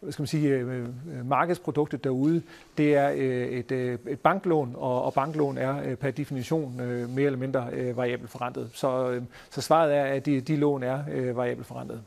hvad 0.00 0.12
skal 0.12 0.22
man 0.22 0.26
sige, 0.26 0.48
øh, 0.48 0.82
øh, 0.82 1.26
markedsproduktet 1.26 2.04
derude, 2.04 2.42
det 2.78 2.94
er 2.94 3.10
øh, 3.10 3.48
et, 3.48 3.72
et 3.72 4.20
banklån, 4.20 4.74
og, 4.76 5.02
og 5.02 5.14
banklån 5.14 5.58
er 5.58 5.94
per 5.94 6.10
definition 6.10 6.74
mere 7.08 7.26
eller 7.26 7.38
mindre 7.38 7.94
variabelt 7.94 8.30
forrentet. 8.30 8.70
Så, 8.74 9.20
så 9.50 9.60
svaret 9.60 9.94
er, 9.94 10.04
at 10.04 10.26
de, 10.26 10.40
de 10.40 10.56
lån 10.56 10.82
er 10.82 11.32
variabelt 11.32 11.66
forrentet. 11.66 12.02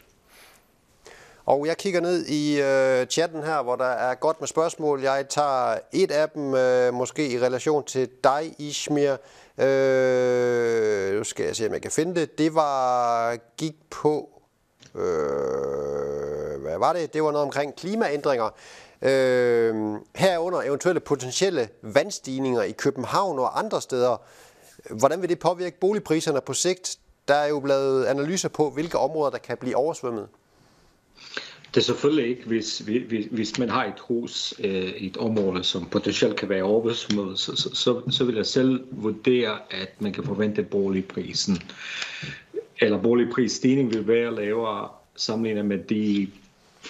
Og 1.46 1.68
jeg 1.68 1.78
kigger 1.78 2.02
ned 2.02 2.26
i 2.26 2.62
øh, 2.62 3.08
chatten 3.08 3.44
her, 3.44 3.64
hvor 3.64 3.76
der 3.76 3.86
er 3.86 4.16
godt 4.16 4.42
med 4.42 4.48
spørgsmål. 4.48 5.02
Jeg 5.02 5.26
tager 5.30 5.78
et 5.92 6.12
af 6.12 6.30
dem, 6.30 6.54
øh, 6.54 6.94
måske 6.94 7.32
i 7.32 7.40
relation 7.40 7.84
til 7.84 8.10
dig, 8.24 8.56
Ishmir. 8.60 9.12
Øh, 9.58 11.18
nu 11.18 11.24
skal 11.24 11.46
jeg 11.46 11.56
se, 11.56 11.68
om 11.68 11.74
jeg 11.74 11.82
kan 11.82 11.92
finde 11.92 12.22
det. 12.22 12.38
Det 12.38 12.56
var 12.56 13.38
gik 13.58 13.76
på 13.90 14.30
øh, 14.96 16.39
hvad 16.62 16.78
var 16.78 16.94
det? 16.94 17.14
Det 17.14 17.24
var 17.24 17.32
noget 17.32 17.46
omkring 17.46 17.76
klimaændringer. 17.76 18.50
Øh, 19.02 19.96
herunder 20.16 20.62
eventuelle 20.62 21.00
potentielle 21.00 21.70
vandstigninger 21.82 22.62
i 22.62 22.72
København 22.72 23.40
og 23.40 23.60
andre 23.60 23.82
steder. 23.82 24.22
Hvordan 24.90 25.22
vil 25.22 25.30
det 25.30 25.40
påvirke 25.40 25.80
boligpriserne 25.80 26.42
på 26.42 26.54
sigt? 26.54 26.98
Der 27.28 27.34
er 27.34 27.48
jo 27.48 27.60
blevet 27.60 28.06
analyser 28.06 28.50
på, 28.50 28.70
hvilke 28.70 28.98
områder, 28.98 29.32
der 29.32 29.38
kan 29.38 29.58
blive 29.58 29.76
oversvømmet. 29.76 30.28
Det 31.76 31.78
er 31.78 31.86
selvfølgelig 31.86 32.30
ikke, 32.30 32.44
hvis, 32.46 32.80
hvis, 32.80 33.28
hvis 33.32 33.60
man 33.60 33.70
har 33.70 33.86
et 33.86 34.00
hus 34.00 34.54
øh, 34.60 34.94
i 34.98 35.08
et 35.08 35.18
område, 35.18 35.64
som 35.64 35.86
potentielt 35.86 36.36
kan 36.36 36.50
være 36.50 36.64
oversvømmet, 36.64 37.40
så, 37.40 37.56
så, 37.56 37.76
så, 37.76 38.02
så 38.10 38.24
vil 38.24 38.36
jeg 38.36 38.46
selv 38.46 38.86
vurdere, 38.92 39.58
at 39.72 39.90
man 40.00 40.14
kan 40.14 40.24
forvente 40.24 40.64
boligprisen, 40.64 41.62
eller 42.80 43.02
boligprisstigning 43.02 43.94
vil 43.94 44.08
være 44.08 44.36
lavere 44.36 44.90
sammenlignet 45.16 45.66
med 45.66 45.78
de 45.78 46.28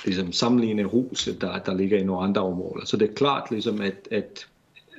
ligesom, 0.05 0.31
sammenligne 0.31 0.83
huset, 0.83 1.41
der, 1.41 1.59
der 1.59 1.73
ligger 1.75 1.97
i 1.97 2.03
nogle 2.03 2.23
andre 2.23 2.41
områder. 2.41 2.85
Så 2.85 2.97
det 2.97 3.09
er 3.09 3.13
klart, 3.13 3.51
ligesom, 3.51 3.81
at, 3.81 4.07
at 4.11 4.47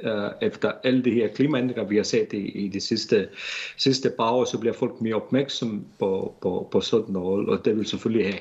uh, 0.04 0.46
efter 0.48 0.72
alle 0.84 1.04
de 1.04 1.10
her 1.10 1.28
klimaændringer, 1.28 1.84
vi 1.84 1.96
har 1.96 2.02
set 2.02 2.32
i, 2.32 2.48
i 2.48 2.68
de 2.68 2.80
sidste, 2.80 3.28
sidste 3.76 4.10
par 4.18 4.30
år, 4.30 4.44
så 4.44 4.58
bliver 4.58 4.72
folk 4.72 5.00
mere 5.00 5.14
opmærksom 5.14 5.84
på, 5.98 6.34
på, 6.42 6.68
på 6.72 6.80
sådan 6.80 7.12
noget, 7.12 7.48
og 7.48 7.64
det 7.64 7.76
vil 7.76 7.86
selvfølgelig 7.86 8.26
have 8.26 8.40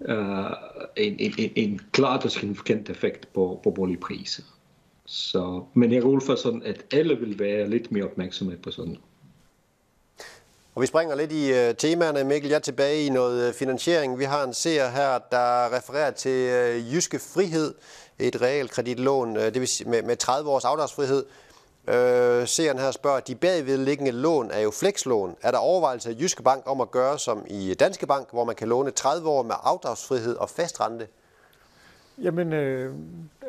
uh, 0.00 0.52
en, 0.96 1.16
en, 1.18 1.50
en 1.56 1.80
klart 1.92 2.24
og 2.24 2.30
signifikant 2.30 2.90
effekt 2.90 3.32
på, 3.32 3.60
på 3.64 3.70
boligpriser. 3.70 4.42
Så, 5.06 5.64
men 5.74 5.92
jeg 5.92 6.02
går 6.02 6.08
ud 6.08 6.20
for 6.20 6.34
sådan, 6.34 6.62
at 6.64 6.84
alle 6.92 7.18
vil 7.18 7.38
være 7.38 7.70
lidt 7.70 7.92
mere 7.92 8.04
opmærksomme 8.04 8.56
på 8.56 8.70
sådan 8.70 8.84
noget. 8.84 9.00
Og 10.76 10.82
vi 10.82 10.86
springer 10.86 11.14
lidt 11.14 11.32
i 11.32 11.52
øh, 11.52 11.74
temaerne, 11.74 12.24
Mikkel. 12.24 12.50
Jeg 12.50 12.56
er 12.56 12.60
tilbage 12.60 13.04
i 13.04 13.08
noget 13.08 13.48
øh, 13.48 13.54
finansiering. 13.54 14.18
Vi 14.18 14.24
har 14.24 14.44
en 14.44 14.54
seer 14.54 14.88
her, 14.88 15.18
der 15.30 15.76
refererer 15.76 16.10
til 16.10 16.30
øh, 16.30 16.94
Jyske 16.94 17.18
Frihed, 17.18 17.74
et 18.18 18.40
realkreditlån, 18.42 19.36
øh, 19.36 19.42
det 19.42 19.60
vil 19.60 19.68
sige 19.68 19.90
med, 19.90 20.02
med 20.02 20.16
30 20.16 20.50
års 20.50 20.64
afdragsfrihed. 20.64 21.24
Øh, 21.88 22.48
seeren 22.48 22.78
her 22.78 22.90
spørger, 22.90 23.20
de 23.20 23.34
bagvedliggende 23.34 24.12
lån 24.12 24.50
er 24.50 24.60
jo 24.60 24.70
flekslån. 24.70 25.36
Er 25.42 25.50
der 25.50 25.58
overvejelse 25.58 26.10
af 26.10 26.14
Jyske 26.20 26.42
Bank 26.42 26.62
om 26.66 26.80
at 26.80 26.90
gøre 26.90 27.18
som 27.18 27.44
i 27.46 27.74
Danske 27.74 28.06
Bank, 28.06 28.28
hvor 28.32 28.44
man 28.44 28.54
kan 28.54 28.68
låne 28.68 28.90
30 28.90 29.28
år 29.28 29.42
med 29.42 29.54
afdragsfrihed 29.62 30.36
og 30.36 30.50
fastrente? 30.50 31.06
Jamen, 32.22 32.52
øh, 32.52 32.94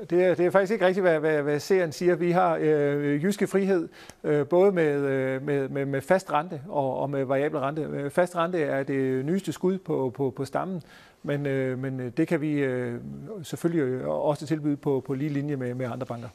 det, 0.10 0.24
er, 0.24 0.36
det 0.36 0.46
er 0.46 0.50
faktisk 0.50 0.74
ikke 0.74 0.86
rigtigt, 0.86 1.04
hvad, 1.04 1.20
hvad, 1.20 1.42
hvad 1.42 1.60
serien 1.60 1.92
siger. 1.92 2.16
Vi 2.16 2.32
har 2.32 2.58
øh, 2.62 3.24
jyske 3.24 3.48
frihed, 3.48 3.90
øh, 4.24 4.48
både 4.48 4.72
med, 4.72 4.96
øh, 4.96 5.42
med, 5.46 5.70
med, 5.70 5.86
med 5.86 6.02
fast 6.02 6.32
rente 6.32 6.62
og, 6.70 7.00
og 7.00 7.10
med 7.10 7.24
variabel 7.24 7.60
rente. 7.60 7.82
Øh, 7.82 8.12
fast 8.12 8.36
rente 8.36 8.62
er 8.62 8.84
det 8.84 9.26
nyeste 9.26 9.54
skud 9.54 9.78
på, 9.78 10.12
på, 10.16 10.34
på 10.36 10.46
stammen, 10.46 10.84
men, 11.24 11.46
øh, 11.46 11.80
men 11.80 12.00
øh, 12.00 12.12
det 12.18 12.28
kan 12.28 12.42
vi 12.42 12.52
øh, 12.52 13.02
selvfølgelig 13.44 13.82
øh, 13.82 14.08
også 14.08 14.46
tilbyde 14.48 14.78
på, 14.78 15.04
på 15.06 15.14
lige 15.14 15.30
linje 15.30 15.56
med, 15.56 15.74
med 15.74 15.86
andre 15.86 16.06
banker. 16.06 16.30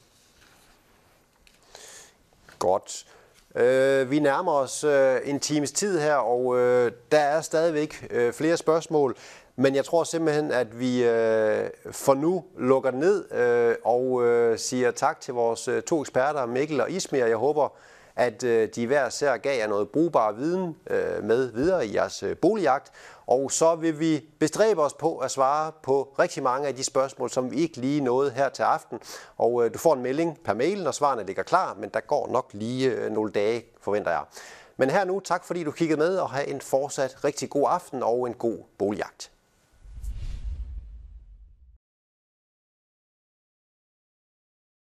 Godt. 2.59 3.07
Øh, 3.55 4.11
vi 4.11 4.19
nærmer 4.19 4.53
os 4.53 4.85
øh, 4.85 5.17
en 5.25 5.41
times 5.41 5.73
tid 5.73 6.01
her, 6.01 6.15
og 6.15 6.59
øh, 6.59 6.93
der 7.13 7.19
er 7.19 7.41
stadigvæk 7.41 8.07
øh, 8.11 8.33
flere 8.33 8.57
spørgsmål. 8.57 9.17
Men 9.57 9.75
jeg 9.75 9.85
tror 9.85 10.05
simpelthen, 10.05 10.53
at 10.53 10.81
vi 10.81 11.05
øh, 11.05 11.71
for 11.91 12.15
nu 12.15 12.45
lukker 12.59 12.91
ned 12.91 13.33
øh, 13.33 13.75
og 13.85 14.25
øh, 14.25 14.59
siger 14.59 14.91
tak 14.91 15.21
til 15.21 15.35
vores 15.35 15.69
øh, 15.69 15.83
to 15.83 16.01
eksperter, 16.01 16.47
Mikkel 16.47 16.81
og 16.81 16.91
Ismir. 16.91 17.27
Jeg 17.27 17.37
håber, 17.37 17.69
at 18.17 18.45
øh, 18.45 18.69
de 18.75 18.87
hver 18.87 19.09
sær 19.09 19.37
gav 19.37 19.59
jer 19.59 19.67
noget 19.67 19.89
brugbar 19.89 20.33
viden 20.33 20.77
øh, 20.91 21.25
med 21.25 21.53
videre 21.53 21.87
i 21.87 21.95
jeres 21.95 22.23
øh, 22.23 22.37
boligjagt. 22.37 22.93
Og 23.27 23.53
så 23.53 23.75
vil 23.75 24.01
vi 24.01 24.25
bestræbe 24.41 24.83
os 24.83 24.95
på 24.95 25.19
at 25.19 25.31
svare 25.31 25.73
på 25.83 26.15
rigtig 26.19 26.43
mange 26.43 26.69
af 26.69 26.75
de 26.75 26.85
spørgsmål, 26.85 27.31
som 27.31 27.51
vi 27.51 27.57
ikke 27.57 27.77
lige 27.77 28.01
nåede 28.01 28.31
her 28.31 28.49
til 28.49 28.63
aften. 28.63 28.99
Og 29.37 29.65
øh, 29.65 29.75
du 29.75 29.79
får 29.79 29.95
en 29.95 30.03
melding 30.03 30.39
per 30.45 30.55
mail, 30.55 30.83
når 30.83 30.91
svarene 30.91 31.27
ligger 31.27 31.43
klar, 31.43 31.77
men 31.81 31.91
der 31.95 32.01
går 32.01 32.29
nok 32.29 32.51
lige 32.53 32.91
øh, 32.91 33.13
nogle 33.13 33.31
dage, 33.31 33.65
forventer 33.81 34.11
jeg. 34.11 34.23
Men 34.77 34.91
her 34.91 35.05
nu, 35.05 35.21
tak 35.21 35.45
fordi 35.45 35.65
du 35.65 35.71
kiggede 35.71 35.99
med, 35.99 36.17
og 36.19 36.31
have 36.31 36.47
en 36.47 36.61
fortsat 36.61 37.25
rigtig 37.25 37.51
god 37.51 37.67
aften 37.69 38.03
og 38.03 38.27
en 38.27 38.35
god 38.35 38.59
boligjagt. 38.79 39.33